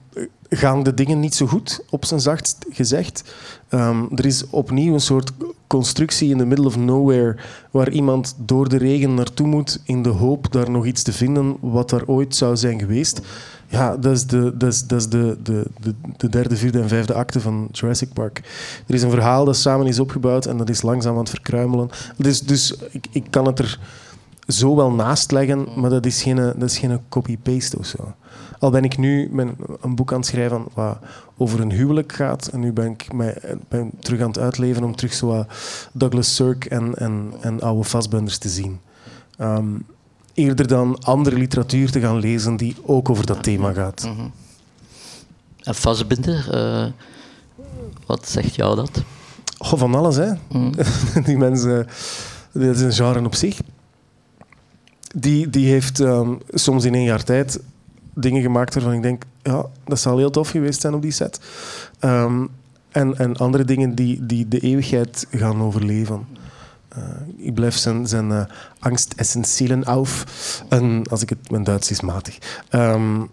gaan 0.48 0.82
de 0.82 0.94
dingen 0.94 1.20
niet 1.20 1.34
zo 1.34 1.46
goed, 1.46 1.84
op 1.90 2.04
zijn 2.04 2.20
zachtst 2.20 2.66
gezegd. 2.70 3.34
Um, 3.70 4.08
er 4.14 4.26
is 4.26 4.50
opnieuw 4.50 4.94
een 4.94 5.00
soort 5.00 5.32
constructie 5.66 6.30
in 6.30 6.38
the 6.38 6.44
middle 6.44 6.66
of 6.66 6.76
nowhere 6.76 7.36
waar 7.70 7.90
iemand 7.90 8.34
door 8.38 8.68
de 8.68 8.76
regen 8.76 9.14
naartoe 9.14 9.46
moet 9.46 9.80
in 9.84 10.02
de 10.02 10.08
hoop 10.08 10.52
daar 10.52 10.70
nog 10.70 10.86
iets 10.86 11.02
te 11.02 11.12
vinden 11.12 11.56
wat 11.60 11.92
er 11.92 12.06
ooit 12.06 12.36
zou 12.36 12.56
zijn 12.56 12.78
geweest. 12.78 13.20
Ja, 13.72 13.96
dat 13.96 14.12
is 14.12 14.26
de, 14.26 14.56
dat 14.56 14.72
is, 14.72 14.86
dat 14.86 15.00
is 15.00 15.08
de, 15.08 15.36
de, 15.42 15.64
de, 15.80 15.94
de 16.16 16.28
derde, 16.28 16.56
vierde 16.56 16.80
en 16.80 16.88
vijfde 16.88 17.14
acte 17.14 17.40
van 17.40 17.68
Jurassic 17.70 18.12
Park. 18.12 18.38
Er 18.86 18.94
is 18.94 19.02
een 19.02 19.10
verhaal 19.10 19.44
dat 19.44 19.56
samen 19.56 19.86
is 19.86 19.98
opgebouwd 19.98 20.46
en 20.46 20.56
dat 20.56 20.68
is 20.68 20.82
langzaam 20.82 21.12
aan 21.12 21.18
het 21.18 21.30
verkruimelen. 21.30 21.90
Dus, 22.16 22.40
dus 22.40 22.74
ik, 22.90 23.06
ik 23.10 23.24
kan 23.30 23.46
het 23.46 23.58
er 23.58 23.78
zo 24.46 24.76
wel 24.76 24.92
naast 24.92 25.30
leggen, 25.30 25.66
maar 25.76 25.90
dat 25.90 26.06
is 26.06 26.22
geen, 26.22 26.36
dat 26.36 26.62
is 26.62 26.78
geen 26.78 27.00
copy-paste 27.08 27.78
of 27.78 27.86
zo. 27.86 28.14
Al 28.58 28.70
ben 28.70 28.84
ik 28.84 28.98
nu 28.98 29.28
mijn, 29.30 29.56
een 29.80 29.94
boek 29.94 30.12
aan 30.12 30.18
het 30.18 30.26
schrijven 30.26 30.64
wat 30.74 30.98
over 31.36 31.60
een 31.60 31.72
huwelijk 31.72 32.12
gaat. 32.12 32.46
En 32.46 32.60
nu 32.60 32.72
ben 32.72 32.86
ik 32.90 33.12
mij 33.12 33.38
ben 33.68 33.90
terug 34.00 34.20
aan 34.20 34.28
het 34.28 34.38
uitleven 34.38 34.84
om 34.84 34.96
terug 34.96 35.12
zo 35.12 35.46
Douglas 35.92 36.34
Sirk 36.34 36.64
en, 36.64 36.94
en, 36.94 37.32
en 37.40 37.60
oude 37.60 37.88
vastbenders 37.88 38.38
te 38.38 38.48
zien. 38.48 38.80
Um, 39.38 39.84
eerder 40.34 40.66
dan 40.66 40.98
andere 40.98 41.36
literatuur 41.36 41.90
te 41.90 42.00
gaan 42.00 42.18
lezen 42.18 42.56
die 42.56 42.76
ook 42.82 43.10
over 43.10 43.26
dat 43.26 43.42
thema 43.42 43.72
gaat. 43.72 44.04
Mm 44.04 44.16
-hmm. 44.16 44.32
En 45.62 45.74
vastbinder, 45.74 46.48
uh, 46.54 46.86
wat 48.06 48.28
zegt 48.28 48.54
jou 48.54 48.76
dat? 48.76 49.02
Oh, 49.58 49.78
van 49.78 49.94
alles, 49.94 50.16
hè. 50.16 50.32
Mm. 50.48 50.72
die 51.24 51.36
mensen 51.36 51.86
Dat 52.52 52.76
is 52.76 52.80
een 52.80 52.92
genre 52.92 53.24
op 53.24 53.34
zich. 53.34 53.60
Die, 55.14 55.50
die 55.50 55.68
heeft 55.68 56.00
ehm, 56.00 56.34
soms 56.48 56.84
in 56.84 56.94
één 56.94 57.04
jaar 57.04 57.24
tijd 57.24 57.60
dingen 58.14 58.42
gemaakt 58.42 58.74
waarvan 58.74 58.92
ik 58.92 59.02
denk, 59.02 59.22
ja, 59.42 59.66
dat 59.84 60.00
zal 60.00 60.18
heel 60.18 60.30
tof 60.30 60.48
geweest 60.48 60.80
zijn 60.80 60.94
op 60.94 61.02
die 61.02 61.10
set. 61.10 61.40
Ehm, 61.98 62.46
en, 62.90 63.18
en 63.18 63.36
andere 63.36 63.64
dingen 63.64 63.94
die, 63.94 64.26
die 64.26 64.48
de 64.48 64.58
eeuwigheid 64.58 65.26
gaan 65.30 65.62
overleven. 65.62 66.26
Uh, 66.98 67.04
ik 67.36 67.54
blijf 67.54 67.76
zijn, 67.76 68.06
zijn 68.06 68.30
uh, 68.30 68.44
angst 68.78 69.12
essentiëlen 69.16 69.84
auf. 69.84 70.24
En 70.68 71.02
als 71.10 71.22
ik 71.22 71.28
het, 71.28 71.50
mijn 71.50 71.64
Duits 71.64 71.90
is 71.90 72.00
matig. 72.00 72.38
Um, 72.70 73.30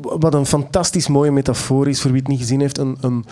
wat 0.00 0.34
een 0.34 0.46
fantastisch 0.46 1.08
mooie 1.08 1.30
metafoor 1.30 1.88
is 1.88 2.00
voor 2.00 2.10
wie 2.10 2.20
het 2.20 2.28
niet 2.28 2.38
gezien 2.38 2.60
heeft. 2.60 2.78
Een, 2.78 2.96
een 3.00 3.24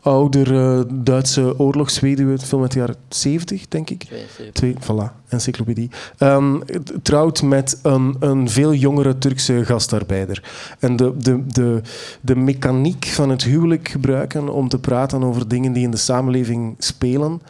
oudere 0.00 0.86
Duitse 0.92 1.58
oorlogsweduwe, 1.58 2.38
film 2.38 2.62
uit 2.62 2.72
de 2.72 2.78
jaren 2.78 2.96
70, 3.08 3.68
denk 3.68 3.90
ik. 3.90 4.04
72. 4.04 4.52
Twee, 4.52 4.74
voilà, 4.80 5.12
encyclopedie. 5.28 5.90
Um, 6.18 6.62
trouwt 7.02 7.42
met 7.42 7.78
een, 7.82 8.16
een 8.20 8.48
veel 8.48 8.74
jongere 8.74 9.18
Turkse 9.18 9.64
gastarbeider. 9.64 10.42
En 10.78 10.96
de, 10.96 11.16
de, 11.16 11.46
de, 11.46 11.80
de 12.20 12.36
mechaniek 12.36 13.06
van 13.06 13.30
het 13.30 13.44
huwelijk 13.44 13.88
gebruiken 13.88 14.48
om 14.48 14.68
te 14.68 14.78
praten 14.78 15.22
over 15.22 15.48
dingen 15.48 15.72
die 15.72 15.84
in 15.84 15.90
de 15.90 15.96
samenleving 15.96 16.74
spelen. 16.78 17.40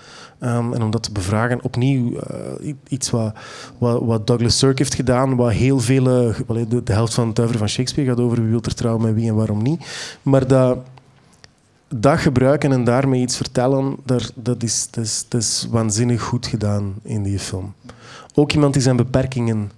Um, 0.42 0.74
en 0.74 0.82
om 0.82 0.90
dat 0.90 1.02
te 1.02 1.12
bevragen, 1.12 1.62
opnieuw 1.62 2.10
uh, 2.10 2.74
iets 2.88 3.10
wat, 3.10 3.34
wat, 3.78 4.26
Douglas 4.26 4.58
Sirk 4.58 4.78
heeft 4.78 4.94
gedaan, 4.94 5.36
wat 5.36 5.52
heel 5.52 5.80
veel, 5.80 6.28
uh, 6.28 6.64
de, 6.68 6.92
helft 6.92 7.14
van 7.14 7.28
het 7.28 7.38
uiver 7.38 7.58
van 7.58 7.68
Shakespeare 7.68 8.10
gaat 8.10 8.20
over 8.20 8.40
wie 8.42 8.50
wil 8.50 8.62
er 8.62 8.74
trouwen 8.74 9.02
met 9.02 9.14
wie 9.14 9.28
en 9.28 9.34
waarom 9.34 9.62
niet. 9.62 9.84
Maar 10.22 10.46
dat, 10.46 10.78
dat 11.88 12.18
gebruiken 12.18 12.72
en 12.72 12.84
daarmee 12.84 13.20
iets 13.20 13.36
vertellen, 13.36 13.96
dat, 14.34 14.62
is, 14.62 14.88
is, 15.00 15.26
is 15.30 15.66
waanzinnig 15.70 16.22
goed 16.22 16.46
gedaan 16.46 16.94
in 17.02 17.22
die 17.22 17.38
film. 17.38 17.74
Ook 18.34 18.52
iemand 18.52 18.72
die 18.72 18.82
zijn 18.82 18.96
beperkingen 18.96 19.70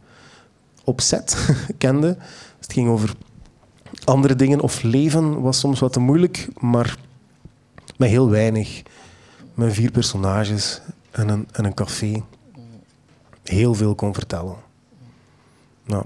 opzet 0.84 1.48
kende. 1.78 2.16
Dus 2.16 2.26
het 2.60 2.72
ging 2.72 2.88
over 2.88 3.14
andere 4.04 4.36
dingen 4.36 4.60
of 4.60 4.82
leven 4.82 5.40
was 5.40 5.58
soms 5.58 5.80
wat 5.80 5.92
te 5.92 6.00
moeilijk, 6.00 6.48
maar 6.60 6.96
met 7.96 8.08
heel 8.08 8.30
weinig 8.30 8.82
met 9.54 9.72
vier 9.72 9.90
personages 9.90 10.80
en 11.10 11.28
een, 11.28 11.48
en 11.52 11.64
een 11.64 11.74
café 11.74 12.22
heel 13.42 13.74
veel 13.74 13.94
kon 13.94 14.14
vertellen. 14.14 14.56
Nou, 15.84 16.04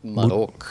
maar 0.00 0.30
ook 0.30 0.66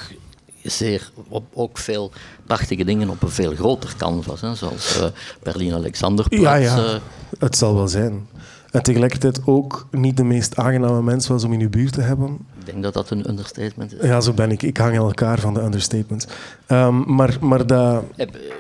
zeer, 0.64 1.12
op, 1.28 1.46
ook 1.54 1.78
veel 1.78 2.12
prachtige 2.46 2.84
dingen 2.84 3.10
op 3.10 3.22
een 3.22 3.30
veel 3.30 3.56
groter 3.56 3.96
canvas, 3.98 4.42
hè, 4.42 4.56
zoals 4.56 4.98
uh, 4.98 5.06
Berlin-Alexanderplatz. 5.44 6.44
Ja, 6.44 6.56
ja, 6.56 6.94
uh, 6.94 7.00
het 7.40 7.58
zal 7.58 7.76
wel 7.76 7.88
zijn. 7.88 8.28
En 8.76 8.84
tegelijkertijd 8.84 9.42
ook 9.46 9.88
niet 9.92 10.18
de 10.18 10.24
meest 10.24 10.58
aangename 10.58 11.02
mens 11.02 11.28
was 11.28 11.44
om 11.44 11.54
in 11.54 11.60
uw 11.60 11.70
buurt 11.70 11.94
te 11.94 12.02
hebben. 12.02 12.38
Ik 12.60 12.66
denk 12.66 12.84
dat 12.84 12.94
dat 12.94 13.10
een 13.10 13.30
understatement 13.30 13.94
is. 13.94 14.08
Ja, 14.08 14.22
zo 14.22 14.34
ben 14.34 14.52
ik. 14.52 14.62
Ik 14.62 14.78
hang 14.78 14.98
aan 14.98 15.06
elkaar 15.06 15.40
van 15.40 15.54
de 15.54 15.62
understatements. 15.62 16.26
Um, 16.68 17.16
maar, 17.16 17.38
maar 17.42 17.68
dat... 17.68 18.04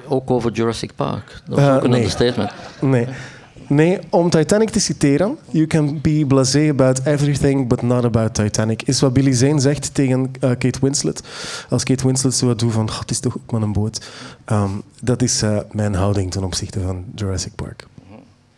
Ook 0.07 0.31
over 0.31 0.51
Jurassic 0.51 0.91
Park. 0.95 1.41
Dat 1.47 1.57
is 1.57 1.63
uh, 1.63 1.75
ook 1.75 1.83
een 1.83 1.89
nee. 1.89 1.99
understatement. 1.99 2.51
Nee. 2.81 3.07
Nee, 3.67 3.99
om 4.09 4.29
Titanic 4.29 4.69
te 4.69 4.79
citeren, 4.79 5.37
you 5.49 5.67
can 5.67 6.01
be 6.01 6.25
blasé 6.27 6.69
about 6.69 7.05
everything 7.05 7.67
but 7.67 7.81
not 7.81 8.03
about 8.03 8.33
Titanic, 8.33 8.81
is 8.81 8.99
wat 8.99 9.13
Billy 9.13 9.33
Zane 9.33 9.59
zegt 9.59 9.93
tegen 9.93 10.19
uh, 10.19 10.29
Kate 10.39 10.79
Winslet. 10.81 11.23
Als 11.69 11.83
Kate 11.83 12.05
Winslet 12.05 12.33
zo 12.33 12.45
wat 12.45 12.59
doet 12.59 12.71
van, 12.71 12.89
het 12.99 13.11
is 13.11 13.19
toch 13.19 13.37
ook 13.37 13.51
maar 13.51 13.61
een 13.61 13.73
boot. 13.73 14.05
Um, 14.51 14.81
dat 15.01 15.21
is 15.21 15.43
uh, 15.43 15.57
mijn 15.71 15.95
houding 15.95 16.31
ten 16.31 16.43
opzichte 16.43 16.79
van 16.79 17.05
Jurassic 17.15 17.55
Park. 17.55 17.87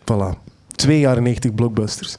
Voilà. 0.01 0.55
Twee 0.77 0.99
jaren 0.99 1.23
90 1.23 1.53
blockbusters. 1.53 2.17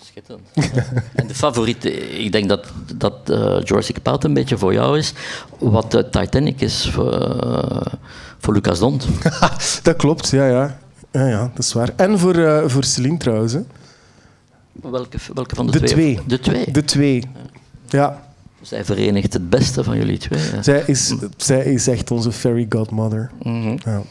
Schitterend. 0.00 0.48
en 1.14 1.26
de 1.26 1.34
favoriete, 1.34 1.92
ik 2.18 2.32
denk 2.32 2.48
dat, 2.48 2.66
dat 2.94 3.30
uh, 3.30 3.60
Jurassic 3.62 4.02
Park 4.02 4.22
een 4.22 4.34
beetje 4.34 4.58
voor 4.58 4.72
jou 4.72 4.98
is, 4.98 5.12
wat 5.58 5.90
Titanic 6.10 6.60
is 6.60 6.90
voor, 6.90 7.36
voor 8.38 8.54
Lucas 8.54 8.78
Dont. 8.78 9.06
dat 9.82 9.96
klopt, 9.96 10.30
ja, 10.30 10.46
ja. 10.46 10.78
Ja, 11.10 11.26
ja, 11.26 11.50
dat 11.54 11.64
is 11.64 11.72
waar. 11.72 11.90
En 11.96 12.18
voor, 12.18 12.36
uh, 12.36 12.68
voor 12.68 12.84
Celine 12.84 13.16
trouwens. 13.16 13.52
Hè. 13.52 13.60
Welke, 14.72 15.18
welke 15.34 15.54
van 15.54 15.66
de, 15.66 15.80
de 15.80 15.86
twee? 15.86 16.20
De 16.26 16.40
twee. 16.40 16.70
De 16.70 16.84
twee, 16.84 17.22
ja. 17.88 18.22
Zij 18.62 18.84
verenigt 18.84 19.32
het 19.32 19.50
beste 19.50 19.84
van 19.84 19.96
jullie 19.96 20.18
twee. 20.18 20.40
Hè? 20.40 20.62
Zij 20.62 20.82
is, 20.86 21.14
zij 21.36 21.64
is 21.64 21.86
echt 21.86 22.10
onze 22.10 22.32
fairy 22.32 22.66
godmother. 22.68 23.30
Mm 23.42 23.62
-hmm. 23.62 23.78
ja. 23.84 24.02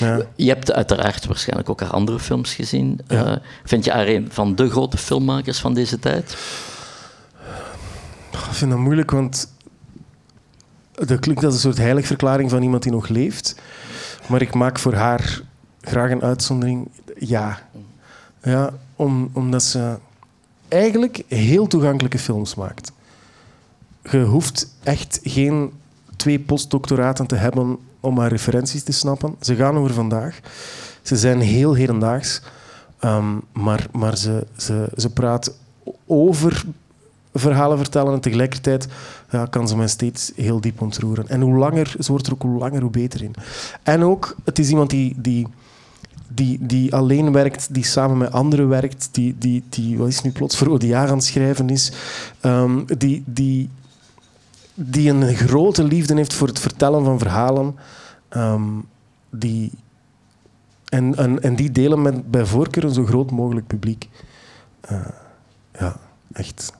Ja. 0.00 0.20
Je 0.36 0.48
hebt 0.48 0.72
uiteraard 0.72 1.26
waarschijnlijk 1.26 1.68
ook 1.68 1.80
haar 1.80 1.90
andere 1.90 2.18
films 2.18 2.54
gezien. 2.54 3.00
Ja. 3.08 3.30
Uh, 3.30 3.36
vind 3.64 3.84
je 3.84 3.90
haar 3.90 4.06
een 4.06 4.28
van 4.30 4.54
de 4.54 4.70
grote 4.70 4.96
filmmakers 4.96 5.58
van 5.58 5.74
deze 5.74 5.98
tijd? 5.98 6.36
Ik 8.30 8.56
vind 8.56 8.70
dat 8.70 8.80
moeilijk, 8.80 9.10
want 9.10 9.52
dat 10.92 11.18
klinkt 11.18 11.44
als 11.44 11.54
een 11.54 11.60
soort 11.60 11.78
heiligverklaring 11.78 12.50
van 12.50 12.62
iemand 12.62 12.82
die 12.82 12.92
nog 12.92 13.08
leeft. 13.08 13.54
Maar 14.28 14.42
ik 14.42 14.54
maak 14.54 14.78
voor 14.78 14.94
haar 14.94 15.40
graag 15.80 16.10
een 16.10 16.22
uitzondering. 16.22 16.90
Ja. 17.18 17.58
ja 18.42 18.70
om, 18.96 19.30
omdat 19.32 19.62
ze 19.62 19.98
eigenlijk 20.68 21.22
heel 21.28 21.66
toegankelijke 21.66 22.18
films 22.18 22.54
maakt. 22.54 22.92
Je 24.10 24.22
hoeft 24.22 24.74
echt 24.82 25.20
geen 25.22 25.72
twee 26.16 26.40
postdoctoraten 26.40 27.26
te 27.26 27.36
hebben 27.36 27.78
om 28.00 28.18
haar 28.18 28.30
referenties 28.30 28.82
te 28.82 28.92
snappen. 28.92 29.36
Ze 29.40 29.54
gaan 29.54 29.76
over 29.76 29.94
vandaag. 29.94 30.40
Ze 31.02 31.16
zijn 31.16 31.40
heel 31.40 31.74
hedendaags. 31.74 32.40
Um, 33.04 33.42
maar 33.52 33.86
maar 33.92 34.16
ze, 34.16 34.46
ze, 34.56 34.88
ze 34.96 35.10
praat 35.10 35.52
over 36.06 36.64
verhalen 37.34 37.78
vertellen 37.78 38.12
en 38.12 38.20
tegelijkertijd 38.20 38.88
ja, 39.30 39.46
kan 39.46 39.68
ze 39.68 39.76
mij 39.76 39.88
steeds 39.88 40.32
heel 40.36 40.60
diep 40.60 40.80
ontroeren. 40.80 41.28
En 41.28 41.40
hoe 41.40 41.56
langer, 41.56 41.94
ze 41.98 42.10
wordt 42.10 42.26
er 42.26 42.32
ook 42.32 42.42
hoe 42.42 42.58
langer, 42.58 42.80
hoe 42.80 42.90
beter 42.90 43.22
in. 43.22 43.34
En 43.82 44.02
ook, 44.02 44.36
het 44.44 44.58
is 44.58 44.68
iemand 44.68 44.90
die, 44.90 45.14
die, 45.16 45.46
die, 46.28 46.58
die 46.60 46.94
alleen 46.94 47.32
werkt, 47.32 47.74
die 47.74 47.84
samen 47.84 48.18
met 48.18 48.32
anderen 48.32 48.68
werkt, 48.68 49.08
die, 49.12 49.36
die, 49.38 49.62
die 49.68 49.98
wat 49.98 50.08
is 50.08 50.22
nu 50.22 50.30
plots, 50.30 50.56
voor 50.56 50.68
ODA 50.68 51.14
het 51.14 51.24
schrijven 51.24 51.70
is, 51.70 51.92
um, 52.42 52.84
die, 52.98 53.22
die, 53.26 53.70
die 54.82 55.10
een 55.10 55.34
grote 55.34 55.84
liefde 55.84 56.14
heeft 56.14 56.32
voor 56.32 56.48
het 56.48 56.58
vertellen 56.58 57.04
van 57.04 57.18
verhalen, 57.18 57.76
um, 58.36 58.84
die, 59.30 59.70
en, 60.88 61.16
en, 61.16 61.42
en 61.42 61.56
die 61.56 61.70
delen 61.70 62.02
met 62.02 62.30
bij 62.30 62.44
voorkeur 62.44 62.84
een 62.84 62.92
zo 62.94 63.06
groot 63.06 63.30
mogelijk 63.30 63.66
publiek. 63.66 64.08
Uh, 64.92 64.98
ja, 65.78 65.96
echt. 66.32 66.72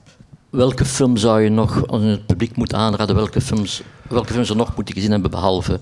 Welke 0.49 0.85
film 0.85 1.17
zou 1.17 1.41
je 1.41 1.49
nog 1.49 1.91
aan 1.91 2.01
het 2.01 2.25
publiek 2.25 2.55
moeten 2.55 2.77
aanraden? 2.77 3.15
Welke 3.15 3.41
films, 3.41 3.83
welke 4.09 4.33
films 4.33 4.49
er 4.49 4.55
nog 4.55 4.75
moeten 4.75 4.93
gezien 4.93 5.11
hebben 5.11 5.31
behalve 5.31 5.79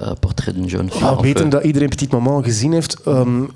uh, 0.00 0.10
Portrait 0.20 0.54
d'une 0.54 0.68
jeune 0.68 0.90
fille? 0.90 1.10
Oh, 1.10 1.20
weten 1.20 1.48
dat 1.48 1.64
iedereen 1.64 1.88
Petit 1.88 2.10
Maman 2.10 2.44
gezien 2.44 2.72
heeft. 2.72 3.06
Um, 3.06 3.50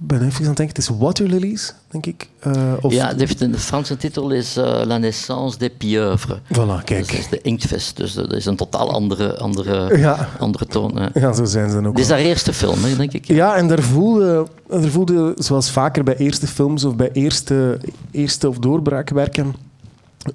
ben 0.00 0.22
even 0.22 0.40
aan 0.40 0.46
het 0.46 0.56
denken, 0.56 0.76
het 0.76 0.78
is 0.78 0.88
Water 0.98 1.26
Lilies, 1.26 1.74
denk 1.88 2.06
ik. 2.06 2.28
Uh, 2.46 2.72
of 2.80 2.92
ja, 2.92 3.14
de, 3.14 3.50
de 3.50 3.58
Franse 3.58 3.96
titel 3.96 4.30
is 4.30 4.56
uh, 4.56 4.80
La 4.84 4.98
naissance 4.98 5.58
des 5.58 5.70
pieuvres. 5.78 6.38
Voilà, 6.52 6.84
kijk. 6.84 6.98
Dus 6.98 7.06
dat 7.06 7.18
is 7.18 7.28
de 7.28 7.40
inktvis, 7.40 7.94
dus 7.94 8.12
dat 8.12 8.32
is 8.32 8.44
een 8.46 8.56
totaal 8.56 8.92
andere, 8.92 9.36
andere, 9.36 9.98
ja. 9.98 10.28
andere 10.38 10.66
toon. 10.66 10.98
Hè. 10.98 11.20
Ja, 11.20 11.32
zo 11.32 11.44
zijn 11.44 11.68
ze 11.68 11.74
dan 11.74 11.86
ook. 11.86 11.96
Dit 11.96 12.04
is 12.04 12.10
haar 12.10 12.18
eerste 12.18 12.52
film, 12.52 12.84
hè, 12.84 12.96
denk 12.96 13.12
ik. 13.12 13.26
Ja, 13.26 13.56
en 13.56 13.68
daar 13.68 13.82
voelde, 13.82 14.46
daar 14.68 14.82
voelde, 14.82 15.34
zoals 15.38 15.70
vaker 15.70 16.04
bij 16.04 16.16
eerste 16.16 16.46
films 16.46 16.84
of 16.84 16.96
bij 16.96 17.10
eerste, 17.12 17.80
eerste 18.10 18.48
of 18.48 18.58
doorbraakwerken, 18.58 19.54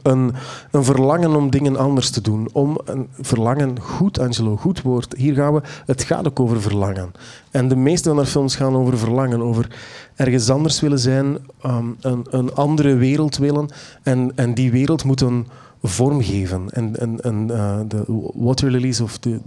een, 0.01 0.33
een, 0.71 0.83
verlangen 0.83 1.35
om 1.35 1.49
dingen 1.49 1.77
anders 1.77 2.09
te 2.09 2.21
doen. 2.21 2.49
Om 2.51 2.79
een 2.85 3.07
verlangen, 3.21 3.79
goed 3.79 4.19
Angelo, 4.19 4.55
goed 4.55 4.81
woord. 4.81 5.13
Hier 5.17 5.33
gaan 5.33 5.53
we, 5.53 5.61
het 5.85 6.03
gaat 6.03 6.27
ook 6.27 6.39
over 6.39 6.61
verlangen. 6.61 7.11
En 7.51 7.67
de 7.67 7.75
meeste 7.75 8.09
van 8.09 8.17
haar 8.17 8.25
films 8.25 8.55
gaan 8.55 8.75
over 8.75 8.97
verlangen, 8.97 9.41
over 9.41 9.67
ergens 10.15 10.49
anders 10.49 10.79
willen 10.79 10.99
zijn, 10.99 11.37
um, 11.65 11.95
een, 12.01 12.25
een, 12.29 12.53
andere 12.55 12.95
wereld 12.95 13.37
willen. 13.37 13.69
En, 14.03 14.31
en 14.35 14.53
die 14.53 14.71
wereld 14.71 15.03
moet 15.03 15.21
een 15.21 15.47
vorm 15.83 16.21
geven. 16.21 16.69
En, 16.69 17.49
uh, 17.51 17.79
de 17.87 18.03
Water 18.33 18.71
Lilies, 18.71 19.01
of 19.01 19.19
de, 19.19 19.39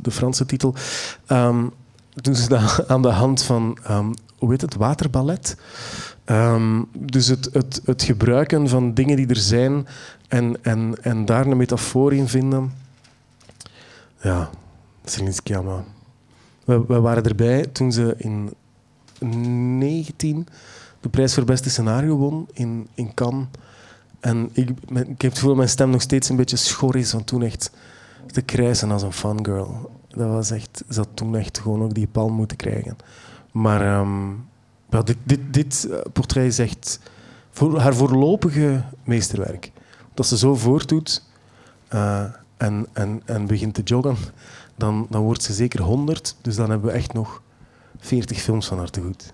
de, 0.00 0.10
Franse 0.10 0.46
titel, 0.46 0.74
um, 1.28 1.70
doen 2.14 2.34
ze 2.34 2.48
dat 2.48 2.88
aan 2.88 3.02
de 3.02 3.08
hand 3.08 3.42
van, 3.42 3.78
um, 3.90 4.14
hoe 4.42 4.50
heet 4.50 4.60
het, 4.60 4.74
waterballet. 4.74 5.56
Um, 6.26 6.88
dus 6.98 7.26
het, 7.26 7.48
het, 7.52 7.80
het, 7.84 8.02
gebruiken 8.02 8.68
van 8.68 8.94
dingen 8.94 9.16
die 9.16 9.26
er 9.26 9.36
zijn 9.36 9.86
en, 10.28 10.56
en, 10.62 11.02
en 11.02 11.24
daar 11.24 11.46
een 11.46 11.56
metafoor 11.56 12.12
in 12.12 12.28
vinden. 12.28 12.72
Ja, 14.20 14.50
Celine 15.04 15.32
Sciamma. 15.32 15.84
We, 16.64 16.84
we 16.86 17.00
waren 17.00 17.24
erbij 17.24 17.66
toen 17.66 17.92
ze 17.92 18.14
in 18.16 18.52
19 19.78 20.46
de 21.00 21.08
prijs 21.08 21.34
voor 21.34 21.44
beste 21.44 21.70
scenario 21.70 22.16
won 22.16 22.48
in, 22.52 22.88
in 22.94 23.14
Cannes. 23.14 23.46
En 24.20 24.50
ik, 24.52 24.68
ik 24.88 25.22
heb 25.22 25.30
het 25.30 25.34
gevoel 25.34 25.48
dat 25.48 25.56
mijn 25.56 25.68
stem 25.68 25.90
nog 25.90 26.02
steeds 26.02 26.28
een 26.28 26.36
beetje 26.36 26.56
schor 26.56 26.96
is 26.96 27.10
van 27.10 27.24
toen 27.24 27.42
echt 27.42 27.70
te 28.26 28.42
krijsen 28.42 28.90
als 28.90 29.02
een 29.02 29.12
fangirl. 29.12 29.90
Dat 30.08 30.28
was 30.28 30.50
echt, 30.50 30.84
ze 30.88 30.98
had 30.98 31.08
toen 31.14 31.36
echt 31.36 31.58
gewoon 31.58 31.82
ook 31.82 31.94
die 31.94 32.06
palm 32.06 32.32
moeten 32.32 32.56
krijgen. 32.56 32.96
Maar 33.52 34.00
um, 34.00 34.48
Ja, 34.90 35.02
dit, 35.02 35.16
dit, 35.22 35.40
dit 35.50 35.86
uh, 35.90 35.98
portret 36.12 36.44
is 36.44 36.58
echt 36.58 37.00
voor 37.50 37.78
haar 37.78 37.94
voorlopige 37.94 38.84
meesterwerk. 39.04 39.72
Dat 40.14 40.26
ze 40.26 40.38
zo 40.38 40.54
voortdoet 40.54 41.22
uh, 41.94 42.24
en, 42.56 42.86
en, 42.92 43.22
en 43.24 43.46
begint 43.46 43.74
te 43.74 43.82
joggen, 43.82 44.16
dan, 44.76 45.06
dan 45.10 45.22
wordt 45.22 45.42
ze 45.42 45.52
zeker 45.52 45.82
100. 45.82 46.36
Dus 46.40 46.56
dan 46.56 46.70
hebben 46.70 46.90
we 46.90 46.96
echt 46.96 47.12
nog 47.12 47.42
40 47.98 48.38
films 48.38 48.66
van 48.66 48.78
haar 48.78 48.90
te 48.90 49.00
goed. 49.00 49.32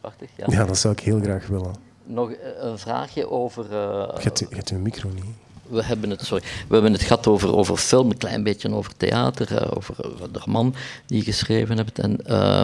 Prachtig, 0.00 0.30
ja. 0.36 0.44
ja, 0.48 0.64
dat 0.64 0.78
zou 0.78 0.94
ik 0.94 1.00
heel 1.00 1.20
graag 1.20 1.46
willen. 1.46 1.74
Nog 2.04 2.32
een 2.60 2.78
vraagje 2.78 3.30
over... 3.30 3.64
Uh, 3.64 3.70
je 3.70 4.22
hebt, 4.22 4.38
je 4.38 4.46
hebt 4.50 4.72
micro 4.72 5.08
niet 5.08 5.24
we 5.70 5.84
hebben 5.84 6.10
het, 6.10 6.24
sorry, 6.24 6.44
we 6.68 6.74
hebben 6.74 6.92
het 6.92 7.02
gehad 7.02 7.26
over, 7.26 7.56
over 7.56 7.76
film, 7.76 8.10
een 8.10 8.16
klein 8.16 8.42
beetje 8.42 8.74
over 8.74 8.92
theater, 8.96 9.76
over, 9.76 9.94
over 10.12 10.32
de 10.32 10.40
man 10.46 10.74
die 11.06 11.18
je 11.18 11.24
geschreven 11.24 11.76
hebt. 11.76 11.98
En, 11.98 12.18
uh, 12.28 12.62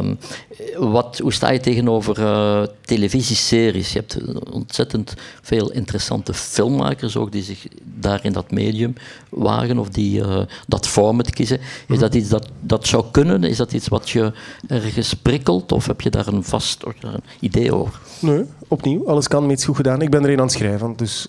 wat, 0.76 1.18
hoe 1.18 1.32
sta 1.32 1.50
je 1.50 1.61
tegenover 1.61 2.18
uh, 2.18 2.62
televisieseries? 2.80 3.92
Je 3.92 3.98
hebt 3.98 4.18
ontzettend 4.50 5.14
veel 5.42 5.70
interessante 5.70 6.34
filmmakers 6.34 7.16
ook 7.16 7.32
die 7.32 7.42
zich 7.42 7.66
daar 7.82 8.24
in 8.24 8.32
dat 8.32 8.50
medium 8.50 8.94
wagen 9.28 9.78
of 9.78 9.88
die 9.88 10.20
uh, 10.20 10.38
dat 10.66 10.88
format 10.88 11.30
kiezen. 11.30 11.61
Is 11.88 11.98
dat 11.98 12.14
iets 12.14 12.28
dat, 12.28 12.48
dat 12.61 12.86
zou 12.86 13.04
kunnen? 13.11 13.44
Is 13.44 13.57
dat 13.57 13.72
iets 13.72 13.88
wat 13.88 14.11
je 14.11 14.32
ergens 14.68 15.14
prikkelt 15.14 15.72
of 15.72 15.86
heb 15.86 16.00
je 16.00 16.11
daar 16.11 16.26
een 16.26 16.44
vast 16.44 16.82
een 16.82 17.22
idee 17.40 17.74
over? 17.74 18.00
Nee, 18.20 18.44
opnieuw, 18.68 19.09
alles 19.09 19.28
kan, 19.28 19.50
iets 19.50 19.64
goed 19.64 19.76
gedaan. 19.76 20.02
Ik 20.02 20.11
ben 20.11 20.24
er 20.24 20.30
een 20.30 20.38
aan 20.38 20.44
het 20.44 20.52
schrijven, 20.52 20.96
dus 20.96 21.28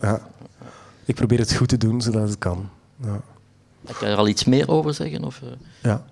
ja 0.00 0.20
ik 1.08 1.14
probeer 1.14 1.38
het 1.38 1.54
goed 1.54 1.68
te 1.68 1.76
doen 1.76 2.00
zodat 2.00 2.28
het 2.28 2.38
kan. 2.38 2.68
Ja. 3.02 3.20
Kan 3.84 4.08
je 4.08 4.14
er 4.14 4.16
al 4.16 4.28
iets 4.28 4.44
meer 4.44 4.68
over 4.68 4.94
zeggen? 4.94 5.24
Of, 5.24 5.40
uh? 5.44 5.50
Ja. 5.82 6.04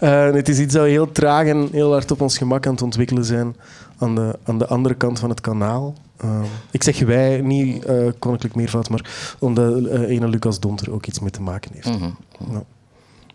uh, 0.00 0.34
het 0.38 0.48
is 0.48 0.58
iets 0.58 0.74
dat 0.74 0.82
we 0.82 0.88
heel 0.88 1.12
traag 1.12 1.46
en 1.46 1.68
heel 1.72 1.92
hard 1.92 2.10
op 2.10 2.20
ons 2.20 2.38
gemak 2.38 2.66
aan 2.66 2.72
het 2.72 2.82
ontwikkelen 2.82 3.24
zijn 3.24 3.56
aan 3.98 4.14
de, 4.14 4.38
aan 4.44 4.58
de 4.58 4.66
andere 4.66 4.94
kant 4.94 5.18
van 5.18 5.30
het 5.30 5.40
kanaal. 5.40 5.94
Uh, 6.24 6.40
ik 6.70 6.82
zeg 6.82 6.98
wij, 6.98 7.40
niet 7.40 7.86
uh, 7.86 8.10
koninklijk 8.18 8.54
meervoud, 8.54 8.88
maar 8.88 9.34
omdat 9.38 9.86
ene 9.86 10.28
Lucas 10.28 10.60
Donter 10.60 10.92
ook 10.92 11.06
iets 11.06 11.20
mee 11.20 11.30
te 11.30 11.42
maken 11.42 11.70
heeft. 11.74 11.88
Mm 11.88 11.98
-hmm. 11.98 12.16
ja. 12.52 12.62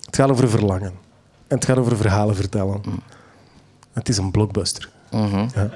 Het 0.06 0.16
gaat 0.16 0.30
over 0.30 0.50
verlangen. 0.50 0.94
En 1.48 1.56
het 1.56 1.66
gaat 1.66 1.78
over 1.78 1.98
verhalen 1.98 2.36
vertellen. 2.36 2.82
Mm. 2.86 3.00
Het 3.94 4.10
is 4.10 4.18
een 4.18 4.32
blockbuster. 4.32 4.90
Mm 5.12 5.26
-hmm. 5.26 5.48
ja. 5.56 5.70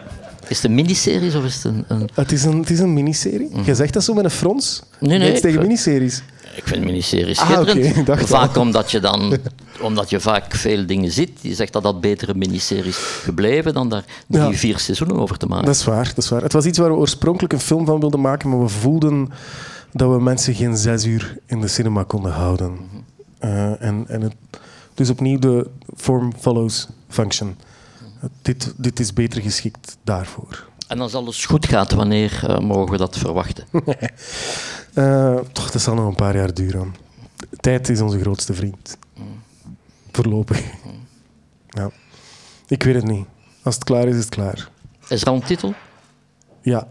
Is 0.47 0.55
het 0.55 0.65
een 0.65 0.75
miniserie 0.75 1.37
of 1.37 1.43
is 1.43 1.55
het 1.55 1.63
een... 1.63 1.85
een... 1.87 2.09
Het, 2.13 2.31
is 2.31 2.43
een 2.43 2.59
het 2.59 2.69
is 2.69 2.79
een 2.79 2.93
miniserie. 2.93 3.49
Mm. 3.51 3.63
Je 3.63 3.75
zegt 3.75 3.93
dat 3.93 4.03
zo 4.03 4.13
met 4.13 4.23
een 4.23 4.31
frons? 4.31 4.81
Nee, 4.99 5.17
nee. 5.17 5.27
Niks 5.27 5.41
tegen 5.41 5.61
miniseries? 5.61 6.23
Ik 6.55 6.67
vind 6.67 6.83
miniseries 6.83 7.37
schitterend. 7.37 8.09
Ah, 8.09 8.13
okay. 8.13 8.27
Vaak 8.39 8.57
omdat 8.57 8.91
je 8.91 8.99
dan... 8.99 9.37
omdat 9.81 10.09
je 10.09 10.19
vaak 10.19 10.55
veel 10.55 10.85
dingen 10.85 11.11
ziet. 11.11 11.39
Je 11.41 11.53
zegt 11.53 11.73
dat 11.73 11.83
dat 11.83 12.01
betere 12.01 12.33
miniseries 12.35 12.97
gebleven 12.97 13.73
dan 13.73 13.89
daar 13.89 14.03
drie, 14.27 14.43
ja. 14.43 14.53
vier 14.53 14.79
seizoenen 14.79 15.17
over 15.17 15.37
te 15.37 15.45
maken. 15.45 15.65
Dat 15.65 15.75
is 15.75 15.83
waar, 15.83 16.05
dat 16.05 16.17
is 16.17 16.29
waar. 16.29 16.41
Het 16.41 16.53
was 16.53 16.65
iets 16.65 16.77
waar 16.77 16.89
we 16.89 16.95
oorspronkelijk 16.95 17.53
een 17.53 17.59
film 17.59 17.85
van 17.85 17.99
wilden 17.99 18.21
maken, 18.21 18.49
maar 18.49 18.61
we 18.61 18.67
voelden 18.67 19.29
dat 19.91 20.11
we 20.11 20.21
mensen 20.21 20.53
geen 20.53 20.77
zes 20.77 21.05
uur 21.05 21.37
in 21.45 21.61
de 21.61 21.67
cinema 21.67 22.03
konden 22.03 22.31
houden. 22.31 22.67
-hmm. 22.67 23.49
uh, 23.49 23.81
en, 23.81 24.05
en 24.07 24.21
het, 24.21 24.35
dus 24.93 25.09
opnieuw 25.09 25.39
de 25.39 25.67
form 25.95 26.33
follows 26.39 26.87
function. 27.09 27.55
Dit, 28.41 28.73
dit 28.77 28.99
is 28.99 29.13
beter 29.13 29.41
geschikt 29.41 29.97
daarvoor. 30.03 30.67
En 30.87 31.01
als 31.01 31.13
alles 31.13 31.45
goed 31.45 31.67
gaat, 31.67 31.91
wanneer 31.91 32.43
uh, 32.49 32.59
mogen 32.59 32.91
we 32.91 32.97
dat 32.97 33.17
verwachten? 33.17 33.65
uh, 34.93 35.39
toch, 35.51 35.71
dat 35.71 35.81
zal 35.81 35.95
nog 35.95 36.07
een 36.07 36.15
paar 36.15 36.35
jaar 36.35 36.53
duren. 36.53 36.95
Tijd 37.59 37.89
is 37.89 38.01
onze 38.01 38.19
grootste 38.19 38.53
vriend. 38.53 38.97
Mm. 39.15 39.41
Voorlopig. 40.11 40.61
Mm. 40.61 40.91
Ja. 41.67 41.91
Ik 42.67 42.83
weet 42.83 42.95
het 42.95 43.03
niet. 43.03 43.25
Als 43.63 43.75
het 43.75 43.83
klaar 43.83 44.07
is, 44.07 44.15
is 44.15 44.19
het 44.19 44.29
klaar. 44.29 44.69
Is 45.07 45.21
er 45.21 45.27
al 45.27 45.35
een 45.35 45.43
titel? 45.43 45.73
Ja. 46.61 46.87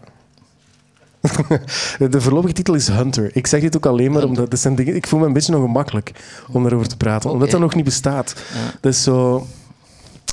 de 2.09 2.21
voorlopige 2.21 2.53
titel 2.53 2.73
is 2.73 2.87
Hunter. 2.87 3.35
Ik 3.35 3.47
zeg 3.47 3.61
dit 3.61 3.75
ook 3.75 3.85
alleen 3.85 4.11
maar 4.11 4.23
omdat... 4.23 4.51
Dat 4.51 4.59
zijn 4.59 4.75
dingen, 4.75 4.95
ik 4.95 5.07
voel 5.07 5.19
me 5.19 5.25
een 5.25 5.33
beetje 5.33 5.57
ongemakkelijk 5.57 6.11
om 6.51 6.61
daarover 6.63 6.87
te 6.87 6.97
praten. 6.97 7.21
Okay. 7.21 7.33
Omdat 7.33 7.51
dat 7.51 7.59
nog 7.59 7.75
niet 7.75 7.85
bestaat. 7.85 8.35
Ja. 8.53 8.71
Dat 8.81 8.93
is 8.93 9.03
zo... 9.03 9.47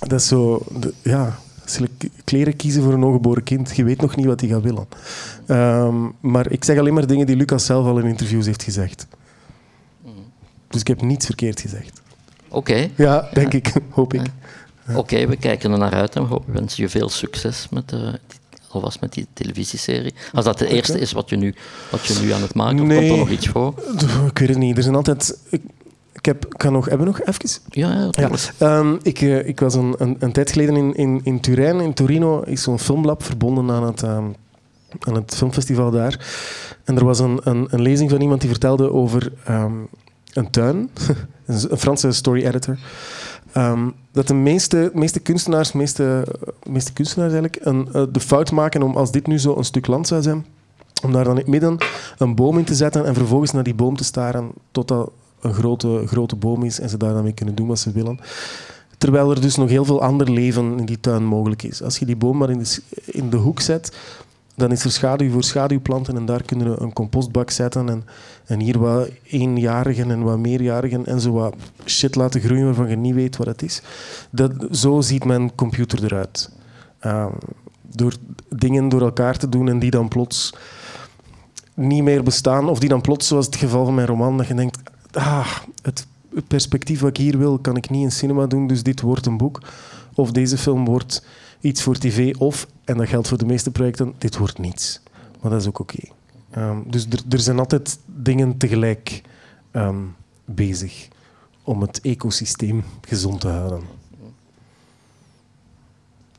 Dat 0.01 0.21
is 0.21 0.27
zo... 0.27 0.63
Ja, 1.03 1.39
kleren 2.25 2.57
kiezen 2.57 2.83
voor 2.83 2.93
een 2.93 3.03
ongeboren 3.03 3.43
kind. 3.43 3.77
Je 3.77 3.85
weet 3.85 4.01
nog 4.01 4.17
niet 4.17 4.27
wat 4.27 4.41
hij 4.41 4.49
gaat 4.49 4.63
willen. 4.63 4.87
Um, 5.47 6.13
maar 6.21 6.51
ik 6.51 6.65
zeg 6.65 6.79
alleen 6.79 6.95
maar 6.95 7.07
dingen 7.07 7.27
die 7.27 7.37
Lucas 7.37 7.67
zelf 7.67 7.87
al 7.87 7.99
in 7.99 8.07
interviews 8.07 8.47
heeft 8.47 8.63
gezegd. 8.63 9.07
Dus 10.69 10.81
ik 10.81 10.87
heb 10.87 11.03
niets 11.03 11.27
verkeerd 11.27 11.61
gezegd. 11.61 12.01
Oké. 12.49 12.57
Okay. 12.57 12.93
Ja, 12.97 13.29
denk 13.33 13.53
ja. 13.53 13.59
ik. 13.59 13.73
Hoop 13.91 14.15
ik. 14.15 14.21
Ja. 14.21 14.33
Oké, 14.91 14.99
okay, 14.99 15.29
we 15.29 15.37
kijken 15.37 15.73
er 15.73 15.79
naar 15.79 15.95
uit 15.95 16.17
en 16.17 16.29
we 16.29 16.41
wensen 16.47 16.83
je 16.83 16.89
veel 16.89 17.09
succes 17.09 17.67
met, 17.71 17.93
uh, 17.93 18.13
alvast 18.69 19.01
met 19.01 19.13
die 19.13 19.27
televisieserie. 19.33 20.15
Als 20.33 20.45
dat 20.45 20.59
de 20.59 20.69
eerste 20.69 21.01
is 21.01 21.13
wat 21.13 21.29
je 21.29 21.37
nu, 21.37 21.55
wat 21.91 22.05
je 22.05 22.19
nu 22.23 22.33
aan 22.33 22.43
het 22.43 22.55
maken 22.55 22.87
nee. 22.87 22.99
komt 22.99 23.11
er 23.11 23.19
nog 23.19 23.31
iets 23.31 23.49
voor? 23.49 23.75
Ik 24.27 24.39
weet 24.39 24.49
het 24.49 24.59
niet. 24.59 24.77
Er 24.77 24.83
zijn 24.83 24.95
altijd... 24.95 25.39
Ik, 25.51 25.63
ik 26.21 26.27
heb, 26.27 26.55
kan 26.57 26.73
nog, 26.73 26.89
hebben 26.89 27.07
we 27.07 27.13
nog 27.13 27.27
even? 27.27 27.63
Ja, 27.69 28.11
ja, 28.11 28.31
ja. 28.59 28.79
Um, 28.79 28.99
ik, 29.03 29.21
uh, 29.21 29.49
ik 29.49 29.61
was 29.61 29.75
een, 29.75 29.95
een, 29.99 30.17
een, 30.19 30.33
tijd 30.33 30.51
geleden 30.51 30.77
in, 30.77 30.95
in, 30.95 31.21
in 31.25 31.41
Turijn, 31.41 31.81
in 31.81 31.95
Torino, 31.95 32.41
is 32.41 32.63
zo'n 32.63 32.79
filmlab 32.79 33.23
verbonden 33.23 33.71
aan 33.71 33.83
het, 33.83 34.03
um, 34.03 34.35
aan 35.01 35.15
het 35.15 35.35
filmfestival 35.35 35.91
daar. 35.91 36.27
En 36.85 36.97
er 36.97 37.05
was 37.05 37.19
een, 37.19 37.41
een, 37.45 37.67
een 37.71 37.83
lezing 37.83 38.11
van 38.11 38.21
iemand 38.21 38.41
die 38.41 38.51
vertelde 38.51 38.93
over 38.93 39.33
um, 39.49 39.89
een 40.33 40.51
tuin, 40.51 40.91
een 41.47 41.79
Franse 41.79 42.13
story 42.13 42.45
editor. 42.45 42.79
dat 44.13 44.27
de 44.27 44.35
meeste, 44.35 44.91
meeste 44.95 45.21
kunstenaars, 45.21 45.73
meeste, 45.73 46.27
meeste 46.69 46.93
kunstenaars 46.93 47.33
eigenlijk, 47.33 47.65
een, 47.67 47.89
uh, 47.95 48.03
de 48.13 48.21
fout 48.21 48.51
maken 48.51 48.83
om 48.83 48.97
als 48.97 49.13
dit 49.13 49.27
nu 49.27 49.39
zo 49.39 49.57
een 49.57 49.65
stuk 49.65 49.87
land 49.87 50.07
zou 50.07 50.23
zijn, 50.23 50.47
om 51.03 51.13
daar 51.13 51.25
dan 51.25 51.33
in 51.33 51.39
het 51.39 51.49
midden 51.49 51.77
een 52.19 52.35
boom 52.35 52.59
in 52.59 52.65
te 52.65 52.75
zetten 52.75 53.05
en 53.05 53.15
vervolgens 53.15 53.53
naar 53.53 53.63
die 53.63 53.75
boom 53.75 53.97
te 53.97 54.05
staren 54.05 54.51
totdat 54.71 55.11
een 55.41 55.55
grote, 55.55 56.03
grote 56.07 56.37
boom 56.37 56.63
is 56.63 56.81
en 56.81 56.89
ze 56.89 56.97
daar 56.97 57.13
dan 57.13 57.23
mee 57.23 57.33
kunnen 57.33 57.55
doen 57.55 57.67
wat 57.67 57.79
ze 57.79 57.93
willen. 57.93 58.19
Terwijl 58.99 59.31
er 59.31 59.41
dus 59.41 59.57
nog 59.57 59.69
heel 59.69 59.85
veel 59.85 60.03
ander 60.03 60.31
leven 60.31 60.79
in 60.79 60.85
die 60.85 61.01
tuin 61.01 61.25
mogelijk 61.25 61.63
is. 61.63 61.83
Als 61.83 61.99
je 61.99 62.07
die 62.07 62.17
boom 62.17 62.37
maar 62.37 62.51
in 62.51 62.59
de, 62.59 62.81
in 63.05 63.31
de 63.31 63.37
hoek 63.37 63.61
zet, 63.61 63.97
dan 64.55 64.73
is 64.73 64.85
er 64.85 64.91
schaduw 64.91 65.31
voor 65.31 65.45
schaduwplanten 65.45 66.17
en 66.17 66.25
daar 66.25 66.43
kunnen 66.43 66.71
we 66.71 66.81
een 66.81 66.93
compostbak 66.93 67.51
zetten 67.51 67.89
en, 67.89 68.05
en 68.45 68.61
hier 68.61 68.79
wat 68.79 69.09
eenjarigen 69.23 70.11
en 70.11 70.23
wat 70.23 70.39
meerjarigen 70.39 71.07
en 71.07 71.21
zo 71.21 71.33
wat 71.33 71.55
shit 71.85 72.15
laten 72.15 72.41
groeien 72.41 72.65
waarvan 72.65 72.89
je 72.89 72.97
niet 72.97 73.15
weet 73.15 73.37
wat 73.37 73.47
het 73.47 73.63
is. 73.63 73.83
Dat, 74.31 74.53
zo 74.71 75.01
ziet 75.01 75.25
mijn 75.25 75.55
computer 75.55 76.05
eruit. 76.05 76.51
Uh, 77.03 77.27
door 77.95 78.15
dingen 78.49 78.89
door 78.89 79.01
elkaar 79.01 79.37
te 79.37 79.49
doen 79.49 79.69
en 79.69 79.79
die 79.79 79.91
dan 79.91 80.09
plots 80.09 80.55
niet 81.75 82.03
meer 82.03 82.23
bestaan, 82.23 82.69
of 82.69 82.79
die 82.79 82.89
dan 82.89 83.01
plots, 83.01 83.27
zoals 83.27 83.47
het 83.47 83.57
geval 83.57 83.85
van 83.85 83.95
mijn 83.95 84.07
roman, 84.07 84.37
dat 84.37 84.47
je 84.47 84.55
denkt, 84.55 84.79
ah, 85.13 85.57
het 85.83 86.07
perspectief 86.47 87.01
wat 87.01 87.11
ik 87.11 87.17
hier 87.17 87.39
wil, 87.39 87.59
kan 87.59 87.77
ik 87.77 87.91
niet 87.91 88.03
in 88.03 88.13
cinema 88.13 88.47
doen, 88.47 88.67
dus 88.67 88.83
dit 88.83 89.01
wordt 89.01 89.27
een 89.27 89.37
boek. 89.37 89.63
Of 90.15 90.33
deze 90.33 90.59
film 90.59 90.85
wordt 90.85 91.25
iets 91.61 91.83
voor 91.83 91.97
tv, 91.99 92.35
of, 92.37 92.67
en 92.85 92.97
dat 92.97 93.09
geldt 93.09 93.29
voor 93.29 93.39
de 93.39 93.47
meeste 93.47 93.71
projecten, 93.71 94.15
dit 94.19 94.37
wordt 94.37 94.59
niets. 94.59 95.01
Maar 95.41 95.51
dat 95.51 95.61
is 95.61 95.67
ook 95.67 95.79
oké. 95.79 95.97
Okay. 96.51 96.69
Um, 96.69 96.85
dus 96.91 97.07
er, 97.31 97.41
zijn 97.41 97.59
altijd 97.59 97.99
dingen 98.07 98.57
tegelijk 98.57 99.23
um, 99.73 100.17
bezig 100.45 101.09
om 101.63 101.81
het 101.81 102.01
ecosysteem 102.01 102.85
gezond 103.01 103.41
te 103.41 103.49
houden. 103.49 103.83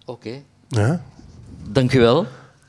Oké. 0.06 0.28
Okay. 0.28 0.44
Ja? 0.68 1.04
Dank 1.72 1.94
u 1.94 2.00
wel. 2.00 2.26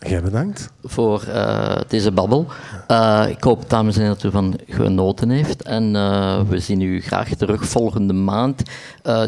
Jij 0.06 0.22
bedankt. 0.22 0.70
Voor 0.82 1.24
uh, 1.28 1.76
deze 1.88 2.12
babbel. 2.12 2.46
Uh, 2.88 3.24
ik 3.28 3.42
hoop, 3.42 3.70
dames 3.70 3.94
en 3.94 4.00
heren, 4.00 4.16
dat 4.16 4.24
u 4.24 4.30
van 4.30 4.58
genoten 4.68 5.30
heeft. 5.30 5.62
En 5.62 5.94
uh, 5.94 6.40
we 6.48 6.58
zien 6.58 6.80
u 6.80 7.00
graag 7.00 7.28
terug 7.28 7.64
volgende 7.64 8.12
maand. 8.12 8.62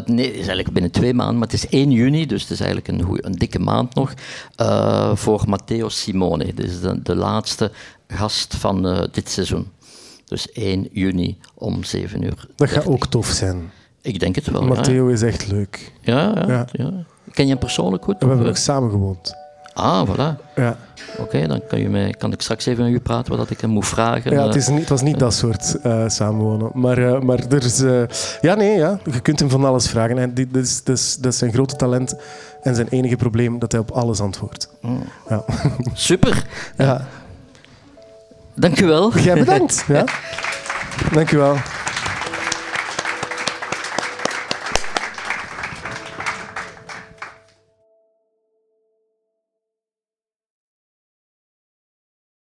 nee, 0.05 0.25
het 0.25 0.33
is 0.33 0.35
eigenlijk 0.35 0.71
binnen 0.71 0.91
twee 0.91 1.13
maanden, 1.13 1.37
maar 1.37 1.47
het 1.47 1.63
is 1.63 1.67
1 1.67 1.91
juni, 1.91 2.25
dus 2.25 2.41
het 2.41 2.51
is 2.51 2.59
eigenlijk 2.59 2.87
een, 2.87 3.01
goeie, 3.01 3.25
een 3.25 3.31
dikke 3.31 3.59
maand 3.59 3.95
nog. 3.95 4.13
voor 5.13 5.43
Matteo 5.47 5.89
Simone. 5.89 6.45
Dit 6.45 6.59
is 6.59 6.81
de, 6.81 7.01
de 7.01 7.15
laatste 7.15 7.71
gast 8.07 8.55
van 8.55 9.07
dit 9.11 9.29
seizoen. 9.29 9.67
Dus 10.25 10.51
1 10.51 10.87
juni 10.91 11.37
om 11.53 11.83
7 11.83 12.23
uur. 12.23 12.47
Dat 12.55 12.69
gaat 12.69 12.85
ook 12.85 13.07
tof 13.07 13.27
zijn. 13.27 13.71
Ik 14.01 14.19
denk 14.19 14.35
het 14.35 14.51
wel. 14.51 14.61
Matteo 14.61 15.07
ja. 15.07 15.13
is 15.13 15.21
echt 15.21 15.47
leuk. 15.47 15.91
Ja, 16.01 16.33
ja, 16.35 16.47
ja. 16.47 16.67
ja, 16.71 16.91
Ken 17.31 17.45
je 17.45 17.51
hem 17.51 17.59
persoonlijk 17.59 18.03
goed? 18.03 18.15
We 18.19 18.27
hebben 18.27 18.45
nog 18.45 18.57
samen 18.57 18.89
gewoond. 18.89 19.44
Ah, 19.75 20.07
voilà. 20.07 20.35
Ja. 20.55 20.77
Oké, 21.11 21.21
okay, 21.21 21.47
dan 21.47 21.61
kan, 21.67 21.79
je 21.79 21.89
mij, 21.89 22.15
kan 22.17 22.31
ik 22.31 22.41
straks 22.41 22.65
even 22.65 22.83
met 22.83 22.93
u 22.93 22.99
praten 22.99 23.37
wat 23.37 23.49
ik 23.49 23.61
hem 23.61 23.69
moet 23.69 23.87
vragen. 23.87 24.31
Ja, 24.31 24.45
het, 24.45 24.55
is 24.55 24.67
niet, 24.67 24.79
het 24.79 24.89
was 24.89 25.01
niet 25.01 25.19
dat 25.19 25.33
soort 25.33 25.75
uh, 25.85 26.03
samenwonen. 26.07 26.71
Maar, 26.73 26.97
uh, 26.97 27.19
maar 27.19 27.39
er 27.49 27.63
is... 27.63 27.81
Uh, 27.81 28.03
ja, 28.41 28.55
nee, 28.55 28.77
ja. 28.77 28.99
je 29.11 29.19
kunt 29.19 29.39
hem 29.39 29.49
van 29.49 29.65
alles 29.65 29.87
vragen. 29.87 30.17
En 30.17 30.33
dit, 30.33 30.53
dit, 30.53 30.63
is, 30.63 30.83
dit, 30.83 30.97
is, 30.97 31.15
dat 31.15 31.31
is 31.31 31.37
zijn 31.37 31.53
grote 31.53 31.75
talent 31.75 32.15
en 32.61 32.75
zijn 32.75 32.87
enige 32.87 33.15
probleem, 33.15 33.59
dat 33.59 33.71
hij 33.71 33.81
op 33.81 33.91
alles 33.91 34.19
antwoordt. 34.19 34.69
Mm. 34.81 35.03
Ja. 35.29 35.43
Super. 35.93 36.45
Ja. 36.77 37.07
Dank 38.53 38.79
u 38.79 38.85
wel. 38.85 39.17
Jij 39.17 39.35
bedankt. 39.35 39.85
Ja. 39.87 40.03
Dank 41.13 41.31
u 41.31 41.37
wel. 41.37 41.55